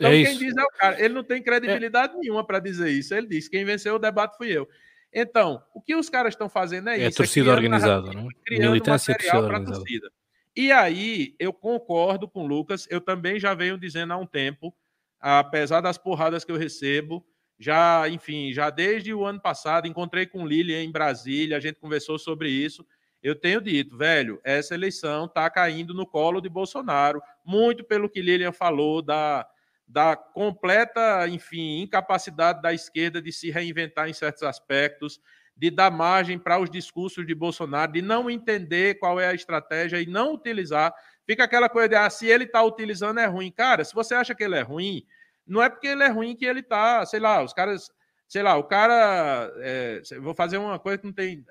[0.00, 1.04] então, é quem diz é o cara.
[1.04, 2.16] Ele não tem credibilidade é.
[2.16, 3.14] nenhuma para dizer isso.
[3.14, 4.66] Ele diz: quem venceu o debate fui eu.
[5.12, 7.08] Então, o que os caras estão fazendo é, é isso.
[7.08, 8.26] É torcida é organizada, né?
[8.48, 9.76] Militância é torcida organizada.
[9.80, 10.10] Torcida.
[10.56, 14.74] E aí, eu concordo com o Lucas, eu também já venho dizendo há um tempo,
[15.20, 17.22] apesar das porradas que eu recebo,
[17.58, 22.18] já, enfim, já desde o ano passado, encontrei com Lilian em Brasília, a gente conversou
[22.18, 22.82] sobre isso.
[23.24, 28.20] Eu tenho dito, velho, essa eleição está caindo no colo de Bolsonaro, muito pelo que
[28.20, 29.48] Lilian falou da,
[29.88, 35.18] da completa, enfim, incapacidade da esquerda de se reinventar em certos aspectos,
[35.56, 40.02] de dar margem para os discursos de Bolsonaro, de não entender qual é a estratégia
[40.02, 40.92] e não utilizar.
[41.26, 43.50] Fica aquela coisa de, ah, se ele está utilizando é ruim.
[43.50, 45.02] Cara, se você acha que ele é ruim,
[45.46, 47.90] não é porque ele é ruim que ele está, sei lá, os caras,
[48.28, 51.42] sei lá, o cara, é, vou fazer uma coisa que não tem,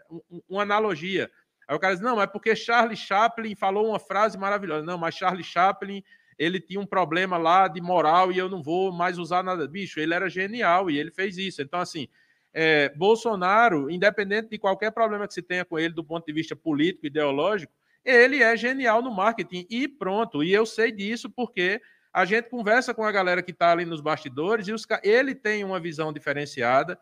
[0.47, 1.31] uma analogia.
[1.67, 4.85] Aí o cara diz, não, é porque Charlie Chaplin falou uma frase maravilhosa.
[4.85, 6.03] Não, mas Charlie Chaplin
[6.37, 9.67] ele tinha um problema lá de moral e eu não vou mais usar nada.
[9.67, 11.61] Bicho, ele era genial e ele fez isso.
[11.61, 12.07] Então, assim,
[12.53, 16.55] é, Bolsonaro, independente de qualquer problema que se tenha com ele do ponto de vista
[16.55, 17.73] político, ideológico,
[18.03, 20.43] ele é genial no marketing e pronto.
[20.43, 21.81] E eu sei disso porque
[22.11, 25.63] a gente conversa com a galera que está ali nos bastidores e os, ele tem
[25.63, 26.99] uma visão diferenciada.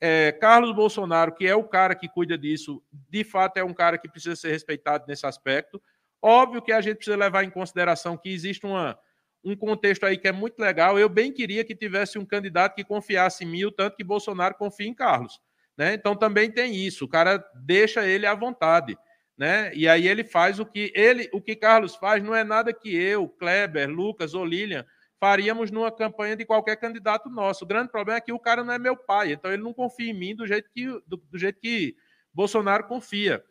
[0.00, 3.96] É, Carlos Bolsonaro, que é o cara que cuida disso, de fato é um cara
[3.96, 5.80] que precisa ser respeitado nesse aspecto.
[6.20, 8.98] Óbvio que a gente precisa levar em consideração que existe uma,
[9.44, 10.98] um contexto aí que é muito legal.
[10.98, 14.88] Eu bem queria que tivesse um candidato que confiasse em mim, tanto que Bolsonaro confia
[14.88, 15.40] em Carlos.
[15.76, 15.94] Né?
[15.94, 17.04] Então também tem isso.
[17.04, 18.96] O cara deixa ele à vontade.
[19.36, 19.72] Né?
[19.74, 22.94] E aí ele faz o que ele, o que Carlos faz não é nada que
[22.94, 24.86] eu, Kleber, Lucas ou Lilian
[25.24, 27.64] faríamos numa campanha de qualquer candidato nosso.
[27.64, 30.10] O grande problema é que o cara não é meu pai, então ele não confia
[30.10, 31.96] em mim do jeito que, do, do jeito que
[32.30, 33.42] Bolsonaro confia.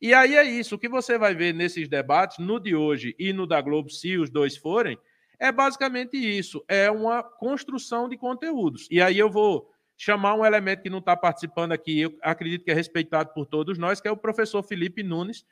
[0.00, 0.76] E aí é isso.
[0.76, 4.16] O que você vai ver nesses debates, no de hoje e no da Globo, se
[4.16, 4.96] os dois forem,
[5.36, 6.64] é basicamente isso.
[6.68, 8.86] É uma construção de conteúdos.
[8.88, 12.70] E aí eu vou chamar um elemento que não está participando aqui, eu acredito que
[12.70, 15.44] é respeitado por todos nós, que é o professor Felipe Nunes,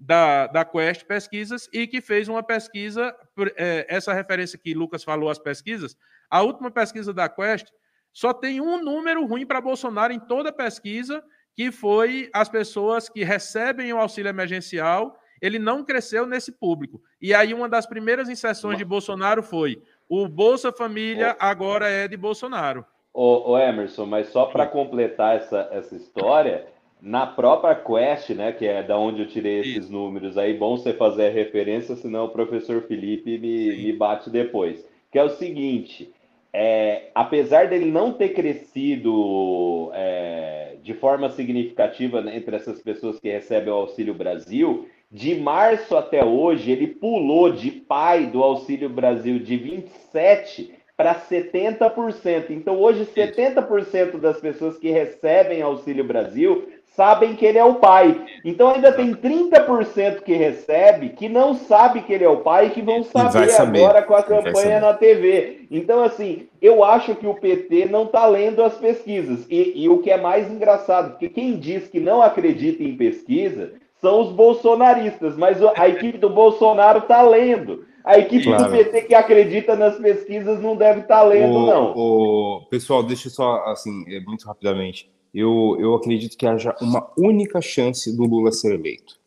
[0.00, 3.14] da, da Quest Pesquisas, e que fez uma pesquisa,
[3.54, 5.94] é, essa referência que Lucas falou, as pesquisas,
[6.30, 7.66] a última pesquisa da Quest
[8.12, 11.22] só tem um número ruim para Bolsonaro em toda a pesquisa,
[11.54, 17.00] que foi as pessoas que recebem o auxílio emergencial, ele não cresceu nesse público.
[17.20, 22.16] E aí uma das primeiras inserções de Bolsonaro foi o Bolsa Família agora é de
[22.16, 22.84] Bolsonaro.
[23.12, 26.66] O, Emerson, mas só para completar essa, essa história,
[27.02, 29.92] na própria Quest, né, que é da onde eu tirei esses Isso.
[29.92, 34.86] números aí, bom você fazer a referência, senão o professor Felipe me, me bate depois.
[35.10, 36.12] Que é o seguinte,
[36.52, 43.30] é, apesar dele não ter crescido é, de forma significativa né, entre essas pessoas que
[43.30, 49.38] recebem o Auxílio Brasil, de março até hoje ele pulou de pai do Auxílio Brasil
[49.38, 52.50] de 27 para 70%.
[52.50, 56.68] Então, hoje, 70% das pessoas que recebem Auxílio Brasil
[57.00, 58.26] sabem que ele é o pai.
[58.44, 62.70] Então, ainda tem 30% que recebe que não sabe que ele é o pai e
[62.70, 63.82] que vão saber, saber.
[63.82, 65.62] agora com a campanha na TV.
[65.70, 69.46] Então, assim, eu acho que o PT não está lendo as pesquisas.
[69.48, 73.72] E, e o que é mais engraçado, porque quem diz que não acredita em pesquisa
[73.98, 77.86] são os bolsonaristas, mas a equipe do Bolsonaro está lendo.
[78.04, 78.64] A equipe claro.
[78.64, 81.92] do PT que acredita nas pesquisas não deve estar tá lendo, o, não.
[81.96, 82.66] O...
[82.68, 85.10] Pessoal, deixa eu só, assim, é, muito rapidamente.
[85.32, 89.18] Eu, eu acredito que haja uma única chance do Lula ser eleito.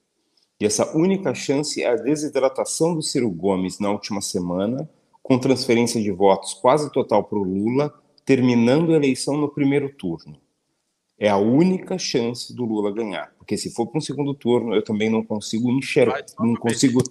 [0.59, 4.89] E essa única chance é a desidratação do Ciro Gomes na última semana,
[5.21, 7.93] com transferência de votos quase total para o Lula,
[8.25, 10.37] terminando a eleição no primeiro turno.
[11.17, 13.33] É a única chance do Lula ganhar.
[13.37, 17.01] Porque se for para um segundo turno, eu também não consigo enxergar, não consigo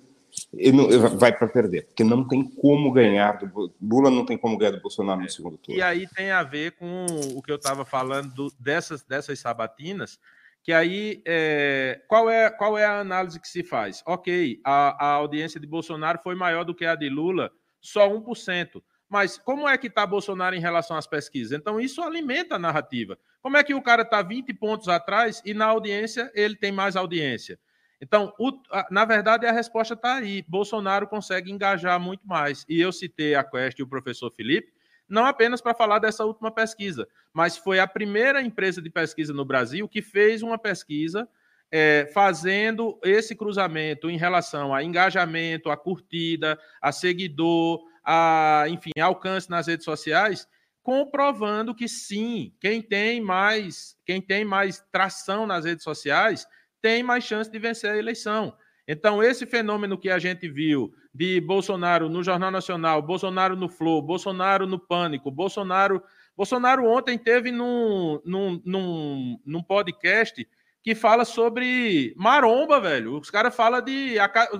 [0.54, 4.72] ele vai para perder, porque não tem como ganhar do Lula não tem como ganhar
[4.72, 5.78] do Bolsonaro no segundo turno.
[5.78, 10.18] E aí tem a ver com o que eu estava falando do, dessas, dessas sabatinas,
[10.62, 14.02] que aí é, qual, é, qual é a análise que se faz?
[14.06, 17.50] Ok, a, a audiência de Bolsonaro foi maior do que a de Lula,
[17.80, 18.82] só 1%.
[19.08, 21.52] Mas como é que está Bolsonaro em relação às pesquisas?
[21.52, 23.18] Então, isso alimenta a narrativa.
[23.42, 26.96] Como é que o cara está 20 pontos atrás e na audiência ele tem mais
[26.96, 27.58] audiência?
[28.02, 28.50] Então, o,
[28.90, 30.44] na verdade, a resposta está aí.
[30.48, 32.66] Bolsonaro consegue engajar muito mais.
[32.68, 34.72] E eu citei a Quest e o professor Felipe,
[35.08, 39.44] não apenas para falar dessa última pesquisa, mas foi a primeira empresa de pesquisa no
[39.44, 41.28] Brasil que fez uma pesquisa
[41.70, 49.48] é, fazendo esse cruzamento em relação a engajamento, a curtida, a seguidor, a, enfim, alcance
[49.48, 50.48] nas redes sociais,
[50.82, 56.46] comprovando que sim, quem tem mais, quem tem mais tração nas redes sociais
[56.82, 58.52] tem mais chance de vencer a eleição.
[58.86, 64.02] Então, esse fenômeno que a gente viu de Bolsonaro no Jornal Nacional, Bolsonaro no Flow,
[64.02, 66.02] Bolsonaro no Pânico, Bolsonaro.
[66.36, 70.46] Bolsonaro ontem teve num, num, num, num podcast
[70.82, 73.18] que fala sobre maromba, velho.
[73.18, 74.16] Os caras falam de.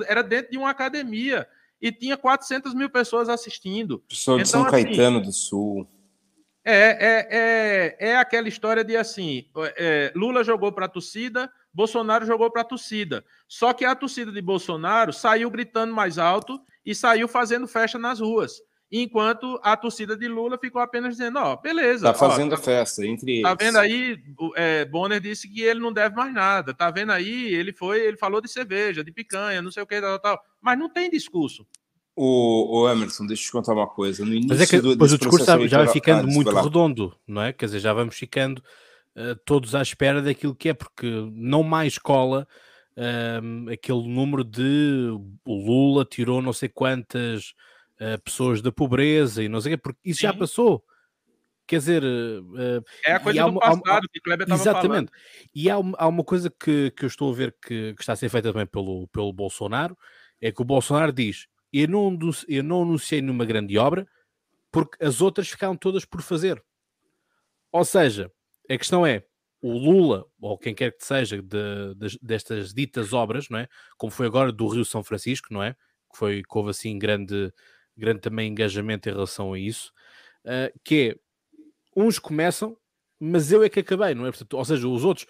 [0.07, 1.49] Era dentro de uma academia
[1.81, 3.99] e tinha 400 mil pessoas assistindo.
[4.09, 5.89] Pessoa de então, São assim, Caetano do Sul.
[6.65, 12.25] É, é, é, é aquela história de assim: é, Lula jogou para a torcida, Bolsonaro
[12.25, 13.25] jogou para a torcida.
[13.49, 18.21] Só que a torcida de Bolsonaro saiu gritando mais alto e saiu fazendo festa nas
[18.21, 18.61] ruas.
[18.95, 22.07] Enquanto a torcida de Lula ficou apenas dizendo: Ó, beleza.
[22.07, 23.43] Tá fazendo ó, tá, festa entre eles.
[23.43, 24.23] Tá vendo aí?
[24.55, 26.75] É, Bonner disse que ele não deve mais nada.
[26.75, 27.55] Tá vendo aí?
[27.55, 30.41] Ele foi, ele falou de cerveja, de picanha, não sei o que, tal, tal.
[30.61, 31.67] Mas não tem discurso.
[32.15, 34.25] O, o, Emerson, deixa eu te contar uma coisa.
[34.25, 37.43] No início Mas é que depois o discurso já vai ficando ah, muito redondo, não
[37.43, 37.53] é?
[37.53, 38.59] Quer dizer, já vamos ficando
[39.17, 42.47] uh, todos à espera daquilo que é, porque não mais cola
[42.97, 45.09] uh, aquele número de
[45.45, 47.55] o Lula tirou não sei quantas
[48.01, 50.27] uh, pessoas da pobreza e não sei o quê, porque isso Sim.
[50.27, 50.85] já passou.
[51.67, 54.89] Quer dizer, uh, é a coisa do uma, passado que o Kleber estava Exatamente.
[54.89, 55.11] Falando.
[55.55, 58.17] E há, há, uma coisa que, que eu estou a ver que, que está a
[58.17, 59.97] ser feita também pelo, pelo Bolsonaro,
[60.41, 62.19] é que o Bolsonaro diz: eu não,
[62.49, 64.07] eu não anunciei numa grande obra
[64.71, 66.63] porque as outras ficaram todas por fazer.
[67.71, 68.31] Ou seja,
[68.69, 69.25] a questão é,
[69.61, 73.69] o Lula, ou quem quer que seja, de, de, destas ditas obras, não é?
[73.97, 75.75] Como foi agora do Rio São Francisco, não é?
[76.11, 77.53] Que foi, que houve assim grande,
[77.97, 79.93] grande também engajamento em relação a isso,
[80.45, 81.17] uh, que é,
[81.97, 82.77] uns começam,
[83.21, 84.31] mas eu é que acabei, não é?
[84.31, 85.27] Portanto, ou seja, os outros,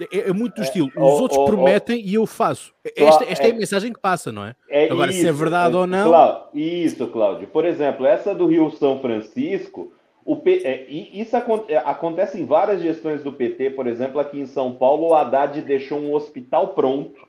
[0.00, 2.72] é, é muito do é, estilo, os outros prometem e eu faço.
[2.96, 4.54] Esta, esta é, é, a mensagem que passa, não é?
[4.68, 6.08] é Agora, isso, se é verdade ou não...
[6.08, 7.48] Cláudio, isso, Cláudio.
[7.48, 9.92] Por exemplo, essa do Rio São Francisco
[10.24, 14.46] O P, é, isso é, acontece em várias gestões do PT, por exemplo, aqui em
[14.46, 17.20] São Paulo, o Haddad deixou um hospital pronto.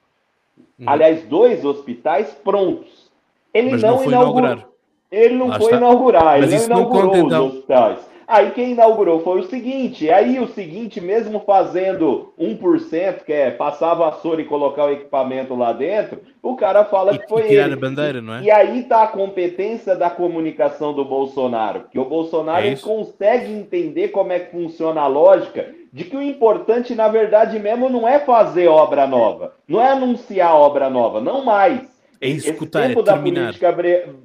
[0.79, 0.89] Uhum.
[0.89, 3.11] Aliás, dois hospitais prontos.
[3.53, 4.75] Ele Mas não, não inaugurou.
[5.11, 5.77] Ele não Lá foi está.
[5.77, 7.47] inaugurar, Mas ele não inaugurou não conta, os então.
[7.47, 8.14] hospitais.
[8.27, 13.91] Aí quem inaugurou foi o seguinte, aí o seguinte, mesmo fazendo 1%, que é passar
[13.91, 17.73] a vassoura e colocar o equipamento lá dentro, o cara fala e, que foi ele.
[17.73, 18.43] A bandeira, não é?
[18.43, 24.09] E aí tá a competência da comunicação do Bolsonaro, que o Bolsonaro é consegue entender
[24.09, 28.19] como é que funciona a lógica de que o importante, na verdade mesmo, não é
[28.19, 33.03] fazer obra nova, não é anunciar obra nova, não mais é escutar, Esse tempo é
[33.03, 33.75] da política,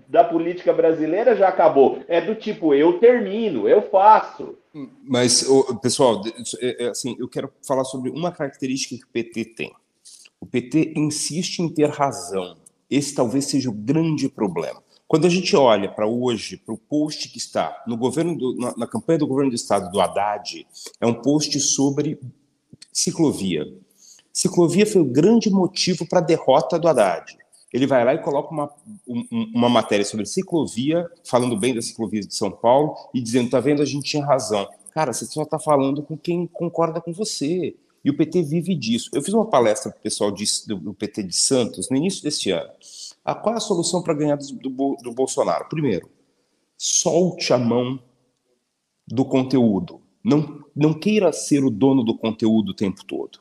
[0.08, 2.02] da política brasileira já acabou.
[2.08, 4.56] É do tipo, eu termino, eu faço.
[5.04, 5.46] Mas,
[5.82, 6.22] pessoal,
[6.60, 9.72] é, é, assim, eu quero falar sobre uma característica que o PT tem.
[10.40, 12.56] O PT insiste em ter razão.
[12.88, 14.82] Esse talvez seja o grande problema.
[15.06, 18.74] Quando a gente olha para hoje, para o post que está no governo do, na,
[18.76, 20.66] na campanha do governo do estado do Haddad,
[21.00, 22.18] é um post sobre
[22.92, 23.66] ciclovia.
[24.32, 27.39] Ciclovia foi o grande motivo para a derrota do Haddad
[27.72, 28.70] ele vai lá e coloca uma,
[29.54, 33.80] uma matéria sobre ciclovia, falando bem da ciclovia de São Paulo e dizendo: tá vendo,
[33.80, 34.68] a gente tinha razão.
[34.92, 37.76] Cara, você só está falando com quem concorda com você.
[38.02, 39.10] E o PT vive disso.
[39.12, 42.50] Eu fiz uma palestra para o pessoal de, do, PT de Santos no início deste
[42.50, 42.70] ano.
[43.22, 45.68] Ah, qual é a solução para ganhar do, do, do Bolsonaro?
[45.68, 46.08] Primeiro,
[46.78, 48.02] solte a mão
[49.06, 50.00] do conteúdo.
[50.24, 53.38] Não, não queira ser o dono do conteúdo o tempo todo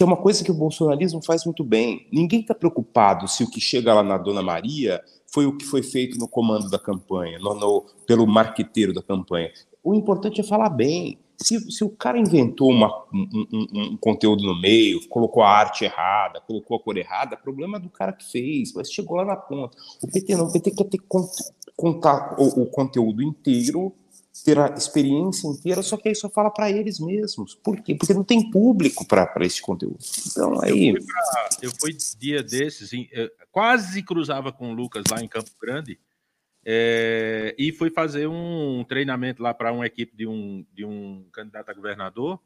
[0.00, 2.08] que é uma coisa que o bolsonarismo faz muito bem.
[2.10, 5.82] Ninguém está preocupado se o que chega lá na Dona Maria foi o que foi
[5.82, 9.52] feito no comando da campanha, no, no, pelo marqueteiro da campanha.
[9.84, 11.18] O importante é falar bem.
[11.36, 15.84] Se, se o cara inventou uma, um, um, um, conteúdo no meio, colocou a arte
[15.84, 19.76] errada, colocou a cor errada, problema do cara que fez, mas chegou lá na ponta.
[20.02, 21.00] O PT não, o PT quer ter
[21.76, 23.92] contar o, o conteúdo inteiro
[24.42, 27.54] ter a experiência inteira, só que aí só fala para eles mesmos.
[27.54, 27.94] Por quê?
[27.94, 29.98] Porque não tem público para esse conteúdo.
[30.26, 30.88] Então aí.
[30.88, 32.90] Eu fui, pra, eu fui dia desses,
[33.50, 35.98] quase cruzava com o Lucas lá em Campo Grande.
[36.64, 41.70] É, e fui fazer um treinamento lá para uma equipe de um, de um candidato
[41.70, 42.38] a governador.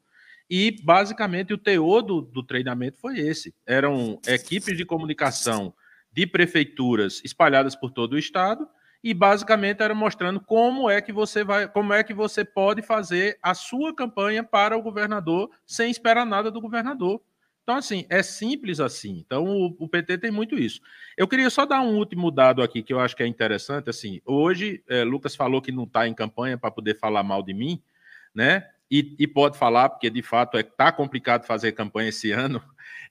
[0.48, 5.74] E basicamente o teor do, do treinamento foi esse: eram equipes de comunicação
[6.12, 8.68] de prefeituras espalhadas por todo o estado
[9.04, 13.38] e basicamente era mostrando como é que você vai, como é que você pode fazer
[13.42, 17.20] a sua campanha para o governador sem esperar nada do governador.
[17.62, 19.18] Então, assim, é simples assim.
[19.18, 20.80] Então, o, o PT tem muito isso.
[21.18, 23.90] Eu queria só dar um último dado aqui que eu acho que é interessante.
[23.90, 27.52] Assim, hoje, é, Lucas falou que não está em campanha para poder falar mal de
[27.52, 27.82] mim,
[28.34, 28.66] né?
[28.90, 32.62] E, e pode falar, porque de fato está é, tá complicado fazer campanha esse ano.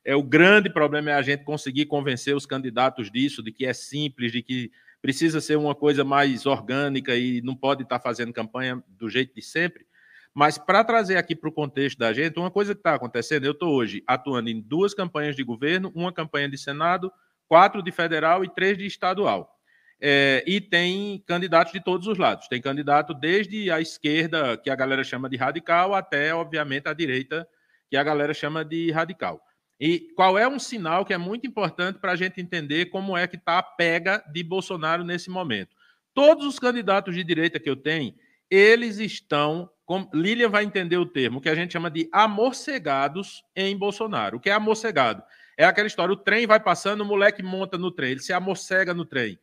[0.04, 3.74] É o grande problema é a gente conseguir convencer os candidatos disso, de que é
[3.74, 4.72] simples, de que
[5.04, 9.42] precisa ser uma coisa mais orgânica e não pode estar fazendo campanha do jeito de
[9.42, 9.86] sempre.
[10.34, 13.52] Mas para trazer aqui para o contexto da gente, uma coisa que está acontecendo, eu
[13.52, 17.12] estou hoje atuando em duas campanhas de governo, uma campanha de Senado,
[17.50, 19.54] quatro de federal e três de estadual.
[20.00, 22.48] É, e tem candidatos de todos os lados.
[22.48, 27.46] Tem candidato desde a esquerda, que a galera chama de radical, até, obviamente, a direita,
[27.90, 29.42] que a galera chama de radical.
[29.80, 33.28] E qual é um sinal que é muito importante para a gente entender como é
[33.28, 35.76] que está a pega de Bolsonaro nesse momento?
[36.14, 38.14] Todos os candidatos de direita que eu tenho,
[38.50, 43.76] eles estão, com, Lilian vai entender o termo, que a gente chama de amorcegados em
[43.76, 44.38] Bolsonaro.
[44.38, 45.24] O que é amorcegado?
[45.58, 48.94] É aquela história, o trem vai passando, o moleque monta no trem, ele se amorcega
[48.94, 49.40] no trem.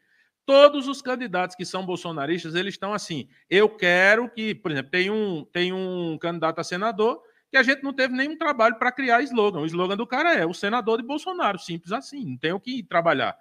[0.46, 3.28] Todos os candidatos que são bolsonaristas, eles estão assim.
[3.48, 7.82] Eu quero que, por exemplo, tem um, tem um candidato a senador que a gente
[7.82, 9.60] não teve nenhum trabalho para criar slogan.
[9.60, 12.82] O slogan do cara é o senador de Bolsonaro, simples assim, não tem o que
[12.82, 13.36] trabalhar.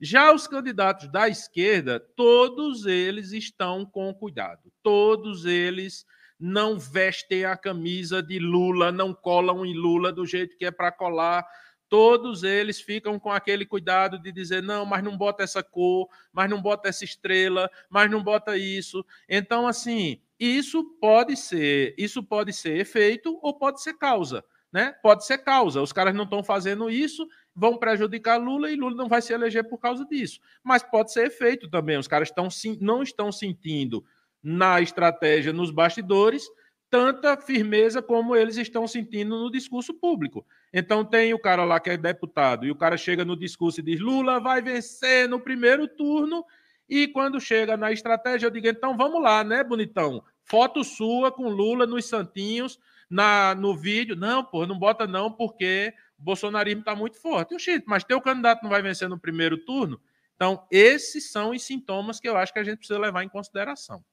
[0.00, 4.72] Já os candidatos da esquerda, todos eles estão com cuidado.
[4.82, 6.04] Todos eles
[6.38, 10.90] não vestem a camisa de Lula, não colam em Lula do jeito que é para
[10.90, 11.46] colar.
[11.88, 16.48] Todos eles ficam com aquele cuidado de dizer: não, mas não bota essa cor, mas
[16.48, 19.04] não bota essa estrela, mas não bota isso.
[19.28, 24.94] Então, assim, isso pode ser, isso pode ser efeito ou pode ser causa, né?
[25.02, 25.80] Pode ser causa.
[25.80, 29.68] Os caras não estão fazendo isso, vão prejudicar Lula e Lula não vai se eleger
[29.68, 30.40] por causa disso.
[30.62, 31.96] Mas pode ser efeito também.
[31.98, 32.48] Os caras estão,
[32.80, 34.04] não estão sentindo
[34.42, 36.46] na estratégia, nos bastidores,
[36.94, 40.46] tanta firmeza como eles estão sentindo no discurso público.
[40.72, 43.82] Então tem o cara lá que é deputado e o cara chega no discurso e
[43.82, 46.44] diz: Lula vai vencer no primeiro turno
[46.88, 50.22] e quando chega na estratégia, eu digo, então vamos lá, né, bonitão?
[50.44, 52.78] Foto sua com Lula nos Santinhos
[53.10, 54.14] na, no vídeo.
[54.14, 57.56] Não, pô, não bota não, porque o bolsonarismo está muito forte.
[57.56, 60.00] Oxi, mas teu candidato não vai vencer no primeiro turno?
[60.36, 64.04] Então, esses são os sintomas que eu acho que a gente precisa levar em consideração.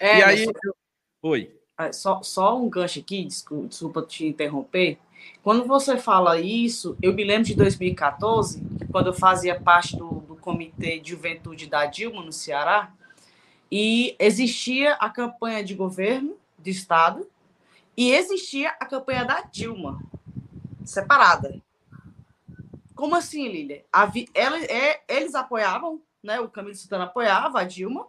[0.00, 0.46] É, e aí.
[1.22, 1.63] Oi.
[1.78, 4.98] É, só, só um gancho aqui, desculpa, desculpa te interromper.
[5.42, 10.36] Quando você fala isso, eu me lembro de 2014, quando eu fazia parte do, do
[10.36, 12.92] Comitê de Juventude da Dilma no Ceará,
[13.70, 17.26] e existia a campanha de governo do Estado
[17.96, 20.00] e existia a campanha da Dilma,
[20.84, 21.60] separada.
[22.94, 23.84] Como assim, Lília?
[24.32, 26.38] Ela, é, eles apoiavam, né?
[26.40, 28.06] O Camilo Santana apoiava a Dilma,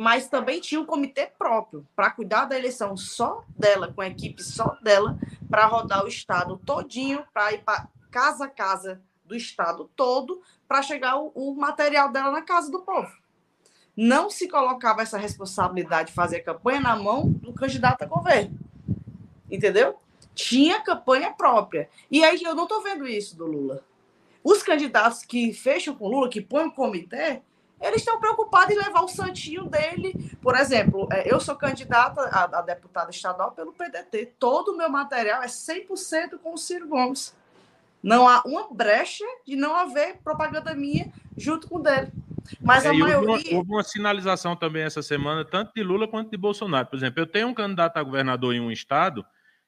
[0.00, 4.42] mas também tinha um comitê próprio para cuidar da eleição só dela, com a equipe
[4.42, 9.90] só dela, para rodar o estado todinho, para ir para casa a casa do estado
[9.94, 13.12] todo, para chegar o, o, material dela na casa do povo.
[13.94, 18.58] Não se colocava essa responsabilidade de fazer campanha na mão do candidato a governo.
[19.50, 20.00] Entendeu?
[20.34, 21.90] Tinha campanha própria.
[22.10, 23.84] E aí eu não estou vendo isso do Lula.
[24.42, 27.42] Os candidatos que fecham com Lula, que põem o comitê,
[27.80, 30.36] eles estão preocupados em levar o santinho dele.
[30.42, 34.34] Por exemplo, é, eu sou candidata a, a deputada estadual pelo PDT.
[34.38, 37.34] Todo o meu material é 100% com o Ciro Gomes.
[38.02, 42.12] Não há uma brecha de não haver propaganda minha junto com o dele.
[42.60, 43.18] Mas é, a maioria.
[43.18, 46.86] Houve uma, houve uma, sinalização também essa semana, tanto de Lula quanto de Bolsonaro.
[46.86, 49.24] Por exemplo, eu tenho um candidato a governador em um estado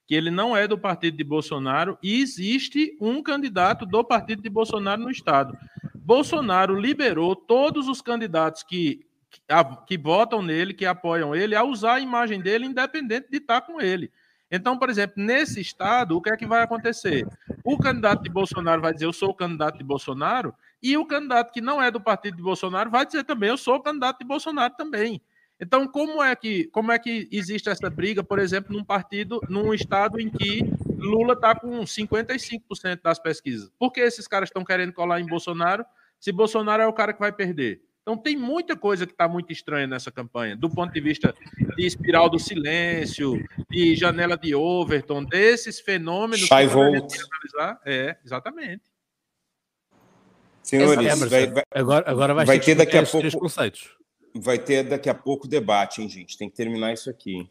[0.06, 4.50] que ele não é do partido de Bolsonaro e existe um candidato do partido de
[4.50, 5.56] Bolsonaro no estado.
[6.04, 9.40] Bolsonaro liberou todos os candidatos que, que,
[9.86, 13.80] que votam nele, que apoiam ele, a usar a imagem dele, independente de estar com
[13.80, 14.10] ele.
[14.50, 17.26] Então, por exemplo, nesse estado, o que é que vai acontecer?
[17.64, 21.52] O candidato de Bolsonaro vai dizer eu sou o candidato de Bolsonaro, e o candidato
[21.52, 24.26] que não é do partido de Bolsonaro vai dizer também eu sou o candidato de
[24.26, 25.22] Bolsonaro também.
[25.58, 29.72] Então, como é que como é que existe essa briga, por exemplo, num partido, num
[29.72, 30.64] estado em que
[31.02, 33.70] Lula está com 55% das pesquisas?
[33.78, 35.84] Por que esses caras estão querendo colar em Bolsonaro
[36.18, 37.82] se Bolsonaro é o cara que vai perder?
[38.02, 41.34] Então tem muita coisa que está muito estranha nessa campanha, do ponto de vista
[41.76, 46.46] de espiral do silêncio, de janela de Overton, desses fenômenos.
[46.46, 47.14] Shy Volt.
[47.86, 48.82] É, exatamente.
[50.62, 53.96] Senhores, vai, vai, agora, agora vai, vai ter daqui a pouco conceitos
[54.34, 56.38] vai ter daqui a pouco debate, hein, gente?
[56.38, 57.48] Tem que terminar isso aqui.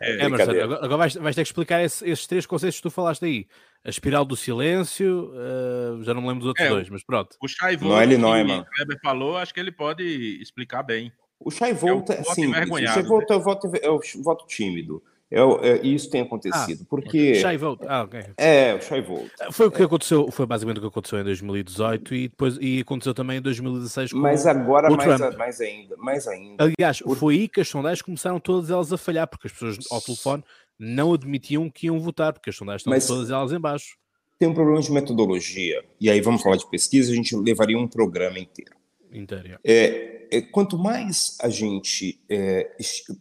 [0.00, 2.90] É, Emerson, agora, agora vais, vais, ter que explicar esse, esses três conceitos que tu
[2.90, 3.46] falaste aí.
[3.82, 7.36] A espiral do silêncio, uh, já não me lembro dos outros é, dois, mas pronto.
[7.40, 8.60] O Chaivo, Noel Neumann.
[8.60, 10.04] o Weber falou, acho que ele pode
[10.42, 11.10] explicar bem.
[11.38, 12.52] O Chai volta, é sim.
[12.52, 15.02] Você volta, eu voto, eu voto tímido.
[15.30, 17.36] Eu, é, isso tem acontecido, ah, porque...
[17.36, 18.20] Shy vote, ah, ok.
[18.36, 19.30] É, o Shy vote.
[19.52, 23.14] Foi o que aconteceu, foi basicamente o que aconteceu em 2018 e depois e aconteceu
[23.14, 26.64] também em 2016 com Mas agora mais, a, mais ainda, mais ainda.
[26.64, 30.00] Aliás, foi aí que as sondagens começaram todas elas a falhar, porque as pessoas ao
[30.00, 30.42] telefone
[30.76, 33.06] não admitiam que iam votar, porque as sondagens estão Mas...
[33.06, 33.96] todas elas em baixo.
[34.36, 37.86] Tem um problema de metodologia, e aí vamos falar de pesquisa, a gente levaria um
[37.86, 38.72] programa inteiro.
[39.12, 39.58] Inteiro.
[39.62, 42.70] É, é, quanto mais a gente é,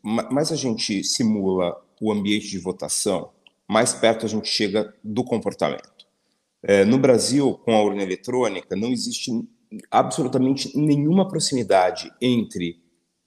[0.03, 3.31] mais a gente simula o ambiente de votação,
[3.67, 6.05] mais perto a gente chega do comportamento.
[6.61, 9.31] É, no Brasil, com a urna eletrônica, não existe
[9.89, 12.81] absolutamente nenhuma proximidade entre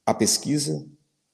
[0.04, 0.86] a pesquisa,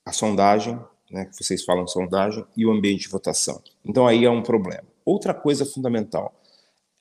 [0.04, 0.78] a sondagem,
[1.10, 3.60] né, que vocês falam sondagem, e o ambiente de votação.
[3.84, 4.84] Então aí é um problema.
[5.04, 6.38] Outra coisa fundamental,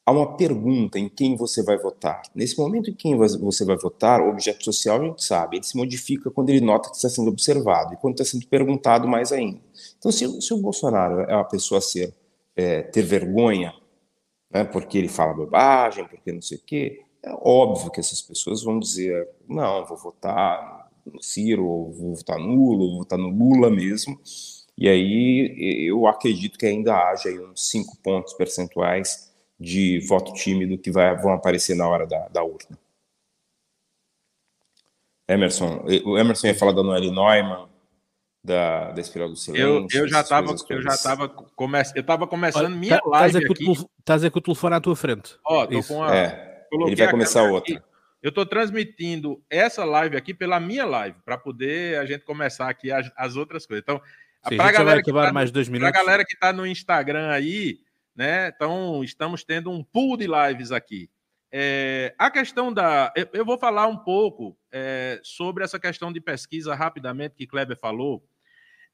[0.06, 2.22] há uma pergunta em quem você vai votar.
[2.34, 5.76] Nesse momento em quem você vai votar, o objeto social a gente sabe, ele se
[5.76, 9.60] modifica quando ele nota que está sendo observado e quando está sendo perguntado mais ainda.
[9.98, 12.14] Então, se, se o Bolsonaro é uma pessoa ser,
[12.56, 13.74] é, ter vergonha,
[14.50, 18.64] né, porque ele fala bobagem, porque não sei o quê, é óbvio que essas pessoas
[18.64, 24.20] vão dizer, não, vou votar no Ciro, vou votar nulo, vou votar no Lula mesmo,
[24.78, 30.92] e aí eu acredito que ainda haja uns cinco pontos percentuais de voto tímido que
[30.92, 32.78] vai, vão aparecer na hora da, da urna.
[35.28, 37.68] Emerson, o Emerson ia falar da Noelle Neumann,
[38.48, 39.88] da, da Espiral do Silêncio.
[39.92, 43.72] Eu, eu já estava eu já estava come, eu tava começando minha tá, live aqui.
[44.00, 45.36] Estás a com o telefone à tua frente.
[45.46, 47.76] Ó, tô com a, é, ele vai começar outra.
[47.76, 47.84] Aqui.
[48.24, 52.90] Eu estou transmitindo essa live aqui pela minha live, para poder a gente começar aqui
[52.90, 53.84] as, as outras coisas.
[53.84, 54.02] Então,
[54.42, 55.92] para a galera, que tá, mais dois minutos.
[55.92, 57.80] galera que está no Instagram aí,
[58.16, 58.48] né?
[58.48, 61.10] Então, estamos tendo um pool de lives aqui.
[61.52, 63.12] É, a questão da.
[63.16, 67.78] Eu, eu, vou falar um pouco é, sobre essa questão de pesquisa rapidamente que Kleber
[67.78, 68.24] falou.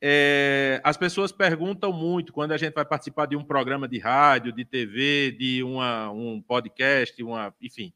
[0.06, 4.52] É, as pessoas perguntam muito quando a gente vai participar de um programa de rádio,
[4.52, 7.94] de TV, de uma, um podcast, uma, enfim.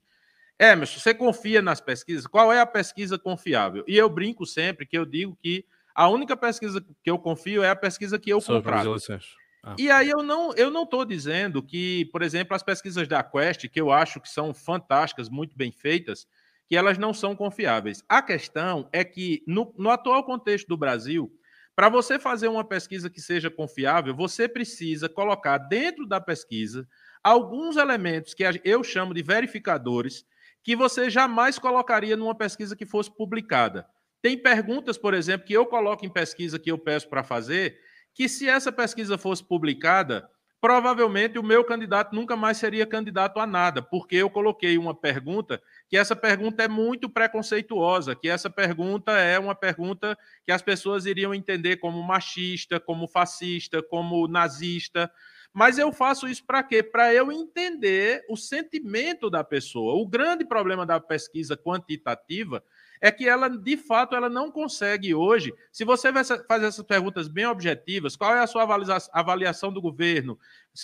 [0.58, 2.26] Emerson, você confia nas pesquisas?
[2.26, 3.84] Qual é a pesquisa confiável?
[3.86, 7.72] E eu brinco sempre que eu digo que a única pesquisa que eu confio é
[7.72, 8.96] a pesquisa que eu contrato.
[9.62, 9.76] Ah.
[9.78, 13.68] E aí eu não eu não estou dizendo que, por exemplo, as pesquisas da Quest,
[13.68, 16.26] que eu acho que são fantásticas, muito bem feitas,
[16.70, 18.02] que elas não são confiáveis.
[18.08, 21.30] A questão é que, no, no atual contexto do Brasil,
[21.78, 26.88] Para você fazer uma pesquisa que seja confiável, você precisa colocar dentro da pesquisa
[27.24, 30.26] alguns elementos que eu chamo de verificadores
[30.64, 33.86] que você jamais colocaria numa pesquisa que fosse publicada.
[34.24, 37.78] Tem perguntas, por exemplo, que eu coloco em pesquisa que eu peço para fazer,
[38.12, 40.28] que se essa pesquisa fosse publicada,
[40.60, 45.62] provavelmente o meu candidato nunca mais seria candidato a nada, porque eu coloquei uma pergunta
[45.88, 51.06] que essa pergunta é muito preconceituosa, que essa pergunta é uma pergunta que as pessoas
[51.06, 55.12] iriam entender como machista, como fascista, como nazista.
[55.54, 56.84] Mas eu faço isso para quê?
[56.84, 59.96] Para eu entender o sentimento da pessoa.
[59.96, 62.64] O grande problema da pesquisa quantitativa
[63.02, 65.54] é que ela, de fato, ela não consegue hoje.
[65.72, 68.68] Se você faz essas perguntas bem objetivas, qual é a sua
[69.14, 70.40] avaliação do governo,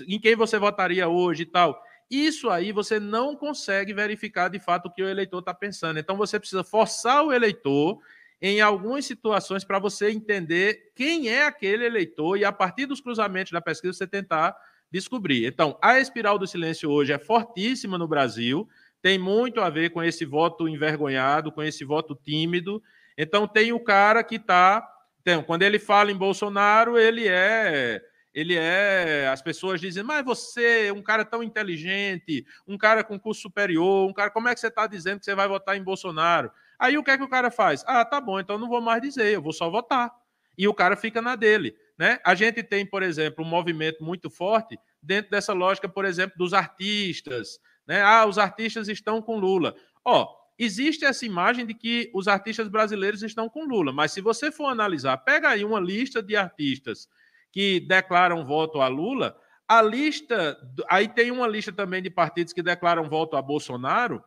[0.08, 4.86] em quem você votaria hoje e tal, isso aí você não consegue verificar de fato
[4.88, 6.00] o que o eleitor está pensando.
[6.00, 8.00] Então você precisa forçar o eleitor
[8.42, 13.52] em algumas situações para você entender quem é aquele eleitor e a partir dos cruzamentos
[13.52, 14.56] da pesquisa você tentar
[14.92, 15.48] descobrir.
[15.48, 18.70] Então, a espiral do silêncio hoje é fortíssima no Brasil
[19.04, 22.82] tem muito a ver com esse voto envergonhado, com esse voto tímido.
[23.18, 24.82] Então tem o cara que está,
[25.22, 28.02] então, quando ele fala em Bolsonaro, ele é,
[28.34, 33.42] ele é, as pessoas dizem, mas você, um cara tão inteligente, um cara com curso
[33.42, 36.50] superior, um cara, como é que você está dizendo que você vai votar em Bolsonaro?
[36.80, 37.84] Aí o que é que o cara faz?
[37.86, 40.14] Ah, tá bom, então não vou mais dizer, eu vou só votar.
[40.58, 41.76] E o cara fica na dele.
[41.98, 42.20] Né?
[42.26, 46.54] A gente tem, por exemplo, um movimento muito forte dentro dessa lógica, por exemplo, dos
[46.54, 48.02] artistas, né?
[48.02, 49.76] Ah, os artistas estão com Lula.
[50.06, 50.28] Ó,
[50.58, 54.68] existe essa imagem de que os artistas brasileiros estão com Lula, mas se você for
[54.68, 57.08] analisar, pega aí uma lista de artistas
[57.52, 59.38] que declaram voto a Lula,
[59.68, 60.58] a lista,
[60.90, 64.24] aí tem uma lista também de partidos que declaram voto a Bolsonaro.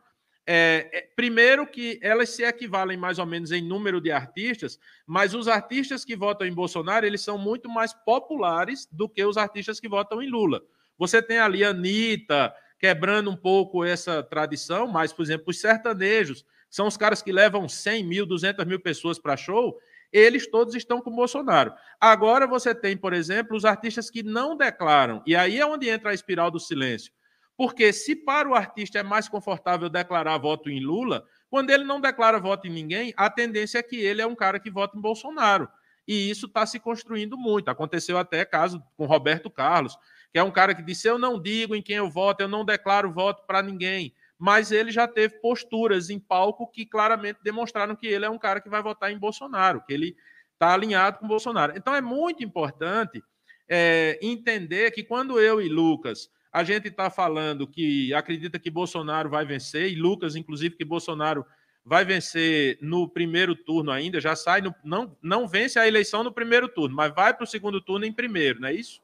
[0.49, 5.33] É, é, primeiro que elas se equivalem mais ou menos em número de artistas, mas
[5.33, 9.77] os artistas que votam em Bolsonaro eles são muito mais populares do que os artistas
[9.77, 10.61] que votam em Lula.
[10.97, 16.45] Você tem ali a Anitta, quebrando um pouco essa tradição, mas, por exemplo, os sertanejos,
[16.69, 19.77] são os caras que levam 100 mil, 200 mil pessoas para show,
[20.11, 21.73] eles todos estão com Bolsonaro.
[21.99, 26.11] Agora você tem, por exemplo, os artistas que não declaram, e aí é onde entra
[26.11, 27.11] a espiral do silêncio.
[27.55, 31.99] Porque se para o artista é mais confortável declarar voto em Lula, quando ele não
[31.99, 35.01] declara voto em ninguém, a tendência é que ele é um cara que vota em
[35.01, 35.67] Bolsonaro.
[36.07, 37.69] E isso está se construindo muito.
[37.69, 39.97] Aconteceu até caso com Roberto Carlos
[40.37, 42.63] que é um cara que disse: Eu não digo em quem eu voto, eu não
[42.63, 44.13] declaro voto para ninguém.
[44.37, 48.61] Mas ele já teve posturas em palco que claramente demonstraram que ele é um cara
[48.61, 50.15] que vai votar em Bolsonaro, que ele
[50.53, 51.73] está alinhado com Bolsonaro.
[51.75, 53.23] Então é muito importante
[53.67, 59.31] é, entender que quando eu e Lucas a gente está falando que acredita que Bolsonaro
[59.31, 61.43] vai vencer, e Lucas, inclusive, que Bolsonaro
[61.83, 66.31] vai vencer no primeiro turno ainda, já sai, no, não, não vence a eleição no
[66.31, 69.01] primeiro turno, mas vai para o segundo turno em primeiro, não é isso?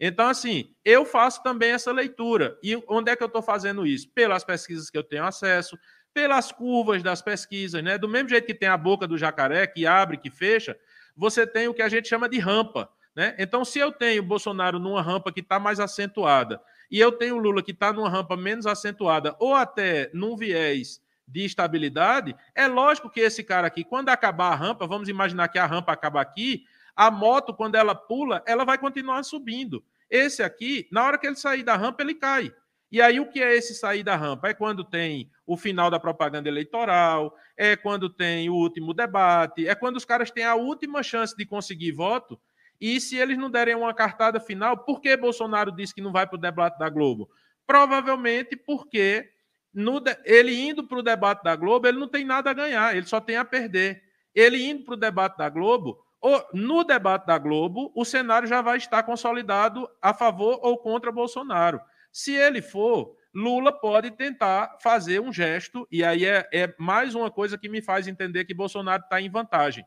[0.00, 2.56] Então, assim, eu faço também essa leitura.
[2.62, 4.08] E onde é que eu estou fazendo isso?
[4.14, 5.78] Pelas pesquisas que eu tenho acesso,
[6.14, 7.98] pelas curvas das pesquisas, né?
[7.98, 10.76] Do mesmo jeito que tem a boca do jacaré, que abre, que fecha,
[11.16, 12.88] você tem o que a gente chama de rampa.
[13.14, 13.34] Né?
[13.36, 17.62] Então, se eu tenho Bolsonaro numa rampa que está mais acentuada e eu tenho Lula
[17.62, 23.18] que está numa rampa menos acentuada ou até num viés de estabilidade, é lógico que
[23.18, 26.64] esse cara aqui, quando acabar a rampa, vamos imaginar que a rampa acaba aqui,
[26.98, 29.84] a moto, quando ela pula, ela vai continuar subindo.
[30.10, 32.52] Esse aqui, na hora que ele sair da rampa, ele cai.
[32.90, 34.48] E aí, o que é esse sair da rampa?
[34.48, 39.76] É quando tem o final da propaganda eleitoral, é quando tem o último debate, é
[39.76, 42.36] quando os caras têm a última chance de conseguir voto.
[42.80, 46.26] E se eles não derem uma cartada final, por que Bolsonaro disse que não vai
[46.26, 47.30] para o debate da Globo?
[47.64, 49.30] Provavelmente porque
[49.72, 53.06] no, ele indo para o debate da Globo, ele não tem nada a ganhar, ele
[53.06, 54.02] só tem a perder.
[54.34, 56.07] Ele indo para o debate da Globo,
[56.52, 61.80] no debate da Globo, o cenário já vai estar consolidado a favor ou contra Bolsonaro.
[62.10, 67.30] Se ele for, Lula pode tentar fazer um gesto, e aí é, é mais uma
[67.30, 69.84] coisa que me faz entender que Bolsonaro está em vantagem.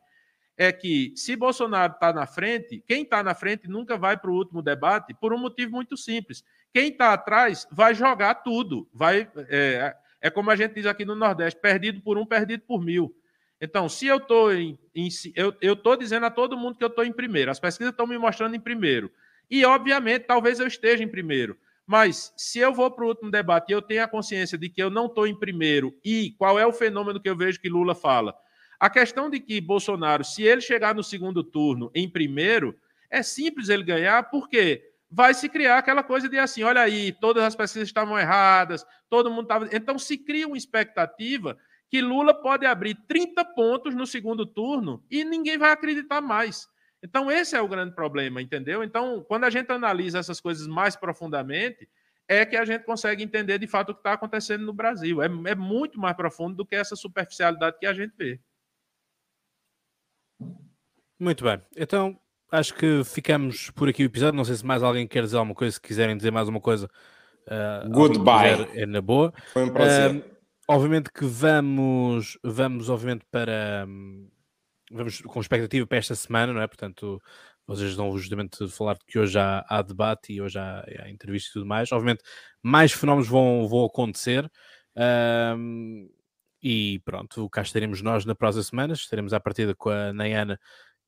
[0.57, 4.35] É que se Bolsonaro está na frente, quem está na frente nunca vai para o
[4.35, 6.43] último debate por um motivo muito simples.
[6.73, 8.87] Quem está atrás vai jogar tudo.
[8.93, 12.81] Vai, é, é como a gente diz aqui no Nordeste: perdido por um, perdido por
[12.81, 13.13] mil.
[13.61, 15.07] Então, se eu estou em, em,
[15.61, 18.55] eu dizendo a todo mundo que eu estou em primeiro, as pesquisas estão me mostrando
[18.55, 19.11] em primeiro.
[19.49, 21.55] E, obviamente, talvez eu esteja em primeiro.
[21.85, 24.81] Mas se eu vou para o último debate e eu tenho a consciência de que
[24.81, 27.93] eu não estou em primeiro, e qual é o fenômeno que eu vejo que Lula
[27.93, 28.33] fala?
[28.79, 32.75] A questão de que Bolsonaro, se ele chegar no segundo turno em primeiro,
[33.11, 37.43] é simples ele ganhar, porque vai se criar aquela coisa de assim: olha aí, todas
[37.43, 39.69] as pesquisas estavam erradas, todo mundo estava.
[39.71, 41.57] Então se cria uma expectativa
[41.91, 46.65] que Lula pode abrir 30 pontos no segundo turno e ninguém vai acreditar mais.
[47.03, 48.81] Então, esse é o grande problema, entendeu?
[48.81, 51.89] Então, quando a gente analisa essas coisas mais profundamente,
[52.29, 55.21] é que a gente consegue entender de fato o que está acontecendo no Brasil.
[55.21, 58.39] É, é muito mais profundo do que essa superficialidade que a gente vê.
[61.19, 61.61] Muito bem.
[61.75, 62.17] Então,
[62.49, 64.37] acho que ficamos por aqui o episódio.
[64.37, 66.89] Não sei se mais alguém quer dizer alguma coisa, se quiserem dizer mais uma coisa.
[67.47, 68.69] Uh, Goodbye.
[68.75, 69.33] É na boa.
[69.51, 70.15] Foi um prazer.
[70.15, 70.30] Uh,
[70.71, 73.85] obviamente que vamos, vamos obviamente para
[74.89, 76.67] vamos com expectativa para esta semana, não é?
[76.67, 77.21] Portanto,
[77.67, 81.53] vocês vão justamente falar que hoje há, há debate e hoje há, há entrevista e
[81.53, 81.91] tudo mais.
[81.91, 82.23] Obviamente,
[82.63, 84.49] mais fenómenos vão, vão acontecer.
[85.57, 86.09] Um,
[86.63, 88.93] e pronto, cá estaremos nós na próxima semana.
[88.93, 90.59] Estaremos à partida com a Nayana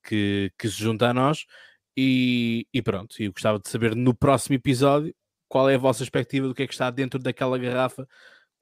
[0.04, 1.46] que, que se junta a nós.
[1.96, 5.14] E, e pronto, eu gostava de saber no próximo episódio
[5.48, 8.08] qual é a vossa perspectiva do que é que está dentro daquela garrafa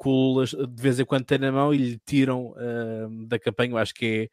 [0.05, 3.73] de vez em quando tem na mão e lhe tiram uh, da campanha.
[3.73, 4.29] Eu acho que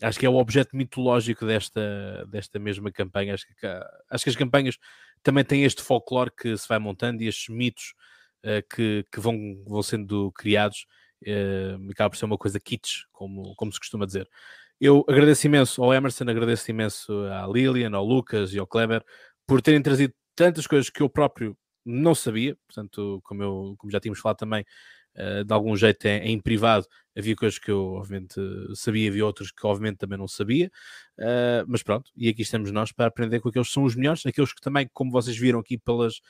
[0.00, 3.34] é acho que é o objeto mitológico desta, desta mesma campanha.
[3.34, 3.66] Acho que,
[4.10, 4.78] acho que as campanhas
[5.22, 7.94] também têm este folclore que se vai montando e estes mitos
[8.44, 9.36] uh, que, que vão,
[9.66, 10.86] vão sendo criados.
[11.22, 14.28] Uh, acaba por ser uma coisa kitsch, como, como se costuma dizer.
[14.80, 19.04] Eu agradeço imenso ao Emerson, agradeço imenso à Lilian, ao Lucas e ao Kleber
[19.44, 23.98] por terem trazido tantas coisas que eu próprio não sabia, portanto, como, eu, como já
[23.98, 24.64] tínhamos falado também,
[25.18, 26.86] uh, de algum jeito em, em, privado,
[27.16, 28.40] havia coisas que eu obviamente
[28.74, 30.70] sabia, havia outras que obviamente também não sabia,
[31.18, 34.24] uh, mas pronto, e aqui estamos nós para aprender com aqueles que são os melhores,
[34.24, 36.20] aqueles que também, como vocês viram aqui pelas,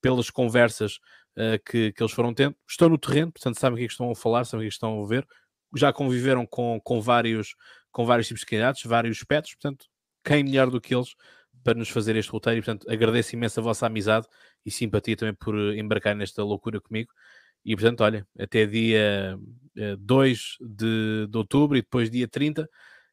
[0.00, 0.96] pelas conversas
[1.36, 3.92] uh, que, que eles foram tendo, estão no terreno, portanto sabem o que, é que
[3.92, 5.26] estão a falar, sabem o que, é que estão a ver,
[5.74, 7.54] já conviveram com, com vários
[7.96, 9.86] com vários tipos de candidatos, vários espectros, portanto,
[10.22, 11.14] quem melhor do que eles
[11.64, 14.26] para nos fazer este roteiro e, portanto, agradeço imenso a vossa amizade
[14.66, 17.10] e simpatia também por embarcar nesta loucura comigo.
[17.66, 19.36] E, portanto, olha, até dia
[19.98, 22.70] 2 eh, de, de outubro e depois dia 30,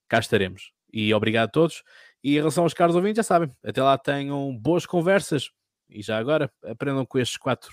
[0.08, 0.72] cá estaremos.
[0.94, 1.84] E obrigado a todos.
[2.24, 5.50] E em relação aos caros ouvintes, já sabem, até lá tenham boas conversas
[5.90, 7.72] e já agora aprendam com estes quatro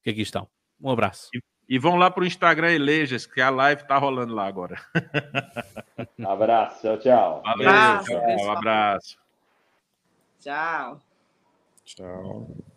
[0.00, 0.48] que aqui estão.
[0.80, 1.28] Um abraço.
[1.68, 4.80] E vão lá para o Instagram Elejas, que a live está rolando lá agora.
[6.24, 7.42] abraço, tchau, tchau.
[7.44, 8.12] Abraço.
[8.12, 9.18] Um abraço.
[10.38, 11.00] Tchau.
[11.84, 12.71] Tchau.